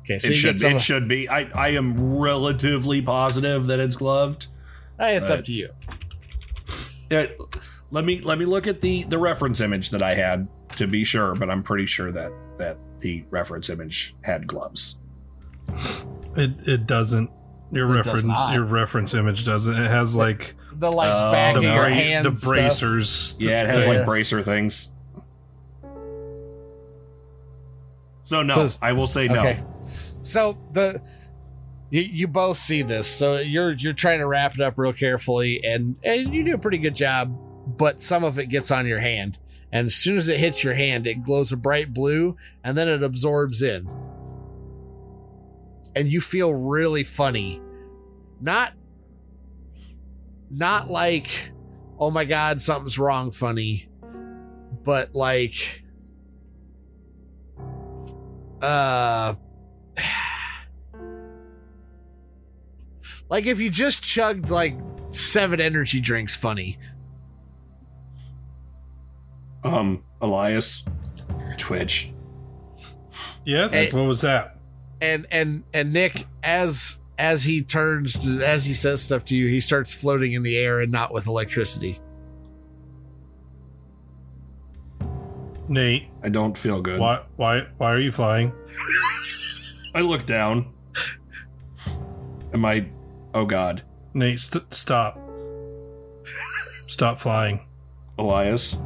[0.01, 1.27] Okay, so it should some it should be.
[1.27, 4.47] I I am relatively positive that it's gloved.
[4.97, 5.69] Hey, it's up to you.
[7.09, 7.27] Yeah,
[7.91, 11.03] let me let me look at the the reference image that I had to be
[11.03, 14.97] sure, but I'm pretty sure that that the reference image had gloves.
[16.37, 17.29] It it doesn't.
[17.71, 19.75] Your It reference your reference image doesn't.
[19.75, 22.49] It has like The like Oh, back the of your bra- hand the stuff.
[22.49, 23.35] bracers.
[23.39, 24.93] Yeah, it has the- like bracer things.
[28.23, 29.39] So no, Says- I will say no.
[29.39, 29.63] Okay.
[30.21, 31.01] So the
[31.89, 33.07] you, you both see this.
[33.07, 36.57] So you're you're trying to wrap it up real carefully and and you do a
[36.57, 37.35] pretty good job,
[37.77, 39.37] but some of it gets on your hand.
[39.71, 42.87] And as soon as it hits your hand, it glows a bright blue and then
[42.87, 43.87] it absorbs in.
[45.95, 47.61] And you feel really funny.
[48.39, 48.73] Not
[50.49, 51.51] not like
[51.99, 53.89] oh my god, something's wrong funny,
[54.83, 55.83] but like
[58.61, 59.35] uh
[63.29, 64.77] like if you just chugged like
[65.11, 66.77] seven energy drinks funny
[69.63, 70.85] Um, Elias,
[71.57, 72.13] Twitch.
[73.43, 73.73] Yes.
[73.73, 73.89] Hey.
[73.91, 74.53] what was that?
[75.01, 79.47] and and and nick as as he turns to, as he says stuff to you
[79.47, 81.99] he starts floating in the air and not with electricity
[85.69, 86.99] Nate, I don't feel good.
[86.99, 88.53] why why why are you flying?
[89.93, 90.73] I look down.
[92.53, 92.87] Am I?
[93.33, 93.83] Oh God,
[94.13, 95.19] Nate, st- stop.
[96.87, 97.65] stop flying.
[98.17, 98.81] Elias.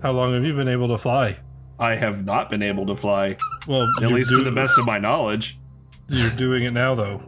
[0.00, 1.38] How long have you been able to fly?
[1.78, 3.36] I have not been able to fly.
[3.66, 5.58] Well, at you're least to the best of my knowledge.
[6.08, 7.22] You're doing it now, though.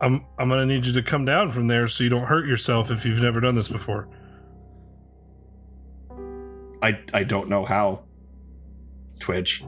[0.00, 2.90] I'm I'm gonna need you to come down from there so you don't hurt yourself
[2.90, 4.08] if you've never done this before.
[6.82, 8.04] I I don't know how.
[9.18, 9.62] Twitch.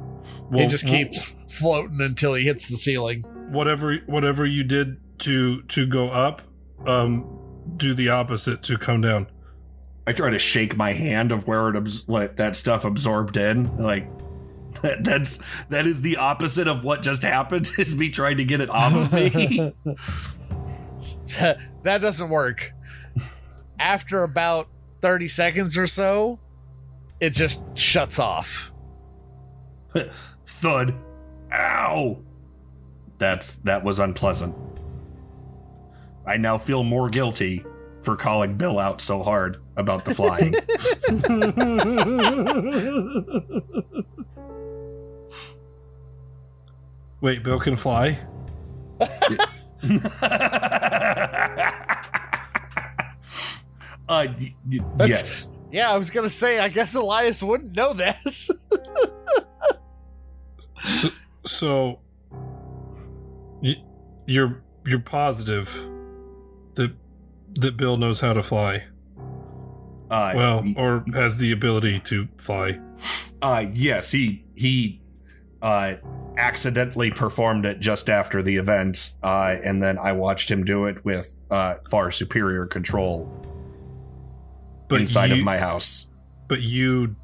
[0.51, 3.21] he just keeps floating until he hits the ceiling.
[3.51, 6.41] whatever whatever you did to to go up,
[6.87, 7.27] um,
[7.77, 9.27] do the opposite to come down.
[10.07, 13.77] I try to shake my hand of where it abs- like that stuff absorbed in.
[13.77, 14.22] Like that,
[15.01, 17.71] that's that is the opposite of what just happened.
[17.79, 19.73] Is me trying to get it off of me.
[21.83, 22.73] that doesn't work.
[23.79, 24.69] After about
[25.01, 26.39] 30 seconds or so,
[27.21, 28.73] it just shuts off.
[30.47, 30.95] Thud.
[31.53, 32.19] Ow.
[33.19, 34.55] That's that was unpleasant.
[36.27, 37.65] I now feel more guilty
[38.03, 40.55] for calling Bill out so hard about the flying.
[47.23, 48.19] Wait, Bill can fly.
[49.01, 49.09] uh,
[54.09, 55.53] y- y- yes.
[55.71, 58.19] Yeah, I was going to say, I guess Elias wouldn't know that.
[61.47, 62.01] So,
[63.63, 63.83] y-
[64.27, 65.73] you're you're positive
[66.75, 66.93] that
[67.55, 68.85] that Bill knows how to fly.
[70.11, 72.79] Uh, well, or has the ability to fly.
[73.41, 75.01] Uh yes, he he
[75.63, 75.95] uh
[76.37, 81.05] accidentally performed it just after the event, uh, and then I watched him do it
[81.05, 83.31] with uh far superior control
[84.93, 86.11] but inside of my house.
[86.49, 87.17] But you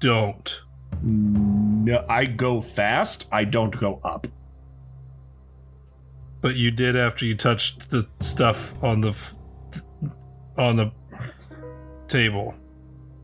[0.00, 0.60] don't.
[1.02, 4.26] No, I go fast, I don't go up.
[6.40, 9.34] But you did after you touched the stuff on the f-
[10.58, 10.92] on the
[12.08, 12.54] table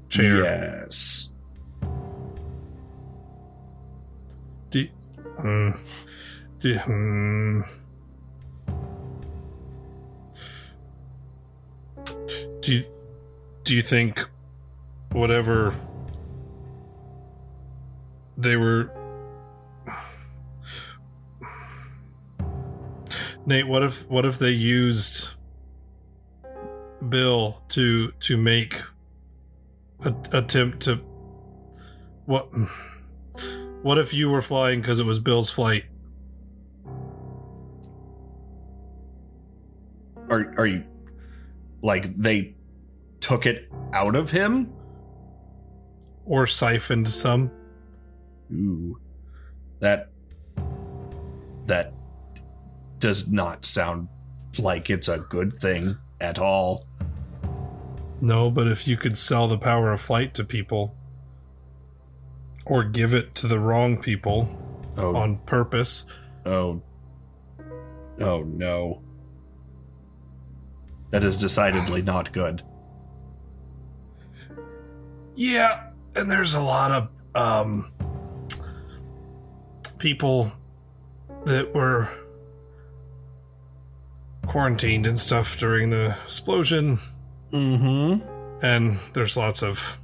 [0.08, 0.42] chair.
[0.44, 1.17] Yes.
[5.40, 7.60] Do, hmm.
[12.60, 12.84] do you,
[13.64, 14.20] do you think
[15.12, 15.74] whatever
[18.36, 18.90] they were
[23.48, 25.30] Nate, what if what if they used
[27.08, 28.74] Bill to to make
[30.04, 30.96] a attempt to
[32.26, 32.50] what
[33.82, 35.84] what if you were flying because it was Bill's flight?
[40.30, 40.84] Are are you
[41.82, 42.54] like they
[43.20, 44.72] took it out of him?
[46.24, 47.50] Or siphoned some?
[48.52, 48.98] Ooh.
[49.80, 50.10] That
[51.66, 51.92] that
[52.98, 54.08] does not sound
[54.58, 56.86] like it's a good thing at all.
[58.20, 60.97] No, but if you could sell the power of flight to people
[62.68, 64.48] or give it to the wrong people
[64.96, 65.14] Oh.
[65.14, 66.04] on purpose.
[66.44, 66.82] Oh.
[68.20, 69.00] Oh no.
[71.10, 72.62] That is decidedly not good.
[75.36, 77.92] Yeah, and there's a lot of um
[79.98, 80.52] people
[81.44, 82.08] that were
[84.46, 86.98] quarantined and stuff during the explosion.
[87.52, 88.64] Mm-hmm.
[88.64, 89.98] And there's lots of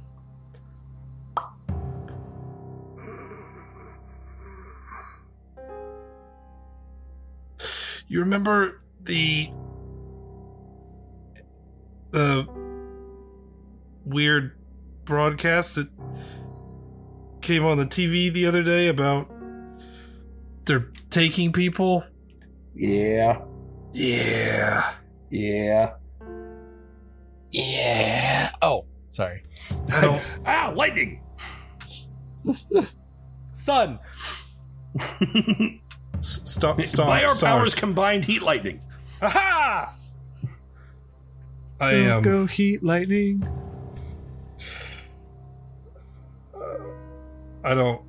[8.07, 9.49] You remember the
[12.11, 12.47] the
[14.05, 14.55] weird
[15.05, 15.89] broadcast that
[17.41, 19.29] came on the TV the other day about
[20.65, 22.03] they're taking people?
[22.75, 23.41] Yeah.
[23.93, 24.93] Yeah.
[25.29, 25.93] Yeah.
[27.51, 28.51] Yeah.
[28.61, 29.43] Oh, sorry.
[30.45, 31.21] Ah, lightning.
[33.53, 33.99] Sun.
[36.21, 37.39] Stop stop By our stars.
[37.41, 38.81] powers combined, heat lightning.
[39.21, 39.95] Aha!
[41.79, 43.43] I Go, am um, go heat lightning.
[47.63, 48.01] I don't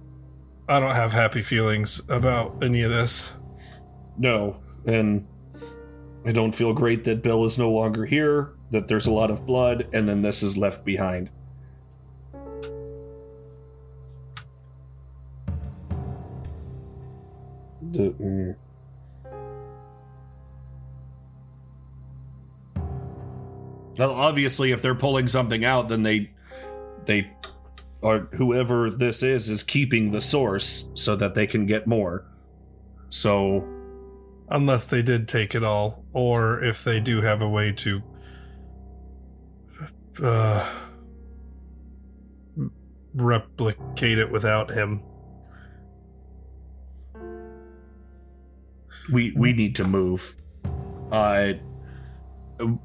[0.68, 3.34] I don't have happy feelings about any of this.
[4.18, 5.26] No, and
[6.24, 9.46] I don't feel great that Bill is no longer here, that there's a lot of
[9.46, 11.30] blood, and then this is left behind.
[17.96, 18.56] The- mm.
[23.98, 26.30] Well, obviously, if they're pulling something out, then they,
[27.06, 27.30] they,
[28.02, 32.26] or whoever this is, is keeping the source so that they can get more.
[33.08, 33.64] So,
[34.48, 38.02] Unless they did take it all, or if they do have a way to
[40.22, 40.72] uh
[43.14, 45.02] replicate it without him.
[49.12, 50.36] We we need to move.
[51.12, 51.60] Uh, I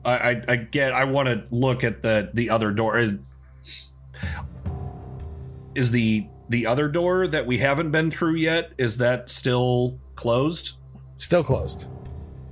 [0.05, 0.93] I, I get.
[0.93, 2.97] I want to look at the the other door.
[2.97, 3.13] Is
[5.75, 8.73] is the the other door that we haven't been through yet?
[8.77, 10.77] Is that still closed?
[11.17, 11.87] Still closed.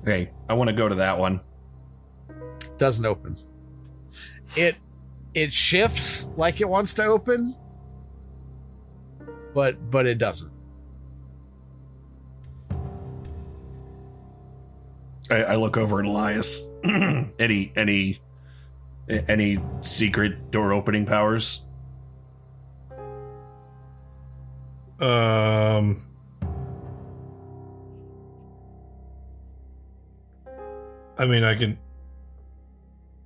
[0.03, 1.41] Okay, I want to go to that one.
[2.77, 3.35] Doesn't open.
[4.55, 4.77] It
[5.33, 7.55] it shifts like it wants to open,
[9.53, 10.51] but but it doesn't.
[15.29, 16.67] I, I look over at Elias.
[16.83, 18.21] any any
[19.09, 21.65] any secret door opening powers?
[24.99, 26.05] Um.
[31.17, 31.77] I mean, I can.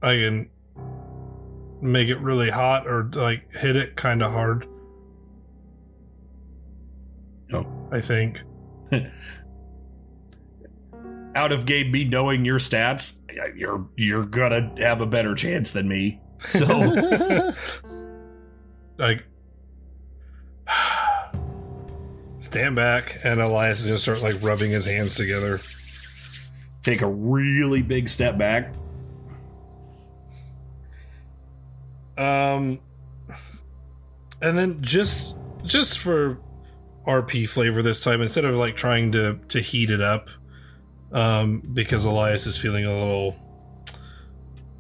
[0.02, 0.50] I can
[1.82, 4.68] make it really hot or like hit it kind of hard.
[7.54, 8.42] Oh, I think.
[11.36, 13.22] Out of game, me knowing your stats,
[13.56, 16.22] you're you're gonna have a better chance than me.
[16.40, 16.66] So,
[18.98, 19.26] like,
[22.40, 25.60] stand back, and Elias is gonna start like rubbing his hands together.
[26.84, 28.74] take a really big step back.
[32.18, 32.80] Um,
[34.42, 36.40] and then just just for
[37.08, 40.30] RP flavor this time, instead of like trying to to heat it up,
[41.14, 43.36] um, because Elias is feeling a little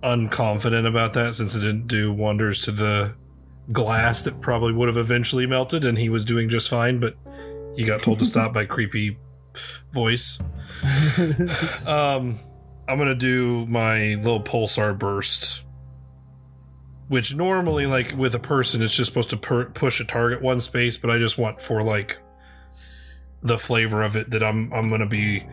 [0.02, 3.16] unconfident about that since it didn't do wonders to the
[3.72, 7.16] glass that probably would have eventually melted, and he was doing just fine, but
[7.76, 9.18] he got told to stop by creepy
[9.92, 10.40] voice.
[11.86, 12.40] um,
[12.88, 15.64] I'm gonna do my little pulsar burst
[17.08, 20.62] which normally like with a person it's just supposed to per- push a target one
[20.62, 22.18] space but i just want for like
[23.42, 25.46] the flavor of it that i'm i'm gonna be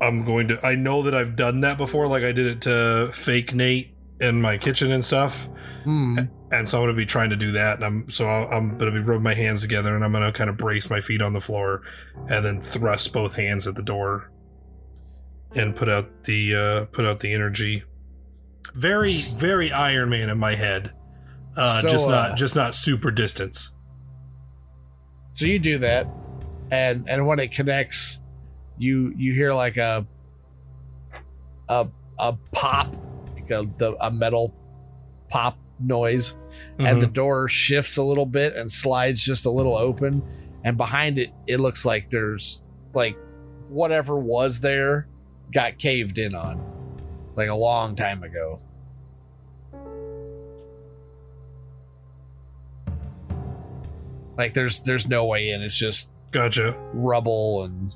[0.00, 3.10] i'm going to i know that i've done that before like i did it to
[3.12, 5.48] fake nate in my kitchen and stuff.
[5.82, 6.18] Hmm.
[6.50, 8.90] and so i'm gonna be trying to do that and i'm so I'll, i'm gonna
[8.90, 11.40] be rubbing my hands together and i'm gonna kind of brace my feet on the
[11.40, 11.82] floor
[12.28, 14.30] and then thrust both hands at the door
[15.54, 17.84] and put out the uh put out the energy.
[18.74, 20.92] Very very iron man in my head
[21.56, 23.74] uh So, just uh, not just not super distance.
[25.32, 26.08] So you do that,
[26.70, 28.20] and and when it connects,
[28.78, 30.06] you you hear like a
[31.68, 31.86] a
[32.18, 32.94] a pop,
[33.34, 34.54] like a the, a metal
[35.28, 36.36] pop noise,
[36.78, 37.12] and the Mhm.
[37.12, 40.22] door shifts a little bit and slides just a little open,
[40.62, 42.62] and behind it, it looks like there's
[42.94, 43.16] like
[43.68, 45.06] whatever was there
[45.52, 46.60] got caved in on,
[47.36, 48.60] like a long time ago.
[54.36, 55.62] Like there's there's no way in.
[55.62, 57.92] It's just gotcha rubble and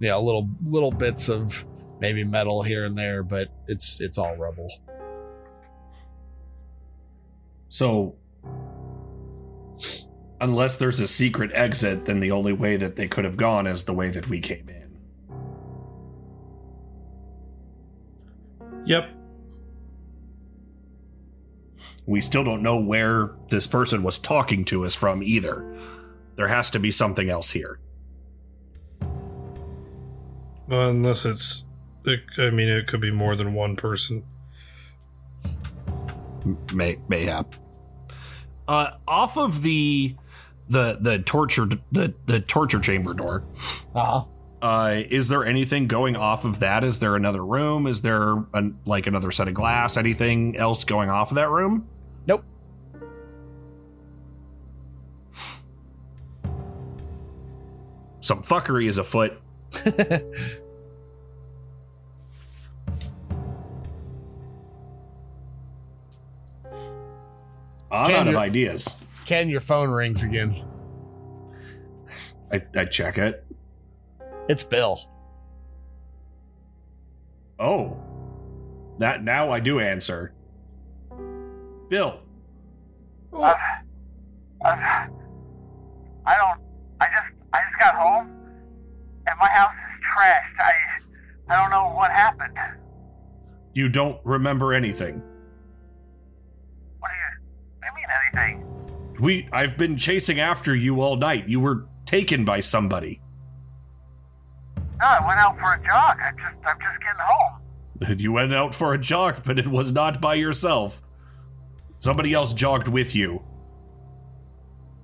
[0.00, 1.64] you know little little bits of
[2.00, 4.68] maybe metal here and there, but it's it's all rubble.
[7.68, 8.16] So,
[10.40, 13.84] unless there's a secret exit, then the only way that they could have gone is
[13.84, 14.98] the way that we came in.
[18.86, 19.10] Yep.
[22.06, 25.64] We still don't know where this person was talking to us from either.
[26.34, 27.78] There has to be something else here.
[30.70, 31.66] Well, unless it's
[32.06, 34.24] it, i mean it could be more than one person
[36.72, 37.54] May mayhap.
[38.66, 40.16] Uh, off of the
[40.68, 43.44] the the torture the the torture chamber door.
[43.94, 44.24] Uh-huh.
[44.62, 46.84] Uh, is there anything going off of that?
[46.84, 47.86] Is there another room?
[47.86, 49.96] Is there an, like another set of glass?
[49.96, 51.88] Anything else going off of that room?
[52.26, 52.44] Nope.
[58.20, 59.40] Some fuckery is afoot.
[67.90, 69.02] I'm Can out of you- ideas.
[69.26, 70.64] Ken, your phone rings again.
[72.52, 73.44] I, I check it.
[74.48, 75.00] It's Bill.
[77.58, 77.96] Oh,
[78.98, 80.32] that now I do answer.
[81.88, 82.20] Bill,
[83.32, 83.54] I've,
[84.64, 85.10] I've,
[86.26, 86.60] I don't.
[87.00, 87.32] I just.
[87.52, 88.39] I just got home,
[89.30, 90.60] and my house is trashed.
[90.60, 90.72] I.
[91.48, 92.56] I don't know what happened.
[93.74, 95.22] you don't remember anything.
[96.98, 97.30] What do you?
[97.84, 98.06] You mean
[98.44, 98.66] anything?
[99.20, 101.48] We I've been chasing after you all night.
[101.48, 103.20] You were taken by somebody.
[105.00, 106.18] No, I went out for a jog.
[106.20, 106.56] I just.
[106.66, 108.18] I'm just getting home.
[108.20, 111.02] You went out for a jog, but it was not by yourself.
[111.98, 113.42] Somebody else jogged with you.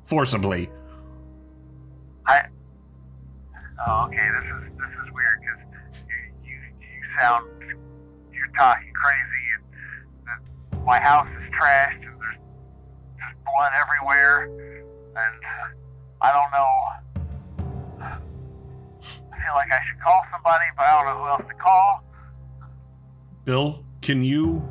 [0.05, 0.71] forcibly.
[2.27, 2.47] I.
[3.85, 4.17] Oh, okay.
[4.17, 5.61] This is this is weird because
[6.09, 7.45] you, you you sound
[8.33, 9.45] you're talking crazy.
[9.55, 9.63] And
[10.73, 12.39] the, my house is trashed and there's
[13.19, 15.35] just blood everywhere, and
[16.21, 16.69] I don't know.
[19.33, 22.05] I feel like I should call somebody, but I don't know who else to call.
[23.45, 24.67] Bill, can you?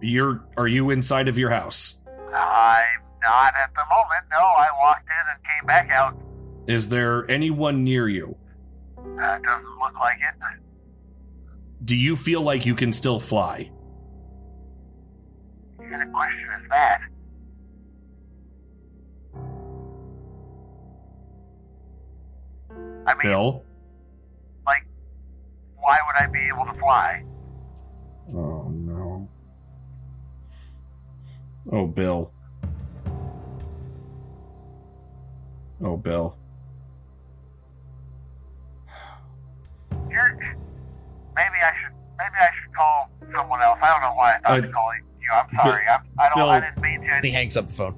[0.00, 2.00] You're are you inside of your house?
[2.08, 4.24] I'm not at the moment.
[4.30, 6.16] No, I walked in and came back out.
[6.70, 8.36] Is there anyone near you?
[8.96, 10.60] Uh, doesn't look like it.
[11.84, 13.72] Do you feel like you can still fly?
[15.80, 17.00] Kind of question is that?
[23.04, 23.64] I mean, Bill?
[24.64, 24.86] like,
[25.76, 27.24] why would I be able to fly?
[28.32, 29.28] Oh no.
[31.72, 32.30] Oh Bill.
[35.82, 36.36] Oh Bill.
[40.10, 40.36] You're,
[41.36, 41.94] maybe I should.
[42.18, 43.78] Maybe I should call someone else.
[43.82, 45.04] I don't know why I thought I- to call you.
[45.32, 45.82] I'm sorry.
[45.86, 46.48] I'm, I don't.
[46.48, 47.20] I didn't mean to.
[47.22, 47.94] He hangs up the phone.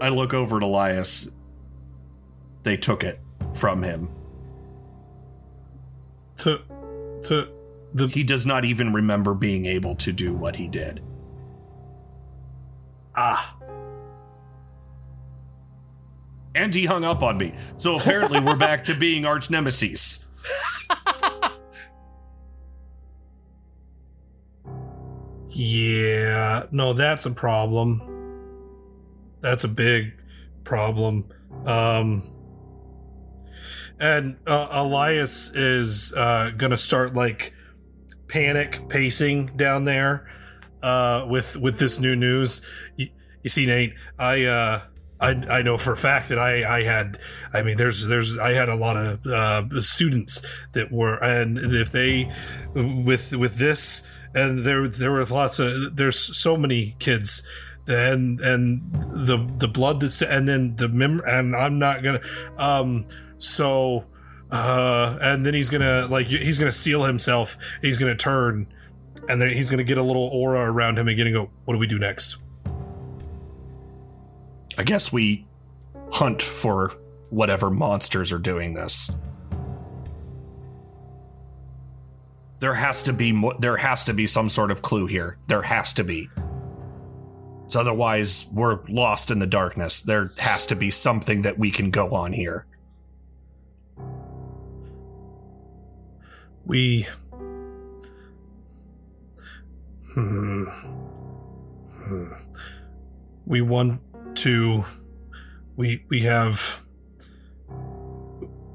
[0.00, 1.34] I look over at Elias.
[2.62, 3.20] They took it
[3.54, 4.10] from him.
[6.38, 6.60] To
[7.24, 7.48] to
[7.94, 11.00] the He does not even remember being able to do what he did.
[13.16, 13.57] Ah.
[16.58, 17.54] And he hung up on me.
[17.76, 20.26] So apparently we're back to being arch nemesis.
[25.50, 28.02] Yeah, no, that's a problem.
[29.40, 30.14] That's a big
[30.64, 31.26] problem.
[31.64, 32.28] Um
[34.00, 37.54] and uh, Elias is uh to start like
[38.26, 40.28] panic pacing down there
[40.82, 42.62] uh with with this new news.
[42.96, 43.10] You,
[43.44, 44.80] you see Nate, I uh
[45.20, 47.18] I, I know for a fact that I, I had
[47.52, 50.42] I mean there's there's I had a lot of uh, students
[50.72, 52.32] that were and if they
[52.74, 57.42] with with this and there there were lots of there's so many kids
[57.88, 62.20] and and the the blood that's and then the mem and I'm not gonna
[62.56, 63.06] um
[63.38, 64.04] so
[64.50, 68.66] uh and then he's gonna like he's gonna steel himself he's gonna turn
[69.28, 71.80] and then he's gonna get a little aura around him again and go what do
[71.80, 72.38] we do next
[74.78, 75.46] I guess we
[76.12, 76.94] hunt for
[77.28, 79.10] whatever monsters are doing this.
[82.60, 85.36] There has to be mo- there has to be some sort of clue here.
[85.48, 86.30] There has to be.
[87.66, 90.00] So otherwise we're lost in the darkness.
[90.00, 92.64] There has to be something that we can go on here.
[96.68, 97.06] we
[100.12, 100.64] hmm.
[102.04, 102.32] Hmm.
[103.46, 104.00] we want
[104.42, 104.84] to
[105.76, 106.82] we we have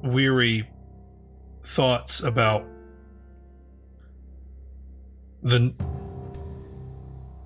[0.03, 0.69] weary
[1.61, 2.65] thoughts about
[5.41, 5.75] the n-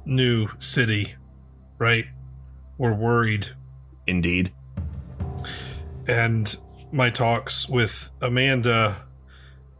[0.05, 1.15] new city
[1.79, 2.05] right?
[2.77, 3.49] We're worried.
[4.07, 4.53] Indeed.
[6.07, 6.55] And
[6.91, 8.95] my talks with amanda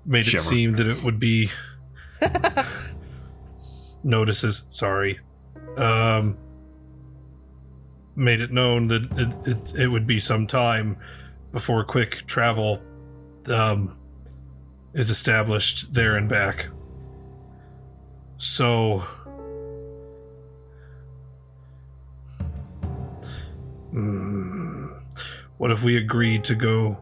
[0.05, 0.41] made Shimmer.
[0.41, 1.49] it seem that it would be
[4.03, 4.65] notices.
[4.69, 5.19] Sorry.
[5.77, 6.37] Um
[8.17, 10.97] made it known that it, it, it would be some time
[11.51, 12.81] before quick travel
[13.47, 13.97] um
[14.93, 16.67] is established there and back
[18.37, 19.03] so
[23.91, 24.87] Hmm.
[25.57, 26.99] what if we agreed to go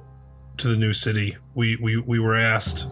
[0.57, 2.87] to the new city we we, we were asked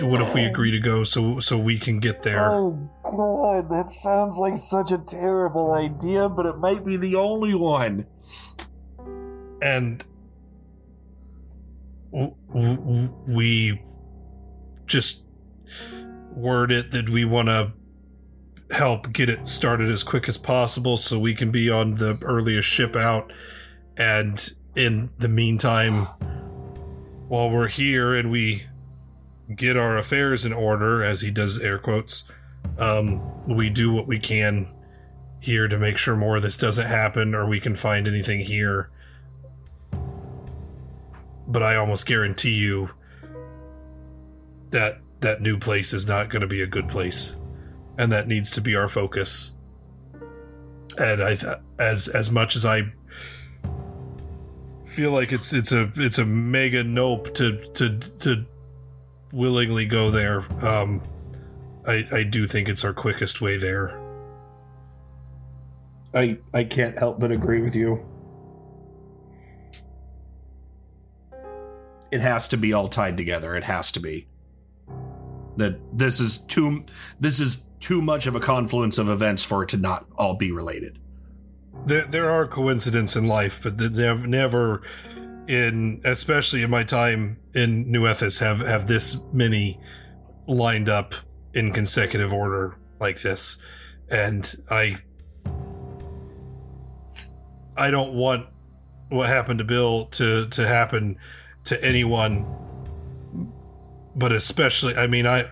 [0.00, 3.92] what if we agree to go so so we can get there Oh god, that
[3.92, 8.06] sounds like such a terrible idea, but it might be the only one.
[9.60, 10.04] and
[12.12, 13.82] w- w- we
[14.86, 15.24] just
[16.32, 17.72] word it that we want to
[18.70, 22.68] help get it started as quick as possible so we can be on the earliest
[22.68, 23.32] ship out
[23.96, 26.06] and in the meantime
[27.28, 28.62] while we're here and we
[29.54, 32.24] get our affairs in order as he does air quotes.
[32.78, 34.72] Um we do what we can
[35.40, 38.90] here to make sure more of this doesn't happen or we can find anything here.
[41.46, 42.90] But I almost guarantee you
[44.70, 47.36] that that new place is not going to be a good place,
[47.96, 49.56] and that needs to be our focus.
[50.96, 52.92] And I, th- as as much as I
[54.84, 58.44] feel like it's it's a it's a mega nope to to to
[59.32, 61.02] willingly go there, um,
[61.86, 64.00] I I do think it's our quickest way there.
[66.14, 68.04] I I can't help but agree with you.
[72.10, 73.54] It has to be all tied together.
[73.54, 74.28] It has to be.
[75.56, 76.84] That this is too
[77.20, 80.50] this is too much of a confluence of events for it to not all be
[80.50, 80.98] related.
[81.86, 84.82] There, there are coincidences in life, but they've never,
[85.48, 89.80] in especially in my time in New Ethos, have have this many
[90.46, 91.14] lined up
[91.54, 93.56] in consecutive order like this,
[94.08, 94.98] and I
[97.76, 98.46] I don't want
[99.08, 101.16] what happened to Bill to to happen
[101.64, 102.46] to anyone,
[104.14, 105.48] but especially I mean I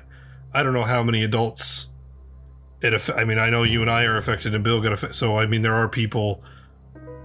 [0.53, 1.89] I don't know how many adults
[2.83, 5.39] it I mean I know you and I are affected and Bill got affected so
[5.39, 6.43] I mean there are people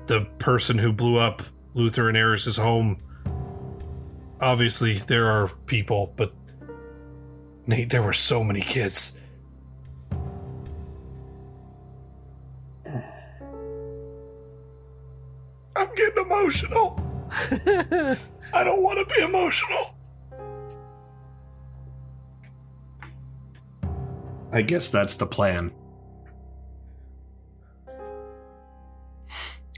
[0.08, 1.44] the person who blew up
[1.74, 2.98] Luther and Eris's home
[4.40, 6.34] obviously there are people but
[7.68, 9.20] Nate there were so many kids
[15.82, 17.00] I'm getting emotional.
[18.54, 19.96] I don't want to be emotional.
[24.52, 25.72] I guess that's the plan.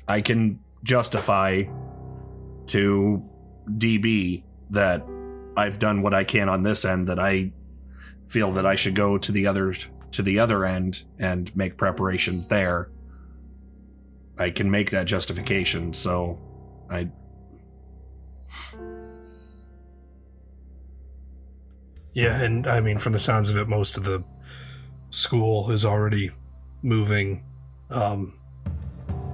[0.07, 1.64] I can justify
[2.68, 3.23] to
[3.69, 5.06] DB that
[5.56, 7.52] I've done what I can on this end that I
[8.27, 9.73] feel that I should go to the other
[10.11, 12.90] to the other end and make preparations there.
[14.38, 16.40] I can make that justification, so
[16.90, 17.10] I
[22.14, 24.23] Yeah, and I mean, from the sounds of it, most of the
[25.10, 26.31] school is already
[26.84, 27.44] moving.
[27.90, 28.38] Um,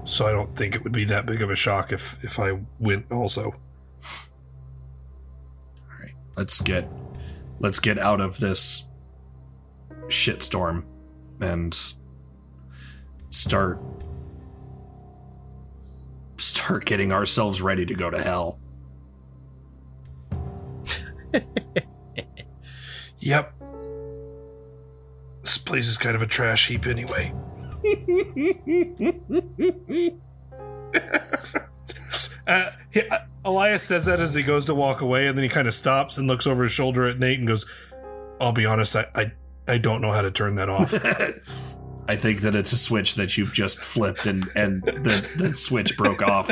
[0.10, 2.60] so I don't think it would be that big of a shock if if I
[2.80, 3.56] went also.
[5.84, 6.88] All right, let's get
[7.60, 8.90] let's get out of this
[10.08, 10.84] shitstorm
[11.40, 11.78] and
[13.30, 13.80] start
[16.38, 18.60] start getting ourselves ready to go to hell.
[23.20, 23.54] Yep.
[25.44, 27.34] This place is kind of a trash heap anyway.
[32.48, 35.50] Uh, he, uh, Elias says that as he goes to walk away, and then he
[35.50, 37.66] kind of stops and looks over his shoulder at Nate and goes,
[38.42, 39.32] "I'll be honest, I I,
[39.68, 40.94] I don't know how to turn that off."
[42.08, 45.96] I think that it's a switch that you've just flipped and and the, the switch
[45.96, 46.50] broke off.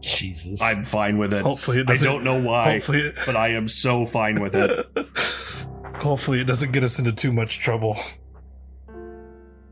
[0.00, 0.60] Jesus.
[0.60, 1.42] I'm fine with it.
[1.42, 4.86] Hopefully it I don't know why, hopefully it- but I am so fine with it.
[6.02, 7.96] Hopefully, it doesn't get us into too much trouble.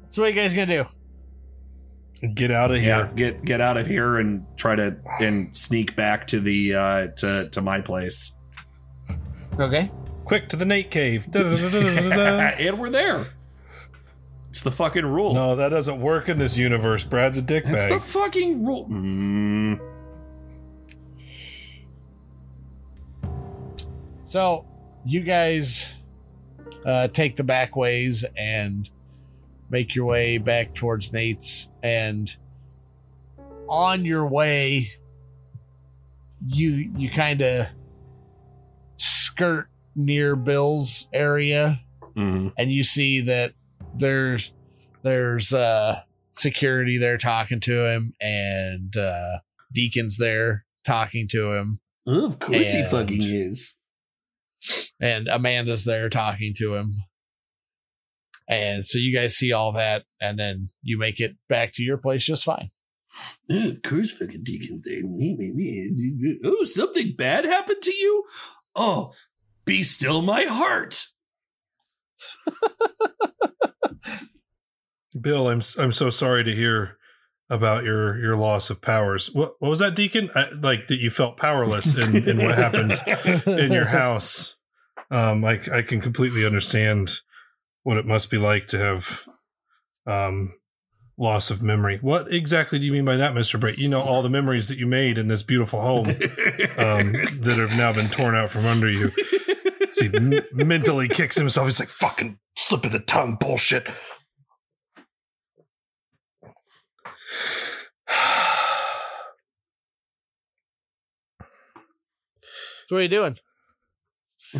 [0.08, 2.28] So what are you guys gonna do?
[2.34, 3.12] Get out of Yeah, here.
[3.14, 7.48] get get out of here and try to and sneak back to the uh to
[7.50, 8.38] to my place.
[9.58, 9.90] Okay.
[10.24, 11.26] Quick to the Nate cave.
[11.34, 13.26] And we're there.
[14.50, 15.32] It's the fucking rule.
[15.32, 17.04] no, that doesn't work in this universe.
[17.04, 18.88] Brad's a That's It's the fucking rule.
[18.88, 19.78] Mm.
[24.24, 24.66] So
[25.04, 25.94] you guys
[26.84, 28.88] uh, take the back ways and
[29.70, 32.34] make your way back towards Nate's, and
[33.68, 34.90] on your way,
[36.46, 37.66] you you kind of
[38.96, 41.80] skirt near Bill's area,
[42.16, 42.52] Mhm.
[42.58, 43.52] and you see that
[43.96, 44.52] there's
[45.02, 46.00] there's uh
[46.32, 49.38] security there talking to him, and uh
[49.72, 51.80] Deacon's there talking to him.
[52.06, 53.74] Of course he fucking is.
[55.00, 57.04] And Amanda's there talking to him.
[58.48, 61.98] And so you guys see all that, and then you make it back to your
[61.98, 62.70] place just fine.
[63.48, 65.04] of course, fucking Deacon's there.
[65.04, 66.38] Me, me, me.
[66.44, 68.24] Oh, something bad happened to you?
[68.74, 69.12] Oh,
[69.64, 71.06] be still my heart.
[75.20, 76.98] Bill, I'm I'm so sorry to hear
[77.50, 79.30] about your your loss of powers.
[79.32, 80.30] What what was that, Deacon?
[80.34, 83.02] I, like that you felt powerless in, in what happened
[83.46, 84.56] in your house.
[85.10, 87.10] Um, I I can completely understand
[87.82, 89.26] what it must be like to have
[90.06, 90.54] um
[91.18, 91.98] loss of memory.
[92.00, 93.78] What exactly do you mean by that, Mister Bright?
[93.78, 97.76] You know all the memories that you made in this beautiful home um, that have
[97.76, 99.12] now been torn out from under you.
[99.92, 101.66] So he m- mentally kicks himself.
[101.66, 103.86] He's like, "Fucking slip of the tongue, bullshit."
[112.90, 113.36] So what are you doing?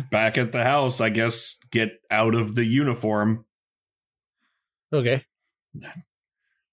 [0.09, 1.57] Back at the house, I guess.
[1.69, 3.43] Get out of the uniform.
[4.93, 5.25] Okay.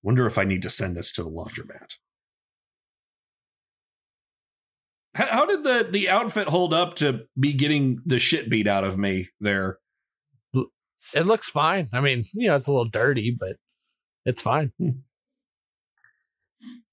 [0.01, 1.95] Wonder if I need to send this to the laundromat.
[5.17, 8.85] How, how did the the outfit hold up to me getting the shit beat out
[8.85, 9.79] of me there?
[11.13, 11.89] It looks fine.
[11.93, 13.57] I mean, you know, it's a little dirty, but
[14.25, 14.71] it's fine.
[14.79, 15.01] Hmm.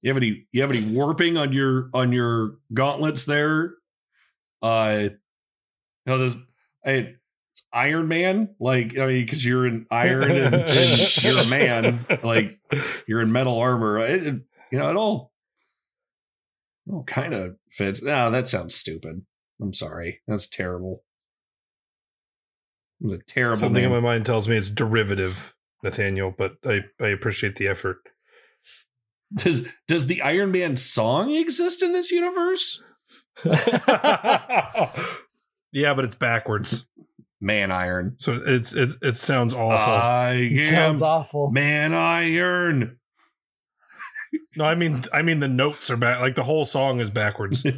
[0.01, 3.75] You have any you have any warping on your on your gauntlets there?
[4.65, 5.09] Uh
[6.05, 6.35] no, there's
[6.85, 7.15] I
[7.51, 12.05] it's Iron Man, like I mean, because you're in iron and, and you're a man,
[12.23, 12.59] like
[13.07, 13.99] you're in metal armor.
[13.99, 15.31] It, it- you know, it all,
[16.87, 18.01] it all kind of fits.
[18.01, 19.21] No, that sounds stupid.
[19.61, 21.03] I'm sorry, that's terrible.
[23.05, 23.55] A terrible.
[23.57, 27.97] Something in my mind tells me it's derivative, Nathaniel, but I, I appreciate the effort.
[29.33, 32.83] Does does the Iron Man song exist in this universe?
[35.75, 36.87] Yeah, but it's backwards.
[37.41, 38.15] Man Iron.
[38.17, 39.93] So it's it, it sounds awful.
[39.93, 41.51] I am Sounds awful.
[41.51, 42.97] Man Iron.
[44.55, 47.65] no, I mean I mean the notes are back like the whole song is backwards.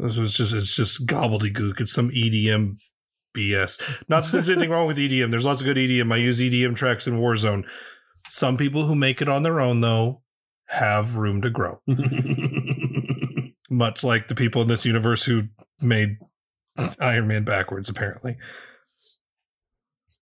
[0.00, 1.80] This is just it's just gobbledygook.
[1.80, 2.78] It's some EDM
[3.36, 3.80] BS.
[4.08, 5.32] Not that there's anything wrong with EDM.
[5.32, 6.12] There's lots of good EDM.
[6.12, 7.64] I use EDM tracks in Warzone.
[8.28, 10.22] Some people who make it on their own though
[10.68, 11.80] have room to grow.
[13.70, 15.44] Much like the people in this universe who
[15.80, 16.16] made
[17.00, 18.36] Iron Man backwards, apparently.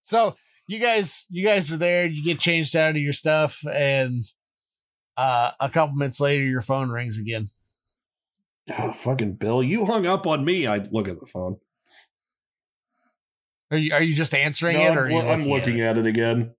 [0.03, 0.37] So
[0.69, 2.07] you guys, you guys are there.
[2.07, 4.25] You get changed out of your stuff, and
[5.17, 7.49] uh, a couple minutes later, your phone rings again.
[8.79, 10.67] Oh, fucking Bill, you hung up on me.
[10.67, 11.59] I look at the phone.
[13.71, 15.81] Are you are you just answering No, it, I'm, or are you lo- I'm looking
[15.81, 16.53] at it again.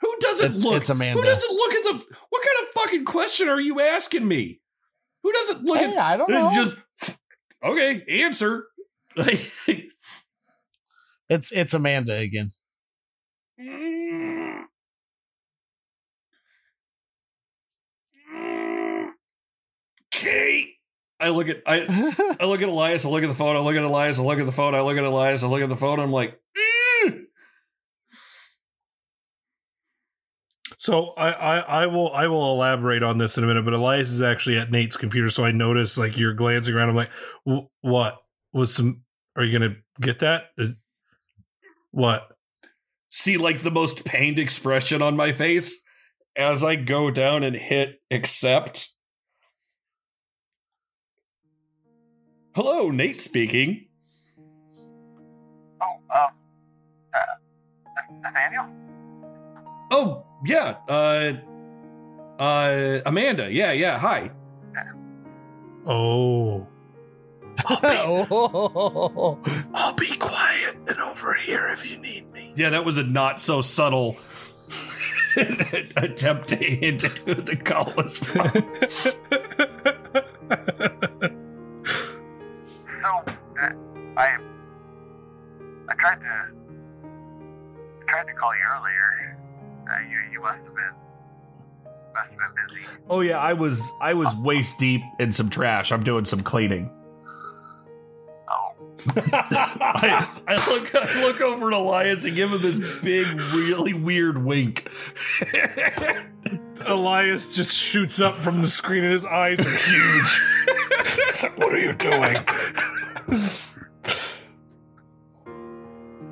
[0.00, 0.76] Who doesn't It's- look?
[0.76, 1.20] it's Amanda.
[1.20, 1.92] Who doesn't look at the?
[2.30, 4.60] What kind of fucking question are you asking me?
[5.22, 5.98] Who doesn't look Hey, at?
[5.98, 6.50] I don't know.
[6.52, 6.76] Just
[7.64, 8.66] okay, answer.
[11.28, 12.52] It's it's Amanda again.
[20.10, 20.68] Kate.
[21.20, 21.86] I look at I
[22.40, 23.04] I look at Elias.
[23.04, 23.56] I look at the phone.
[23.56, 24.18] I look at Elias.
[24.18, 24.74] I look at the phone.
[24.74, 25.42] I look at Elias.
[25.42, 26.00] I look at the phone.
[26.00, 26.38] I'm like,
[27.06, 27.24] "Mm."
[30.82, 34.10] So I, I I will I will elaborate on this in a minute, but Elias
[34.10, 36.88] is actually at Nate's computer, so I notice like you're glancing around.
[36.88, 37.10] I'm like,
[37.82, 38.16] what?
[38.50, 39.04] What's some?
[39.36, 40.46] Are you gonna get that?
[40.58, 40.72] Is-
[41.92, 42.26] What?
[43.10, 45.84] see like the most pained expression on my face
[46.34, 48.88] as I go down and hit accept.
[52.56, 53.86] Hello, Nate speaking.
[55.80, 56.28] Oh, um,
[57.14, 57.20] uh,
[58.20, 58.66] Nathaniel?
[59.92, 60.76] Oh, yeah.
[60.88, 61.32] Uh
[62.38, 63.50] uh Amanda.
[63.52, 63.98] Yeah, yeah.
[63.98, 64.30] Hi.
[65.84, 66.66] Oh,
[67.68, 69.38] oh,
[69.74, 72.52] I'll be quiet and over here if you need me.
[72.56, 74.16] Yeah, that was a not so subtle
[75.96, 78.50] attempt to hint at who the call was from.
[83.02, 83.08] So,
[83.60, 83.72] uh,
[84.16, 84.36] I,
[85.88, 86.52] I tried to,
[88.00, 89.38] I tried to call you earlier.
[89.90, 90.92] Uh, you, you must have been,
[92.14, 92.86] must have been busy.
[93.08, 95.92] oh yeah, I was I was waist deep in some trash.
[95.92, 96.90] I'm doing some cleaning.
[98.48, 98.74] Oh,
[99.16, 104.44] I, I look I look over at Elias and give him this big, really weird
[104.44, 104.88] wink.
[106.86, 110.40] Elias just shoots up from the screen and his eyes are huge.
[111.26, 112.44] He's like, what are you doing?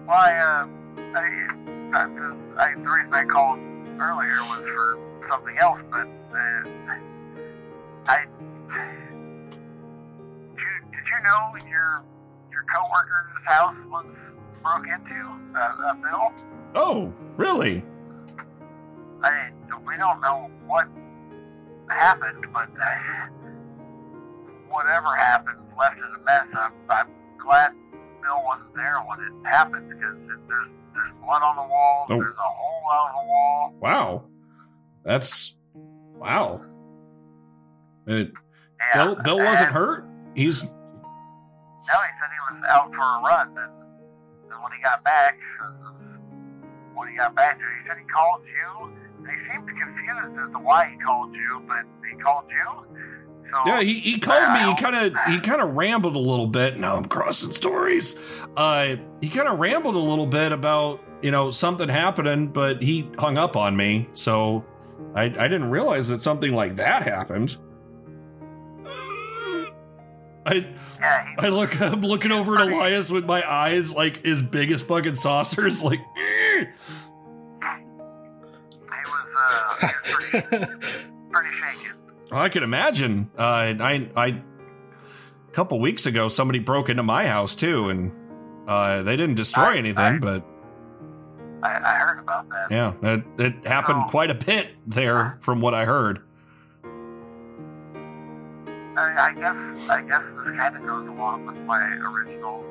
[0.07, 0.67] well, I, uh,
[1.15, 2.05] I, I,
[2.57, 3.59] I, the reason I called
[4.01, 4.99] earlier was for
[5.29, 6.69] something else, but, uh,
[8.07, 8.25] I,
[10.55, 12.05] did you, did you know your,
[12.53, 14.07] your coworker's house was
[14.63, 15.15] broke into,
[15.59, 16.33] uh, a Bill?
[16.77, 17.83] oh, really?
[19.23, 19.51] I,
[19.87, 20.89] we don't know what
[21.89, 23.27] happened, but uh,
[24.71, 26.47] whatever happened left it a mess.
[26.53, 27.09] I'm, I'm
[27.39, 27.73] glad
[28.23, 32.07] Bill wasn't there when it happened because it, there's there's blood on the walls.
[32.11, 32.19] Oh.
[32.19, 33.75] There's a hole out of the wall.
[33.81, 34.25] Wow.
[35.05, 35.57] That's
[36.17, 36.63] wow.
[38.09, 40.07] Uh, Yeah, Bill Bill wasn't hurt.
[40.35, 43.73] He's No, he said he was out for a run, and,
[44.53, 45.39] and when he got back,
[46.95, 48.93] when he got back there, he said he called you.
[49.21, 52.87] He seemed confused as to why he called you, but he called you.
[53.51, 53.81] So yeah.
[53.83, 54.61] He, he called me.
[54.61, 56.79] He kind of he kind of rambled a little bit.
[56.79, 58.19] Now I'm crossing stories.
[58.57, 63.11] Uh, he kind of rambled a little bit about you know something happening, but he
[63.19, 64.09] hung up on me.
[64.15, 64.65] So
[65.15, 67.57] I I didn't realize that something like that happened.
[70.47, 70.67] I
[71.39, 75.17] I look I'm looking over at Elias with my eyes like as big as fucking
[75.17, 76.01] saucers, like.
[76.01, 76.65] "Eh."
[77.63, 79.27] he was
[79.83, 80.67] uh, pretty,
[81.31, 82.00] pretty shaken.
[82.33, 83.31] I can imagine.
[83.39, 88.13] Uh, I, I, a couple weeks ago, somebody broke into my house too, and
[88.69, 90.45] Uh, they didn't destroy anything, but
[91.63, 92.71] I, I heard about that.
[92.71, 96.21] yeah, it, it happened quite a bit there from what I heard.
[98.97, 102.65] I, I guess I guess this kind of goes along with my original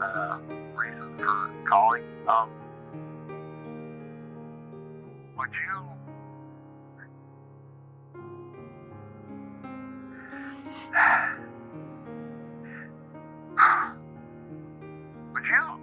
[0.00, 0.38] uh,
[0.74, 2.02] reason for calling.
[2.26, 2.48] Um,
[5.36, 5.93] would you?
[15.32, 15.80] Would you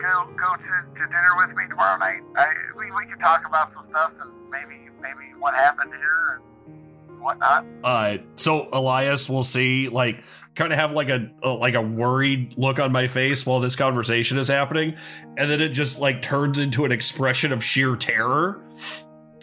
[0.00, 2.20] go go to, to dinner with me tomorrow night?
[2.36, 7.20] I, we we could talk about some stuff and maybe maybe what happened here and
[7.20, 7.64] whatnot.
[7.84, 10.22] Uh, so Elias will see like
[10.54, 13.76] kind of have like a, a like a worried look on my face while this
[13.76, 14.96] conversation is happening,
[15.36, 18.62] and then it just like turns into an expression of sheer terror.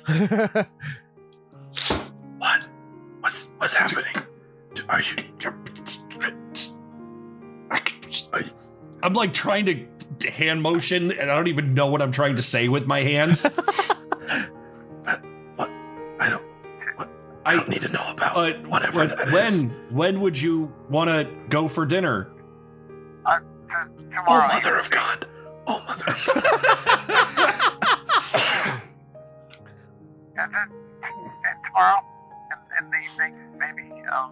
[2.39, 2.67] What?
[3.19, 4.15] What's what's happening?
[4.89, 5.23] Are you?
[5.39, 5.55] You're,
[9.01, 9.65] I'm like trying
[10.19, 13.01] to hand motion, and I don't even know what I'm trying to say with my
[13.01, 13.45] hands.
[15.07, 16.43] I don't.
[17.45, 19.65] I don't need to know about uh, whatever when, that when is.
[19.91, 22.31] when would you want to go for dinner?
[23.25, 23.39] Uh,
[24.27, 25.27] Oh, mother of God!
[25.67, 26.43] Oh, mother of God!
[30.39, 30.69] And then
[31.03, 31.99] and tomorrow
[32.51, 34.01] in, in the evening, maybe.
[34.07, 34.31] Um,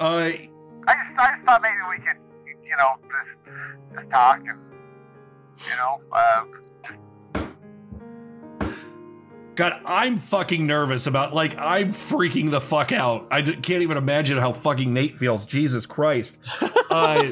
[0.00, 2.16] Uh, I just I just thought maybe we could,
[2.64, 4.58] you know, just just talk and
[5.58, 6.44] you know, uh,
[9.54, 13.26] God, I'm fucking nervous about like I'm freaking the fuck out.
[13.30, 15.44] I d- can't even imagine how fucking Nate feels.
[15.44, 16.38] Jesus Christ.
[16.90, 17.30] uh,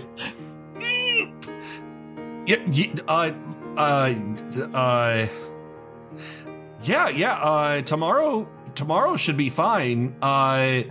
[0.79, 3.31] yeah, yeah, uh,
[3.79, 4.15] uh,
[4.75, 5.27] uh,
[6.83, 7.33] yeah, yeah.
[7.35, 10.15] Uh, tomorrow, tomorrow should be fine.
[10.21, 10.83] Uh,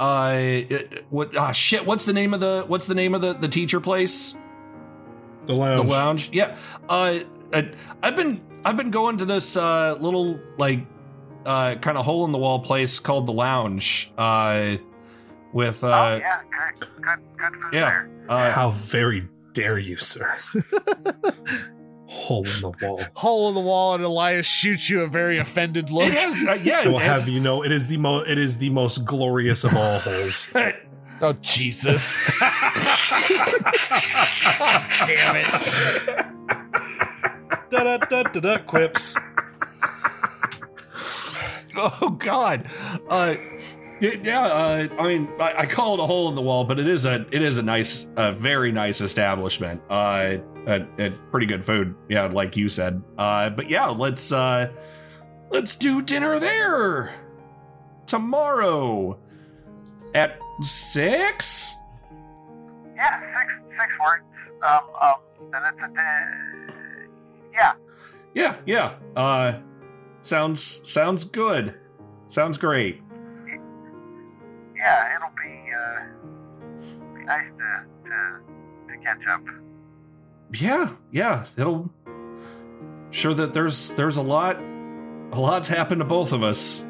[0.00, 1.36] uh, it- what?
[1.36, 1.84] Ah, shit.
[1.84, 2.64] What's the name of the?
[2.66, 4.38] What's the name of the the teacher place?
[5.46, 5.82] The lounge.
[5.82, 6.30] The lounge.
[6.32, 6.56] Yeah.
[6.88, 7.20] Uh,
[7.52, 7.62] uh,
[8.02, 10.86] I've been I've been going to this uh little like
[11.44, 14.12] uh kind of hole in the wall place called the lounge.
[14.16, 14.76] Uh,
[15.52, 15.88] with uh.
[15.88, 16.40] oh yeah,
[16.78, 17.80] good, good, good food yeah.
[17.80, 18.10] there.
[18.28, 20.34] Uh, How very dare you, sir?
[22.12, 23.00] Hole in the wall.
[23.14, 26.12] Hole in the wall, and Elias shoots you a very offended look.
[26.12, 26.80] yeah.
[26.84, 29.76] I will have you know, it is the mo- it is the most glorious of
[29.76, 30.50] all holes.
[31.22, 32.16] oh Jesus!
[35.06, 35.46] Damn it!
[37.70, 39.16] da da da da da quips.
[41.76, 42.66] oh God.
[43.08, 43.36] Uh,
[44.02, 44.42] y- yeah.
[44.42, 47.04] Uh, I mean, I, I call it a hole in the wall, but it is
[47.06, 49.80] a it is a nice, a very nice establishment.
[49.88, 51.94] Uh, a, a pretty good food.
[52.08, 53.02] Yeah, like you said.
[53.18, 54.70] Uh, but yeah, let's uh,
[55.50, 57.12] let's do dinner there
[58.06, 59.18] tomorrow
[60.14, 61.74] at six.
[62.96, 64.24] Yeah, six six works.
[64.62, 65.14] Um, um,
[65.52, 67.06] then it's a day.
[67.52, 67.72] Yeah,
[68.34, 68.94] Yeah, yeah.
[69.16, 69.58] Uh,
[70.22, 71.74] sounds sounds good.
[72.28, 73.02] Sounds great.
[74.76, 79.42] yeah, it'll be uh, be nice to to to catch up.
[80.52, 81.46] Yeah, yeah.
[81.56, 81.90] It'll
[83.10, 84.56] sure that there's there's a lot
[85.32, 86.86] a lot's happened to both of us.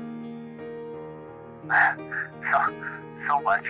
[1.68, 2.74] so
[3.26, 3.66] so much.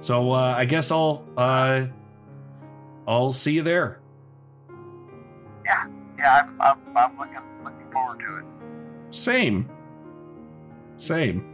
[0.00, 1.86] So uh, I guess I'll uh,
[3.06, 4.00] I'll see you there.
[5.64, 5.86] Yeah,
[6.18, 8.44] yeah, I'm I'm, I'm looking looking forward to it.
[9.10, 9.68] Same.
[10.96, 11.52] Same.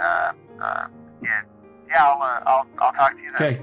[0.00, 0.86] Uh, uh,
[1.22, 1.42] yeah,
[1.94, 3.52] yeah, I'll uh, I'll I'll talk to you then.
[3.52, 3.62] Okay.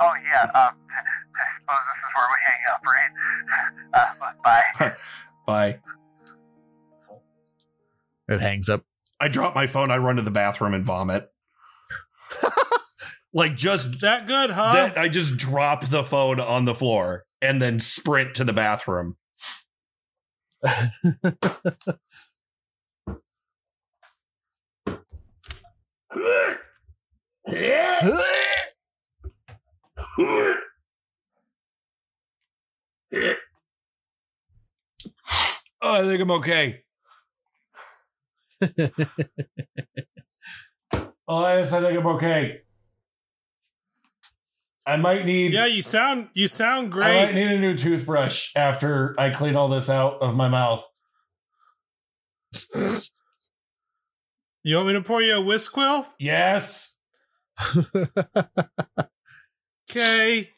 [0.00, 0.44] Oh yeah.
[0.44, 3.10] Um, I suppose this is where we hang up, right?
[3.92, 4.06] Uh,
[4.44, 4.94] bye.
[5.46, 5.80] Bye.
[8.28, 8.84] It hangs up.
[9.18, 9.90] I drop my phone.
[9.90, 11.28] I run to the bathroom and vomit.
[13.34, 14.72] like just that good, huh?
[14.74, 19.16] That, I just drop the phone on the floor and then sprint to the bathroom.
[35.82, 36.82] Oh, I think I'm okay.
[41.26, 42.60] oh, yes, I think I'm okay.
[44.84, 45.52] I might need.
[45.52, 47.26] Yeah, you sound you sound I great.
[47.26, 50.84] might need a new toothbrush after I clean all this out of my mouth.
[54.62, 56.06] You want me to pour you a whisk quill?
[56.18, 56.96] Yes.
[59.90, 60.50] Okay.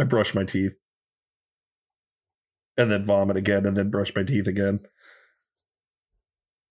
[0.00, 0.74] I brush my teeth.
[2.76, 4.80] and then vomit again, and then brush my teeth again,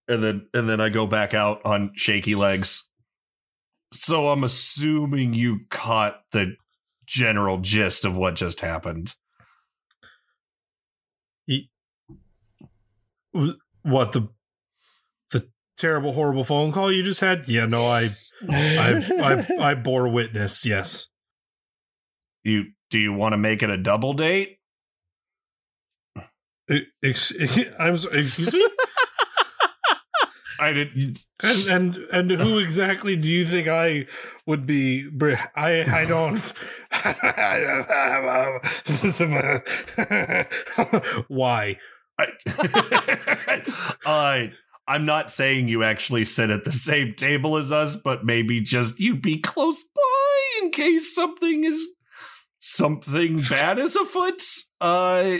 [0.08, 2.90] and then and then I go back out on shaky legs.
[3.94, 6.56] So I'm assuming you caught the
[7.06, 9.14] general gist of what just happened.
[13.84, 14.30] What the
[15.32, 17.48] the terrible, horrible phone call you just had?
[17.48, 18.10] Yeah, no, I
[18.50, 20.66] I I, I bore witness.
[20.66, 21.08] Yes.
[22.44, 24.58] You do you want to make it a double date?
[27.04, 27.34] Ex-
[27.80, 28.66] I'm so- excuse me.
[30.60, 31.18] I did.
[31.42, 31.96] And and
[32.32, 34.06] and who exactly do you think I
[34.46, 35.10] would be?
[35.56, 36.54] I I don't.
[41.28, 41.80] Why?
[44.06, 44.48] uh,
[44.88, 49.00] I'm not saying you actually sit at the same table as us, but maybe just
[49.00, 51.88] you be close by in case something is
[52.60, 54.42] something bad is afoot.
[54.80, 55.40] Uh,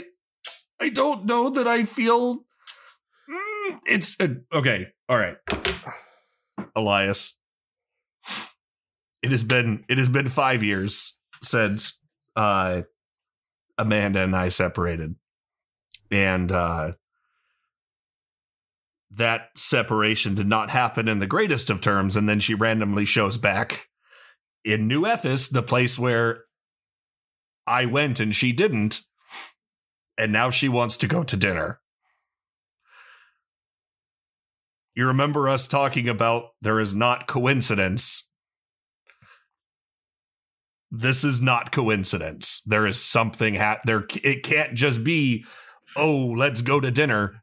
[0.80, 2.44] I don't know that I feel
[3.28, 4.88] Mm, it's uh, okay.
[5.08, 5.36] All right,
[6.76, 7.40] Elias.
[9.22, 12.00] It has been it has been five years since
[12.36, 12.82] uh,
[13.78, 15.16] Amanda and I separated,
[16.10, 16.92] and uh,
[19.10, 22.16] that separation did not happen in the greatest of terms.
[22.16, 23.88] And then she randomly shows back
[24.64, 26.44] in New Ethis, the place where
[27.66, 29.00] I went and she didn't,
[30.18, 31.80] and now she wants to go to dinner.
[34.94, 38.30] You remember us talking about there is not coincidence.
[40.90, 42.62] This is not coincidence.
[42.64, 45.44] There is something ha- there it can't just be
[45.96, 47.42] oh, let's go to dinner.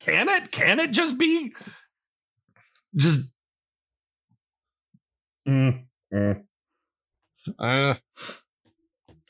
[0.00, 0.50] Can it?
[0.52, 1.52] Can it just be
[2.96, 3.30] just
[5.48, 6.42] Mm, mm.
[7.58, 7.94] Uh,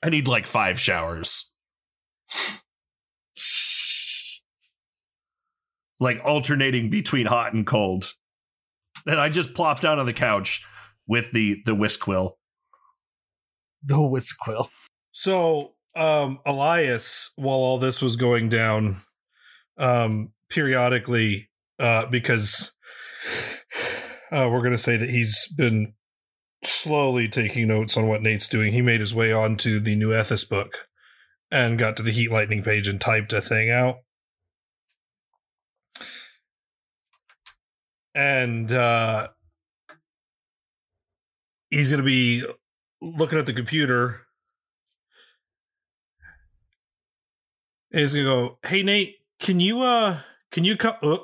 [0.02, 1.52] I need like five showers.
[6.00, 8.12] Like alternating between hot and cold.
[9.06, 10.64] And I just plopped down on the couch
[11.06, 12.38] with the the whisk quill.
[13.82, 14.70] The whisk quill.
[15.12, 18.96] So, um, Elias, while all this was going down,
[19.78, 22.72] um, periodically, uh, because
[24.30, 25.94] uh, we're going to say that he's been
[26.64, 28.72] slowly taking notes on what Nate's doing.
[28.72, 30.88] He made his way onto the New Ethis book
[31.50, 33.96] and got to the Heat Lightning page and typed a thing out.
[38.18, 39.28] And uh,
[41.70, 42.44] he's going to be
[43.00, 44.22] looking at the computer.
[47.92, 50.18] And he's going to go, "Hey Nate, can you uh
[50.50, 51.18] can you come uh,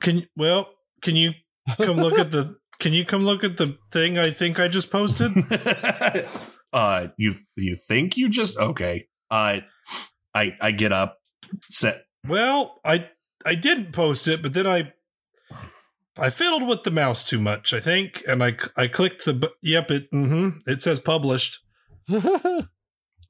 [0.00, 0.70] can well,
[1.02, 1.32] can you
[1.80, 4.90] come look at the can you come look at the thing I think I just
[4.92, 5.32] posted?
[6.72, 9.08] uh you you think you just okay.
[9.32, 9.60] Uh
[10.32, 11.18] I I get up
[11.62, 13.08] set Well, I
[13.44, 14.92] I didn't post it, but then I
[16.18, 19.48] I fiddled with the mouse too much, I think, and I I clicked the bu-
[19.62, 21.60] yep it mm-hmm, it says published.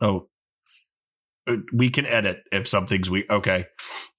[0.01, 0.28] Oh,
[1.47, 3.66] Uh, we can edit if something's we okay.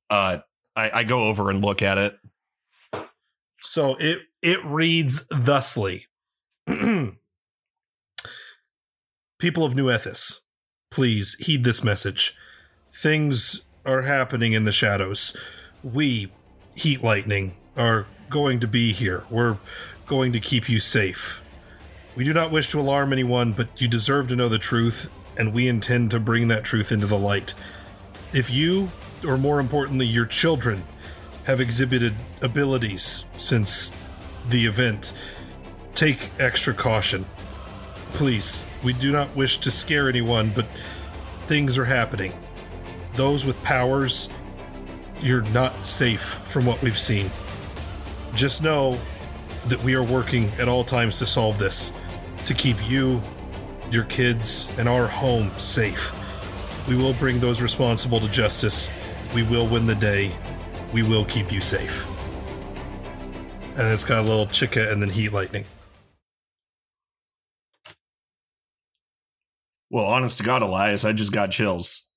[0.09, 0.37] Uh,
[0.77, 2.17] I, I go over and look at it.
[3.61, 6.07] So it it reads thusly.
[9.39, 10.39] People of New Ethis,
[10.89, 12.33] please heed this message.
[12.93, 15.35] Things are happening in the shadows.
[15.83, 16.31] We,
[16.75, 19.23] Heat Lightning, are going to be here.
[19.29, 19.57] We're
[20.07, 21.41] going to keep you safe.
[22.15, 25.53] We do not wish to alarm anyone, but you deserve to know the truth, and
[25.53, 27.53] we intend to bring that truth into the light.
[28.31, 28.91] If you,
[29.27, 30.83] or more importantly, your children,
[31.45, 33.91] have exhibited abilities since
[34.49, 35.13] the event,
[35.95, 37.25] take extra caution.
[38.13, 40.65] Please, we do not wish to scare anyone, but
[41.47, 42.33] things are happening.
[43.15, 44.29] Those with powers,
[45.21, 47.29] you're not safe from what we've seen.
[48.35, 48.99] Just know
[49.67, 51.93] that we are working at all times to solve this,
[52.45, 53.21] to keep you,
[53.89, 56.13] your kids, and our home safe.
[56.87, 58.89] We will bring those responsible to justice.
[59.33, 60.35] We will win the day.
[60.91, 62.05] We will keep you safe.
[63.77, 65.65] And it's got a little chica and then heat lightning.
[69.89, 72.09] Well, honest to God, Elias, I just got chills.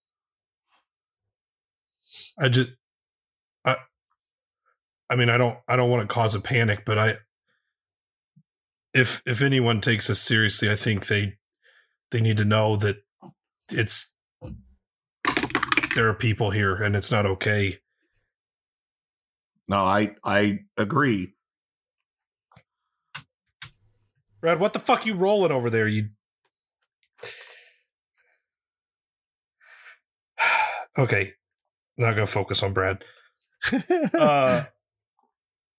[2.38, 2.70] I just
[5.08, 7.16] I mean I don't I don't want to cause a panic, but I
[8.94, 11.34] if if anyone takes us seriously, I think they
[12.10, 12.96] they need to know that
[13.70, 14.16] it's
[15.94, 17.78] there are people here and it's not okay.
[19.68, 21.34] No, I I agree.
[24.40, 25.88] Brad, what the fuck you rolling over there?
[25.88, 26.08] You
[30.98, 31.34] Okay.
[31.98, 33.04] Not gonna focus on Brad.
[34.14, 34.64] uh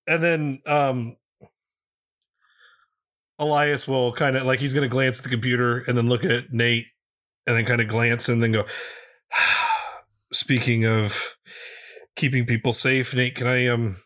[0.08, 1.18] and then um
[3.40, 6.52] Elias will kind of like he's gonna glance at the computer and then look at
[6.52, 6.88] Nate
[7.46, 8.66] and then kind of glance and then go
[10.32, 11.38] speaking of
[12.18, 13.98] keeping people safe, Nate, can I um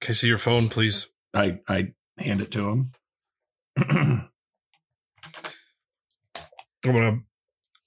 [0.00, 1.08] can I see your phone, please?
[1.32, 2.92] I I hand it to him.
[3.78, 4.30] I'm
[6.84, 7.20] gonna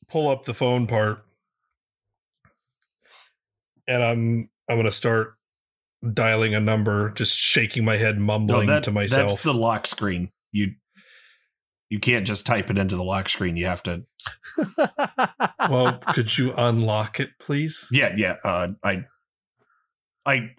[0.08, 1.26] pull up the phone part,
[3.88, 5.36] and I'm I'm gonna start
[6.14, 9.32] dialing a number, just shaking my head, mumbling that- to myself.
[9.32, 10.32] That's the lock screen.
[10.52, 10.74] You
[11.90, 13.58] you can't just type it into the lock screen.
[13.58, 14.04] You have to.
[15.70, 17.88] well, could you unlock it, please?
[17.92, 18.36] Yeah, yeah.
[18.44, 19.06] Uh, I
[20.26, 20.52] I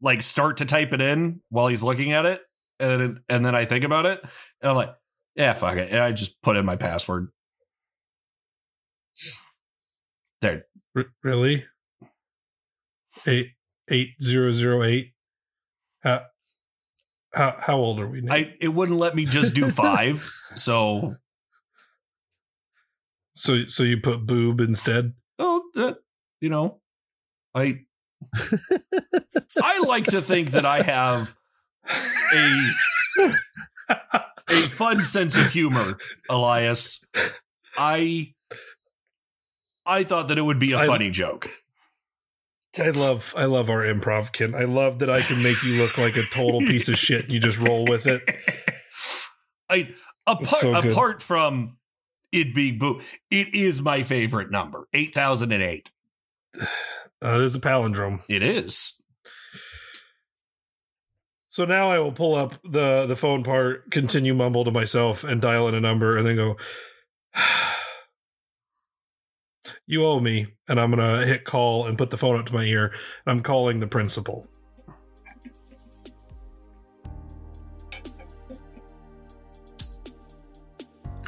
[0.00, 2.42] like start to type it in while he's looking at it,
[2.78, 4.20] and then, and then I think about it,
[4.60, 4.94] and I'm like,
[5.34, 5.90] yeah, fuck it.
[5.90, 7.28] And I just put in my password.
[10.40, 10.66] There.
[10.96, 11.64] R- really?
[13.26, 13.52] Eight
[13.90, 15.12] eight zero zero eight.
[16.00, 16.22] How
[17.32, 18.34] how how old are we now?
[18.34, 21.16] I it wouldn't let me just do five, so
[23.34, 25.14] so so you put boob instead.
[25.38, 25.96] oh, that,
[26.40, 26.80] you know,
[27.54, 27.80] I
[29.62, 31.34] I like to think that I have
[32.32, 32.70] a
[34.48, 35.98] a fun sense of humor,
[36.28, 37.04] Elias.
[37.76, 38.34] I
[39.86, 41.48] I thought that it would be a funny joke.
[42.78, 44.54] I love I love our improv, Ken.
[44.54, 47.30] I love that I can make you look like a total piece of shit.
[47.30, 48.22] You just roll with it.
[49.68, 49.94] I
[50.26, 51.76] apart So apart from
[52.32, 53.00] it being boo,
[53.30, 54.88] it is my favorite number.
[54.92, 55.90] Eight thousand and eight.
[56.56, 56.66] Uh,
[57.22, 58.20] it is a palindrome.
[58.28, 59.00] It is.
[61.48, 65.40] So now I will pull up the the phone part, continue mumble to myself, and
[65.40, 66.56] dial in a number, and then go.
[69.86, 72.64] You owe me, and I'm gonna hit call and put the phone up to my
[72.64, 72.94] ear.
[73.26, 74.46] I'm calling the principal.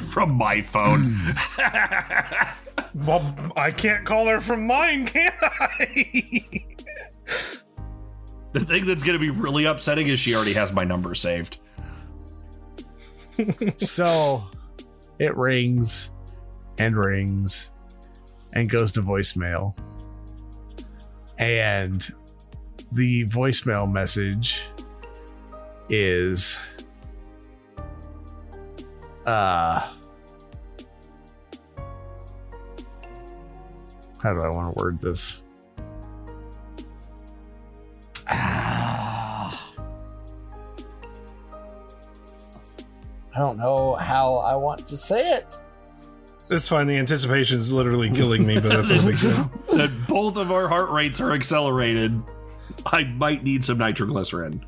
[0.09, 1.13] From my phone.
[1.13, 2.53] Hmm.
[3.05, 5.85] Well, I can't call her from mine, can I?
[8.53, 11.59] the thing that's going to be really upsetting is she already has my number saved.
[13.77, 14.49] so
[15.19, 16.09] it rings
[16.79, 17.73] and rings
[18.53, 19.75] and goes to voicemail.
[21.37, 22.07] And
[22.91, 24.63] the voicemail message
[25.89, 26.57] is
[29.25, 29.93] uh
[34.21, 35.41] how do I want to word this?
[38.29, 39.73] Ah.
[43.35, 45.59] I don't know how I want to say it.
[46.49, 46.87] It's fine.
[46.87, 49.77] The anticipation is literally killing me, but that's no big deal.
[49.77, 52.21] that both of our heart rates are accelerated.
[52.85, 54.63] I might need some nitroglycerin.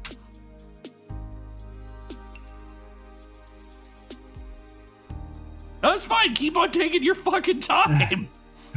[5.82, 6.36] That's fine.
[6.36, 8.28] Keep on taking your fucking time.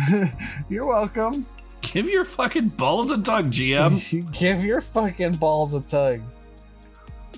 [0.68, 1.46] You're welcome.
[1.80, 4.32] Give your fucking balls a tug, GM.
[4.38, 6.22] Give your fucking balls a tug.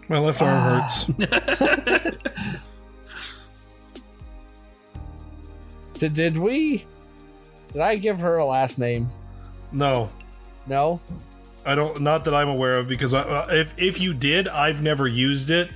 [0.09, 1.07] My left arm hurts.
[5.95, 6.85] Did, did we?
[7.73, 9.09] Did I give her a last name?
[9.73, 10.11] No,
[10.67, 11.01] No.
[11.67, 12.03] I don't.
[12.03, 15.51] Not that I'm aware of, because I, uh, if if you did, I've never used
[15.51, 15.75] it.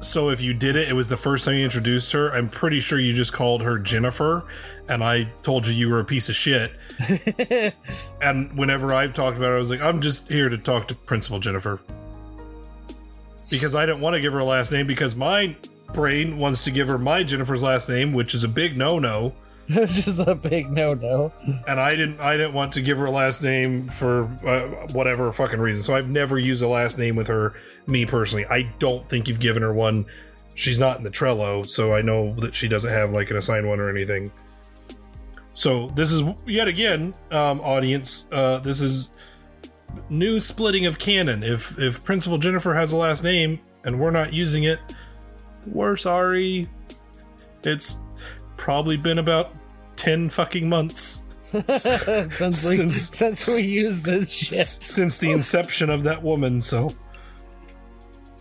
[0.00, 2.32] So if you did it, it was the first time you introduced her.
[2.34, 4.48] I'm pretty sure you just called her Jennifer,
[4.88, 6.72] and I told you you were a piece of shit.
[8.20, 10.94] and whenever I've talked about it, I was like, I'm just here to talk to
[10.94, 11.80] Principal Jennifer.
[13.50, 15.56] Because I didn't want to give her a last name because my
[15.92, 19.34] brain wants to give her my Jennifer's last name, which is a big no-no.
[19.68, 21.30] this is a big no-no.
[21.66, 25.30] And I didn't I didn't want to give her a last name for uh, whatever
[25.30, 25.82] fucking reason.
[25.82, 27.54] So I've never used a last name with her
[27.86, 28.46] me personally.
[28.46, 30.06] I don't think you've given her one.
[30.54, 33.68] She's not in the Trello, so I know that she doesn't have like an assigned
[33.68, 34.32] one or anything.
[35.52, 38.26] So this is yet again, um, audience.
[38.32, 39.18] Uh, this is
[40.08, 41.42] new splitting of canon.
[41.42, 44.78] If if Principal Jennifer has a last name and we're not using it,
[45.72, 46.66] we're sorry.
[47.64, 48.02] It's
[48.56, 49.54] probably been about
[49.96, 51.24] ten fucking months
[51.68, 54.66] since we since, we used this shit.
[54.66, 56.60] since the inception of that woman.
[56.60, 56.90] So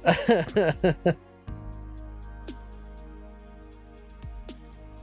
[0.05, 1.13] I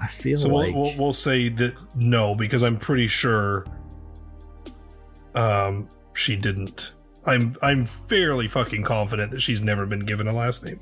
[0.09, 3.65] feel so like we'll, we'll we'll say that no because I'm pretty sure
[5.35, 6.91] um she didn't.
[7.25, 10.81] I'm I'm fairly fucking confident that she's never been given a last name.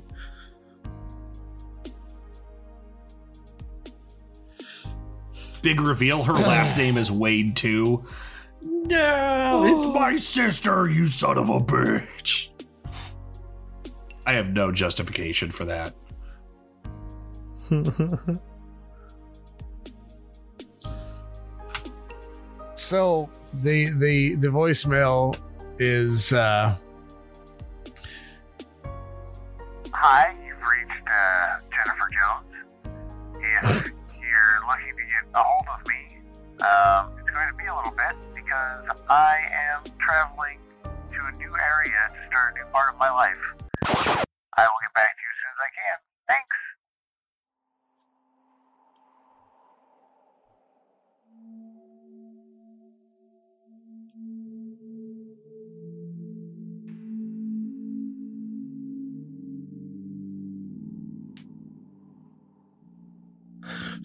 [5.63, 6.21] Big reveal.
[6.21, 8.05] Her last name is Wade too.
[8.61, 10.87] No, it's my sister.
[10.89, 12.49] You son of a bitch.
[14.25, 15.95] I have no justification for that.
[22.75, 25.35] so the the the voicemail
[25.79, 26.75] is uh
[29.93, 32.53] Hi, you've reached uh, Jennifer Jones.
[33.39, 33.92] If
[35.35, 36.01] a hold of me,
[36.61, 39.41] um, it's going to be a little bit because I
[39.73, 43.41] am traveling to a new area to start a new part of my life.
[44.55, 46.12] I will get back to you as soon as I can.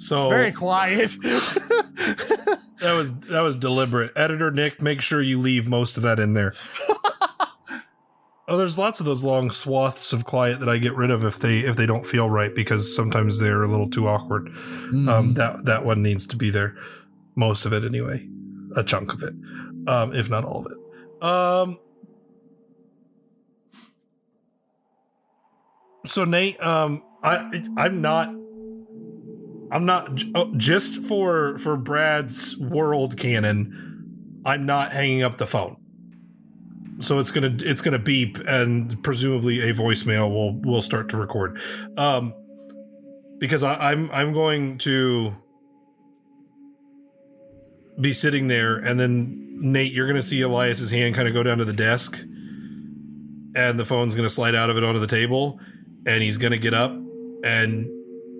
[0.08, 1.10] So it's very quiet.
[2.80, 4.12] that was that was deliberate.
[4.16, 6.54] Editor Nick, make sure you leave most of that in there.
[8.48, 11.38] oh, there's lots of those long swaths of quiet that I get rid of if
[11.38, 14.48] they if they don't feel right because sometimes they're a little too awkward.
[14.48, 16.74] Um, that that one needs to be there,
[17.34, 18.26] most of it anyway,
[18.76, 19.34] a chunk of it,
[19.86, 20.78] um, if not all of it.
[21.22, 21.78] Um,
[26.06, 28.37] so Nate, um, I I'm not
[29.70, 34.40] I'm not oh, just for for Brad's world canon.
[34.44, 35.76] I'm not hanging up the phone.
[37.00, 41.60] So it's gonna it's gonna beep and presumably a voicemail will will start to record,
[41.96, 42.34] um,
[43.38, 45.36] because I, I'm I'm going to
[48.00, 51.58] be sitting there and then Nate, you're gonna see Elias's hand kind of go down
[51.58, 52.18] to the desk,
[53.54, 55.60] and the phone's gonna slide out of it onto the table,
[56.06, 56.92] and he's gonna get up
[57.44, 57.88] and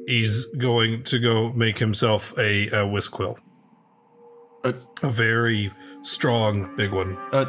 [0.09, 3.39] he's going to go make himself a, a whisk quill.
[4.65, 5.71] A, a very
[6.01, 7.19] strong, big one.
[7.31, 7.45] Uh,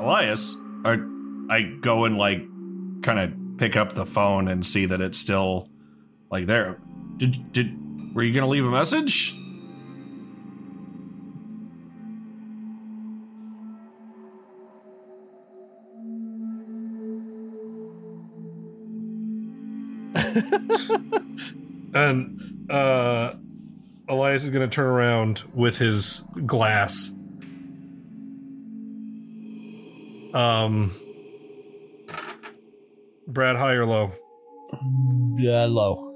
[0.00, 0.56] Elias,
[0.86, 1.06] are
[1.50, 2.40] I go and like
[3.02, 5.68] kind of pick up the phone and see that it's still
[6.30, 6.80] like there?
[7.18, 9.31] Did did were you gonna leave a message?
[21.94, 23.34] and uh
[24.08, 27.10] Elias is going to turn around with his glass.
[30.34, 30.92] Um
[33.26, 34.12] Brad high or low?
[35.36, 36.08] Yeah, low.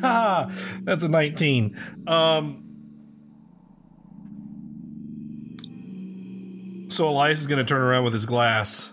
[0.00, 0.50] Ha!
[0.82, 1.78] That's a 19.
[2.06, 2.66] Um
[6.90, 8.92] So Elias is going to turn around with his glass.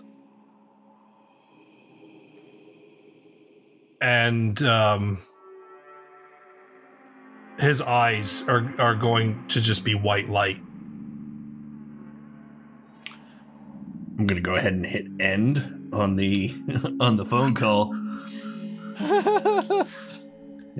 [4.00, 5.18] And um,
[7.58, 10.60] his eyes are are going to just be white light.
[14.18, 16.54] I'm gonna go ahead and hit end on the
[17.00, 17.94] on the phone call,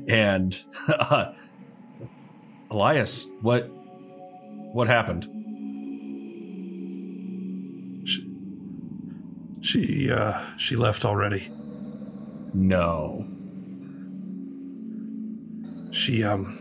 [0.08, 1.32] and uh,
[2.70, 3.68] Elias, what
[4.72, 5.24] what happened?
[8.06, 8.30] She
[9.60, 11.50] she, uh, she left already.
[12.54, 13.26] No.
[15.90, 16.58] She um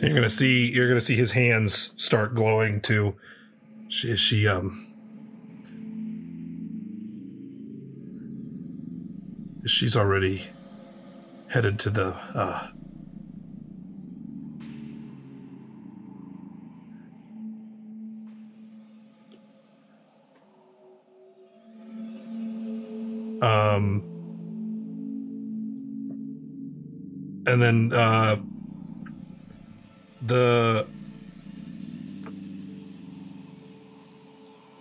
[0.00, 3.14] you're gonna see you're gonna see his hands start glowing too.
[3.88, 4.86] She she um
[9.66, 10.46] she's already
[11.48, 12.68] headed to the uh
[23.42, 24.15] um
[27.46, 28.36] and then uh
[30.22, 30.86] the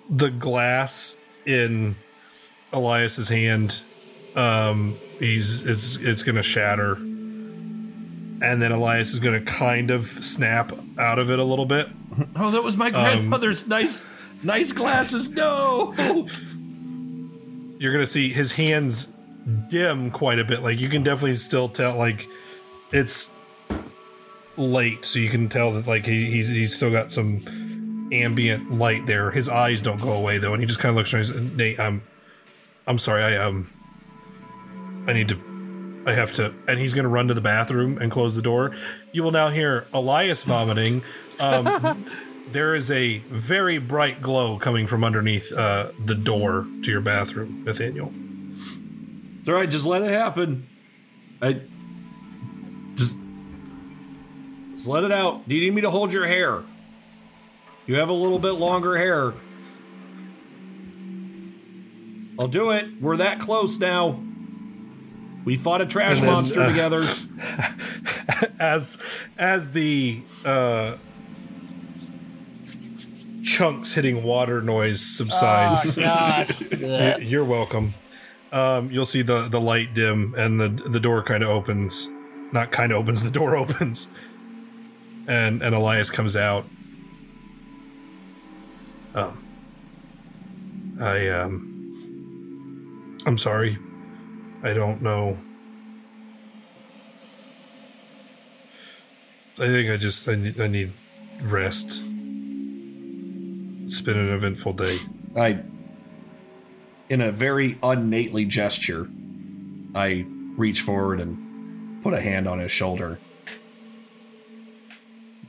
[0.09, 1.95] the glass in
[2.73, 3.81] Elias's hand
[4.35, 11.19] um he's it's it's gonna shatter and then Elias is gonna kind of snap out
[11.19, 11.87] of it a little bit
[12.35, 14.05] Oh, that was my grandmother's nice
[14.43, 15.29] nice glasses.
[15.29, 15.93] No.
[17.79, 19.11] you're gonna see his hands
[19.69, 22.27] dim quite a bit like you can definitely still tell like
[22.91, 23.31] it's
[24.57, 29.05] late so you can tell that like he, he's he's still got some ambient light
[29.05, 31.27] there his eyes don't go away though and he just kind of looks around and
[31.27, 32.01] says, nate i'm
[32.87, 33.69] i'm sorry i um
[35.07, 35.37] i need to
[36.05, 38.75] I have to, and he's going to run to the bathroom and close the door.
[39.11, 41.03] You will now hear Elias vomiting.
[41.39, 42.05] Um,
[42.51, 47.63] there is a very bright glow coming from underneath uh, the door to your bathroom,
[47.65, 48.13] Nathaniel.
[49.39, 49.69] It's all right.
[49.69, 50.67] Just let it happen.
[51.41, 51.61] I
[54.85, 55.47] let it out.
[55.47, 56.63] Do you need me to hold your hair?
[57.85, 59.33] You have a little bit longer hair.
[62.39, 63.01] I'll do it.
[63.01, 64.19] We're that close now.
[65.45, 67.03] We fought a trash then, monster uh, together.
[68.59, 69.01] as
[69.37, 70.97] as the uh,
[73.43, 75.97] chunks hitting water noise subsides.
[75.97, 77.21] Oh, God.
[77.21, 77.93] You're welcome.
[78.51, 82.09] Um, you'll see the the light dim and the the door kind of opens.
[82.51, 83.23] Not kind of opens.
[83.23, 84.09] The door opens,
[85.27, 86.65] and and Elias comes out.
[89.13, 93.77] Um, I um, I'm sorry.
[94.63, 95.37] I don't know.
[99.57, 100.91] I think I just I need, I need
[101.41, 102.03] rest.
[103.85, 104.97] It's been an eventful day.
[105.37, 105.63] I,
[107.07, 109.07] in a very unnately gesture,
[109.93, 110.25] I
[110.57, 113.19] reach forward and put a hand on his shoulder.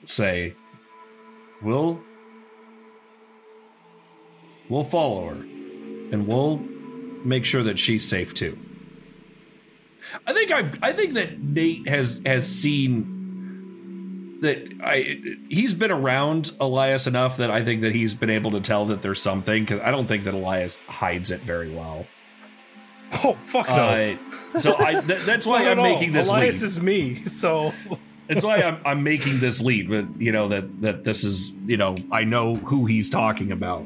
[0.09, 0.55] Say,
[1.63, 2.01] "We'll,
[4.69, 6.59] we'll follow her, and we'll
[7.25, 8.59] make sure that she's safe too."
[10.27, 13.17] I think I've, I think that Nate has has seen
[14.41, 15.19] that I
[15.49, 19.03] he's been around Elias enough that I think that he's been able to tell that
[19.03, 22.07] there's something because I don't think that Elias hides it very well.
[23.25, 24.19] Oh fuck no!
[24.55, 26.67] Uh, so I th- that's why I'm making this Elias lead.
[26.67, 27.73] is me, so
[28.29, 31.77] That's why I'm I'm making this leap, but you know that that this is you
[31.77, 33.85] know I know who he's talking about.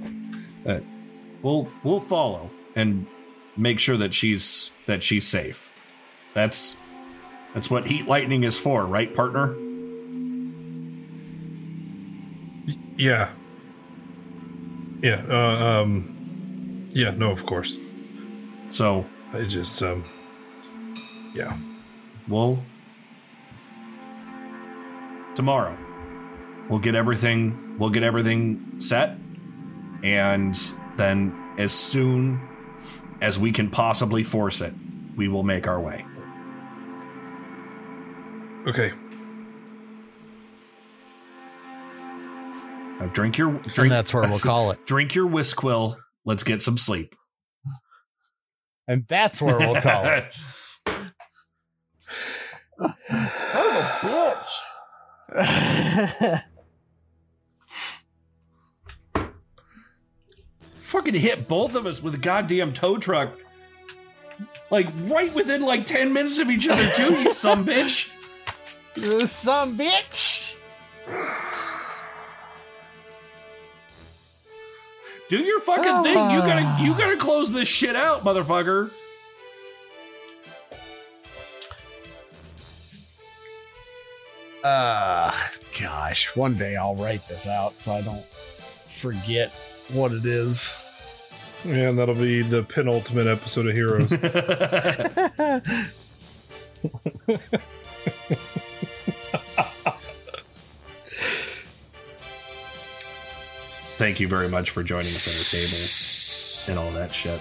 [0.66, 0.80] Uh,
[1.42, 3.06] we'll we'll follow and
[3.56, 5.72] make sure that she's that she's safe.
[6.34, 6.80] That's
[7.54, 9.54] that's what heat lightning is for, right, partner?
[12.96, 13.30] yeah,
[15.02, 17.10] yeah, uh, um, yeah.
[17.10, 17.78] No, of course.
[18.68, 20.04] So I just um,
[21.34, 21.56] yeah.
[22.28, 22.62] Well,
[25.40, 25.74] tomorrow
[26.68, 29.16] we'll get everything we'll get everything set
[30.04, 30.54] and
[30.96, 32.38] then as soon
[33.22, 34.74] as we can possibly force it
[35.16, 36.04] we will make our way
[38.66, 38.92] Okay.
[43.00, 44.78] now drink your drink that's where we'll call it.
[44.84, 45.96] drink your whiskquill
[46.26, 47.14] let's get some sleep
[48.86, 50.34] And that's where we'll call it.
[52.76, 54.19] son of a bitch
[60.82, 63.38] fucking hit both of us with a goddamn tow truck
[64.70, 68.10] like right within like 10 minutes of each other too you some bitch
[68.96, 70.54] You some bitch.
[75.28, 76.30] Do your fucking thing.
[76.30, 78.90] You gotta you gotta close this shit out, motherfucker.
[84.62, 85.32] Uh,
[85.78, 89.50] gosh, one day I'll write this out so I don't forget
[89.92, 90.74] what it is.
[91.64, 94.08] Yeah, and that'll be the penultimate episode of Heroes.
[103.98, 105.28] Thank you very much for joining us
[106.68, 107.40] at our table and all that shit.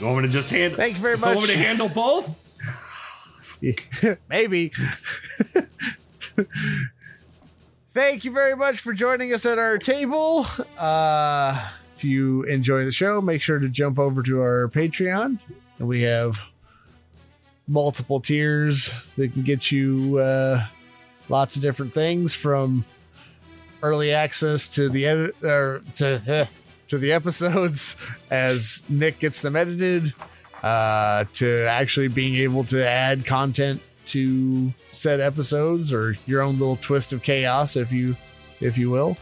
[0.00, 0.76] You want me to just handle?
[0.76, 1.30] Thank you very much.
[1.30, 2.43] You want me to handle both?
[4.28, 4.72] Maybe.
[7.92, 10.46] Thank you very much for joining us at our table.
[10.78, 15.38] Uh, if you enjoy the show, make sure to jump over to our Patreon.
[15.78, 16.40] And we have
[17.66, 20.66] multiple tiers that can get you uh,
[21.28, 22.84] lots of different things from
[23.82, 26.48] early access to the edit or to
[26.88, 27.96] to the episodes
[28.30, 30.12] as Nick gets them edited
[30.64, 36.76] uh, to actually being able to add content to said episodes or your own little
[36.76, 38.16] twist of chaos, if you
[38.60, 39.16] if you will.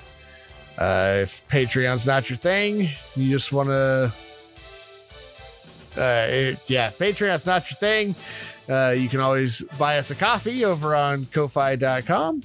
[0.79, 4.13] Uh, if Patreon's not your thing, you just want to,
[5.97, 8.15] uh, yeah, if Patreon's not your thing.
[8.69, 12.43] Uh, you can always buy us a coffee over on Ko-fi.com.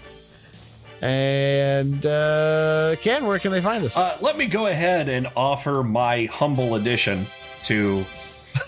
[1.02, 3.96] And uh, Ken, where can they find us?
[3.96, 7.28] Uh, let me go ahead and offer my humble addition
[7.66, 8.04] to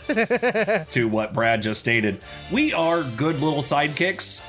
[0.89, 2.21] to what Brad just stated.
[2.51, 4.45] We are good little sidekicks,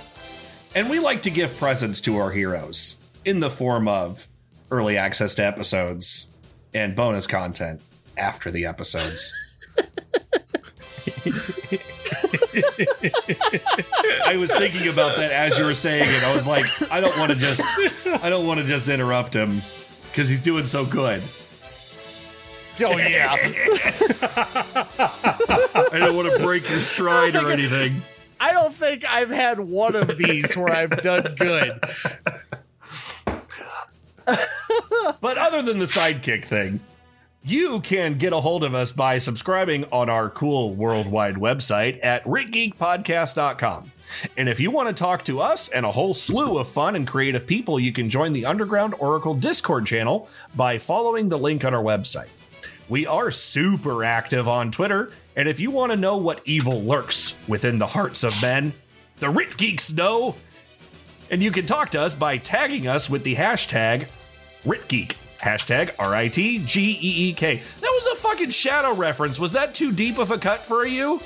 [0.75, 4.27] and we like to give presents to our heroes in the form of
[4.71, 6.33] early access to episodes
[6.73, 7.81] and bonus content
[8.17, 9.33] after the episodes.
[14.27, 16.25] I was thinking about that as you were saying it.
[16.25, 17.63] I was like, I don't want to just,
[18.23, 19.61] I don't want to just interrupt him
[20.11, 21.23] because he's doing so good.
[22.85, 23.37] Oh yeah.
[25.93, 28.01] I don't want to break your stride or anything.
[28.41, 31.79] I don't think I've had one of these where I've done good.
[35.21, 36.81] But other than the sidekick thing,
[37.43, 42.25] you can get a hold of us by subscribing on our cool worldwide website at
[42.25, 43.93] ritgeekpodcast.com.
[44.37, 47.07] And if you want to talk to us and a whole slew of fun and
[47.07, 51.75] creative people, you can join the Underground Oracle Discord channel by following the link on
[51.75, 52.29] our website.
[52.91, 57.37] We are super active on Twitter, and if you want to know what evil lurks
[57.47, 58.75] within the hearts of men,
[59.19, 60.35] the Rit Geeks know.
[61.31, 64.09] And you can talk to us by tagging us with the hashtag
[64.65, 65.15] RitGeek.
[65.39, 67.63] Hashtag R I T G E E K.
[67.81, 69.39] That was a fucking shadow reference.
[69.39, 71.21] Was that too deep of a cut for you?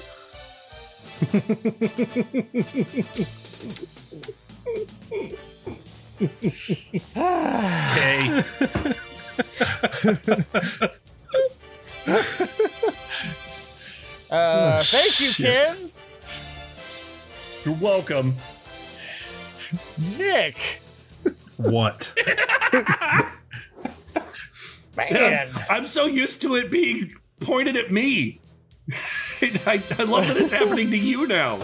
[10.84, 10.98] okay.
[14.30, 15.46] Uh, thank you, Shit.
[15.46, 15.76] Ken.
[17.64, 18.34] You're welcome.
[20.18, 20.82] Nick.
[21.56, 22.12] What?
[24.96, 25.16] Man.
[25.16, 28.40] I'm, I'm so used to it being pointed at me.
[29.66, 31.58] I, I love that it's happening to you now.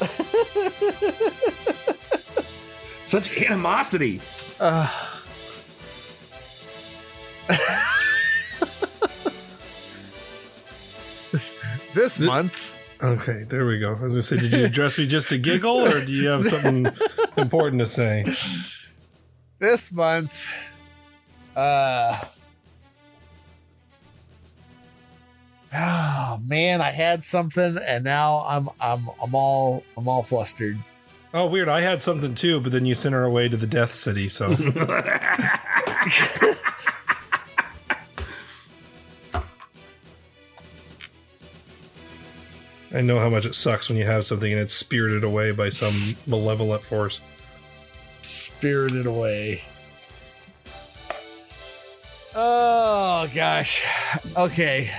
[3.06, 4.20] Such animosity.
[7.46, 7.93] Uh,
[11.94, 12.76] this month.
[13.02, 13.90] Okay, there we go.
[13.90, 16.44] I was gonna say, did you address me just to giggle, or do you have
[16.48, 16.86] something
[17.36, 18.24] important to say?
[19.58, 20.48] This month.
[21.56, 22.24] Uh.
[25.76, 30.78] Oh man, I had something and now I'm I'm I'm all I'm all flustered.
[31.32, 31.68] Oh, weird.
[31.68, 34.28] I had something too, but then you sent her away to the Death City.
[34.28, 34.50] So
[42.94, 45.70] I know how much it sucks when you have something and it's spirited away by
[45.70, 47.20] some malevolent force.
[48.22, 49.62] Spirited away.
[52.36, 53.84] Oh gosh.
[54.36, 54.90] Okay.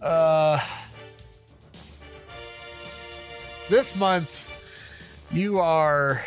[0.00, 0.64] Uh
[3.68, 4.48] This month
[5.32, 6.24] you are.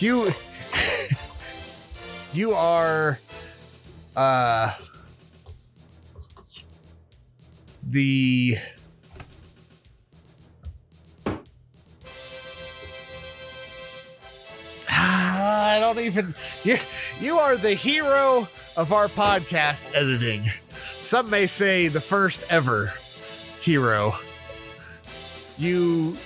[0.00, 0.32] You
[2.32, 3.18] you are
[4.14, 4.74] uh
[7.82, 8.58] the
[14.88, 16.78] Ah, I don't even you
[17.20, 20.50] you are the hero of our podcast editing.
[21.00, 22.92] Some may say the first ever
[23.60, 24.16] hero.
[25.58, 26.16] You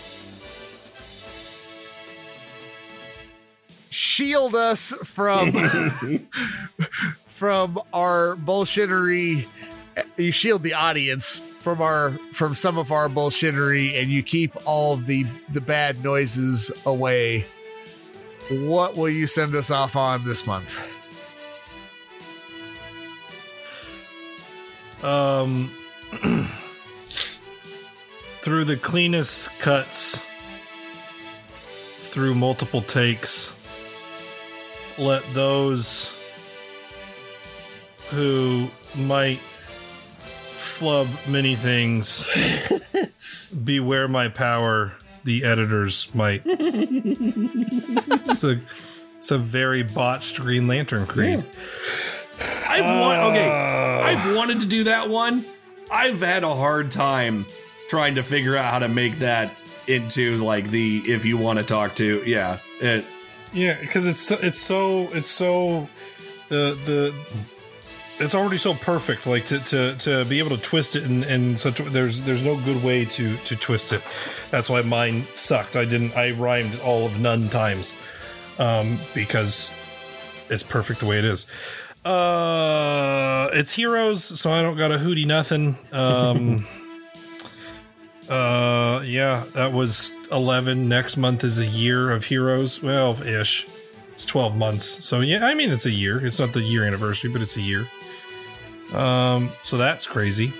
[4.12, 5.52] shield us from
[7.26, 9.46] from our bullshittery
[10.16, 14.92] you shield the audience from our from some of our bullshittery and you keep all
[14.92, 17.46] of the the bad noises away.
[18.50, 20.76] What will you send us off on this month?
[25.02, 25.70] Um,
[28.40, 30.24] through the cleanest cuts,
[31.48, 33.61] through multiple takes,
[34.98, 36.18] let those
[38.10, 42.26] who might flub many things
[43.64, 44.92] beware my power.
[45.24, 46.42] The editors might.
[46.44, 48.60] it's a
[49.18, 51.44] it's a very botched Green Lantern creed.
[52.68, 53.48] I've wa- okay.
[53.48, 55.44] I've wanted to do that one.
[55.90, 57.46] I've had a hard time
[57.88, 59.52] trying to figure out how to make that
[59.86, 63.04] into like the if you want to talk to yeah it
[63.52, 65.88] Yeah, because it's so, it's so it's so
[66.48, 67.14] the the
[68.18, 69.26] it's already so perfect.
[69.26, 72.56] Like to to, to be able to twist it and in such there's there's no
[72.60, 74.02] good way to to twist it.
[74.50, 75.76] That's why mine sucked.
[75.76, 76.16] I didn't.
[76.16, 77.94] I rhymed all of none times
[78.58, 79.72] um, because
[80.48, 81.46] it's perfect the way it is.
[82.04, 85.76] Uh, it's heroes, so I don't got a hootie nothing.
[85.92, 86.66] Um.
[88.28, 90.88] Uh, yeah, that was 11.
[90.88, 92.82] Next month is a year of heroes.
[92.82, 93.66] Well, ish.
[94.12, 95.04] It's 12 months.
[95.04, 96.24] So, yeah, I mean, it's a year.
[96.24, 97.86] It's not the year anniversary, but it's a year.
[98.92, 100.52] Um, so that's crazy.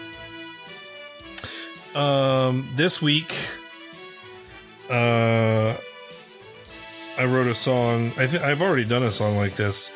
[1.94, 3.34] Um, this week,
[4.88, 5.76] uh,
[7.18, 8.12] I wrote a song.
[8.16, 9.92] I th- I've already done a song like this.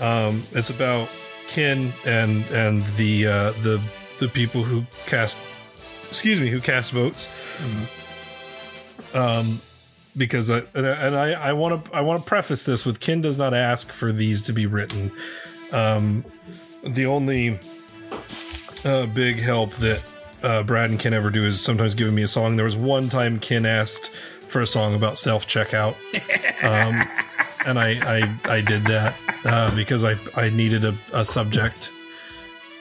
[0.00, 1.08] Um, it's about
[1.48, 3.80] Ken and and the uh, the
[4.20, 5.38] the people who cast
[6.08, 7.28] excuse me who cast votes.
[9.14, 9.60] Um,
[10.16, 13.20] because I and I- I I want to I want to preface this with Ken
[13.20, 15.12] does not ask for these to be written.
[15.72, 16.24] Um,
[16.84, 17.58] the only
[18.84, 20.02] uh, big help that
[20.42, 22.56] uh, Brad and Ken ever do is sometimes giving me a song.
[22.56, 24.10] There was one time Ken asked
[24.48, 25.94] for a song about self checkout,
[26.64, 27.06] um,
[27.66, 29.14] and I, I I did that
[29.44, 31.90] uh, because I I needed a, a subject.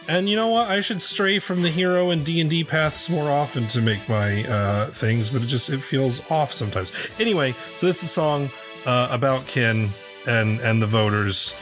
[0.07, 0.69] And you know what?
[0.69, 4.07] I should stray from the hero and D and D paths more often to make
[4.07, 6.93] my uh, things, but it just it feels off sometimes.
[7.19, 8.49] Anyway, so this is a song
[8.85, 9.89] uh, about Ken
[10.25, 11.53] and and the voters.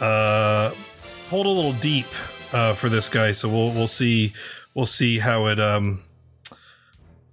[0.00, 0.72] Uh,
[1.30, 2.06] hold a little deep
[2.52, 4.34] uh, for this guy, so we'll we'll see
[4.74, 6.02] we'll see how it um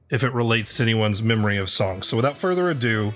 [0.09, 2.07] if it relates to anyone's memory of songs.
[2.07, 3.13] So without further ado,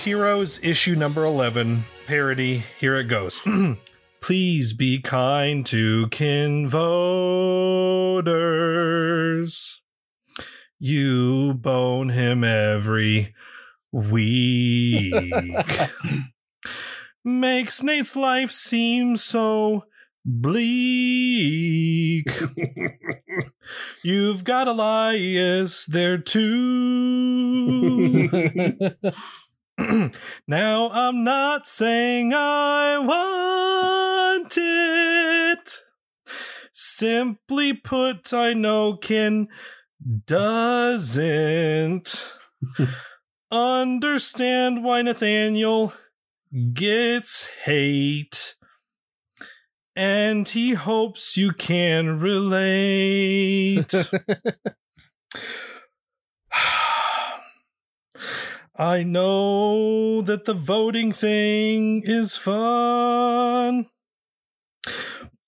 [0.00, 2.64] Heroes issue number 11 parody.
[2.78, 3.42] Here it goes.
[4.22, 8.20] Please be kind to Ken voters.
[10.78, 13.34] You bone him every
[13.90, 15.14] week.
[17.24, 19.84] Makes Nate's life seem so
[20.24, 22.28] bleak.
[24.02, 28.28] You've got Elias there too.
[30.46, 35.78] now I'm not saying I want it.
[36.72, 39.48] Simply put, I know Ken
[40.26, 41.12] doesn't
[43.50, 45.92] understand why Nathaniel
[46.72, 48.56] gets hate.
[49.96, 53.92] And he hopes you can relate.
[58.80, 63.90] I know that the voting thing is fun,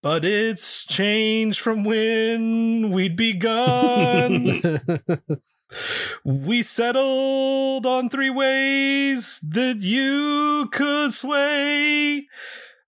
[0.03, 4.61] but it's changed from when we'd begun.
[6.25, 12.29] we settled on three ways that you could sway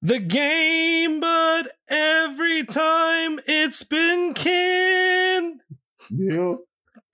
[0.03, 5.61] the game, but every time it's been Ken.
[6.11, 6.57] Yeah.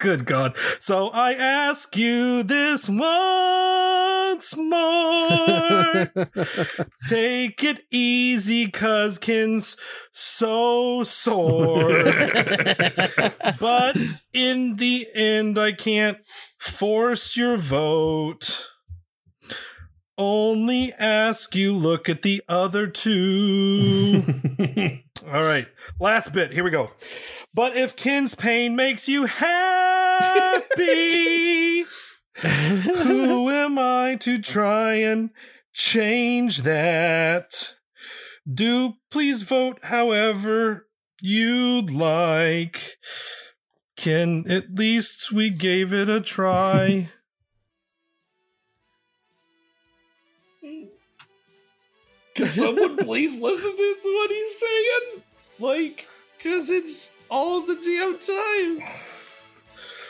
[0.00, 0.56] Good God.
[0.78, 6.10] So I ask you this once more.
[7.06, 9.76] Take it easy, cuz Ken's
[10.10, 11.90] so sore.
[13.60, 13.98] but
[14.32, 16.16] in the end, I can't
[16.58, 18.68] force your vote.
[20.16, 24.24] Only ask you look at the other two.
[25.24, 25.68] All right,
[25.98, 26.52] last bit.
[26.52, 26.92] Here we go.
[27.54, 30.70] But if Ken's pain makes you happy,
[32.36, 35.30] who am I to try and
[35.72, 37.74] change that?
[38.52, 40.86] Do please vote however
[41.20, 42.96] you'd like.
[43.96, 47.10] Ken, at least we gave it a try.
[52.40, 55.22] Can someone please listen to what he's saying?
[55.58, 56.06] Like,
[56.38, 58.88] because it's all the damn time.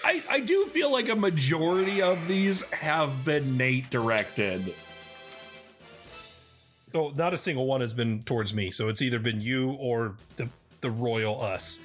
[0.05, 4.75] I, I do feel like a majority of these have been Nate directed.
[6.95, 8.71] Oh, not a single one has been towards me.
[8.71, 10.49] So it's either been you or the
[10.83, 11.81] the royal us.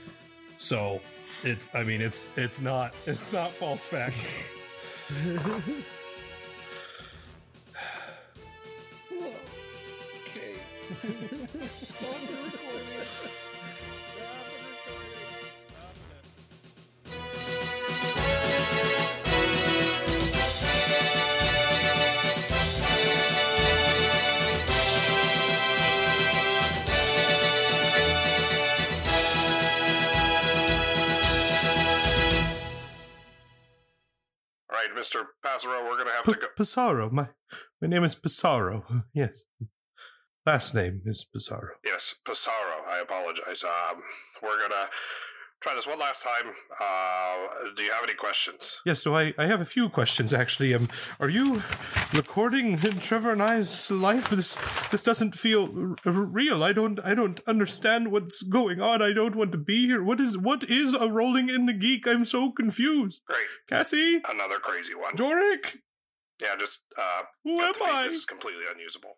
[0.58, 1.02] So
[1.44, 4.40] it's I mean it's it's not it's not false facts.
[10.86, 14.06] Stop the recording.
[34.70, 35.26] All right, Mr.
[35.44, 36.48] Passero, we're going to have to go.
[36.58, 37.28] Pissarro, my
[37.82, 39.04] my name is Pissarro.
[39.14, 39.46] Yes.
[40.46, 41.70] Last name is Pissarro.
[41.84, 42.86] Yes, Pissarro.
[42.88, 43.64] I apologize.
[43.64, 44.02] Um,
[44.44, 44.86] we're going to
[45.62, 46.54] try this one last time.
[46.80, 48.78] Uh, do you have any questions?
[48.86, 50.76] Yes, so I, I have a few questions actually.
[50.76, 50.88] Um,
[51.20, 51.64] are you
[52.14, 54.30] recording Trevor and I's life?
[54.30, 54.56] This
[54.92, 56.64] this doesn't feel r- real.
[56.64, 59.02] I don't I don't understand what's going on.
[59.02, 60.04] I don't want to be here.
[60.04, 62.06] What is what is a rolling in the geek?
[62.08, 63.22] I'm so confused.
[63.28, 63.48] Great.
[63.68, 65.16] Cassie, Another crazy one.
[65.16, 65.80] Doric,
[66.40, 67.74] Yeah, just uh, who am.
[67.84, 68.04] I?
[68.10, 69.18] This is completely unusable.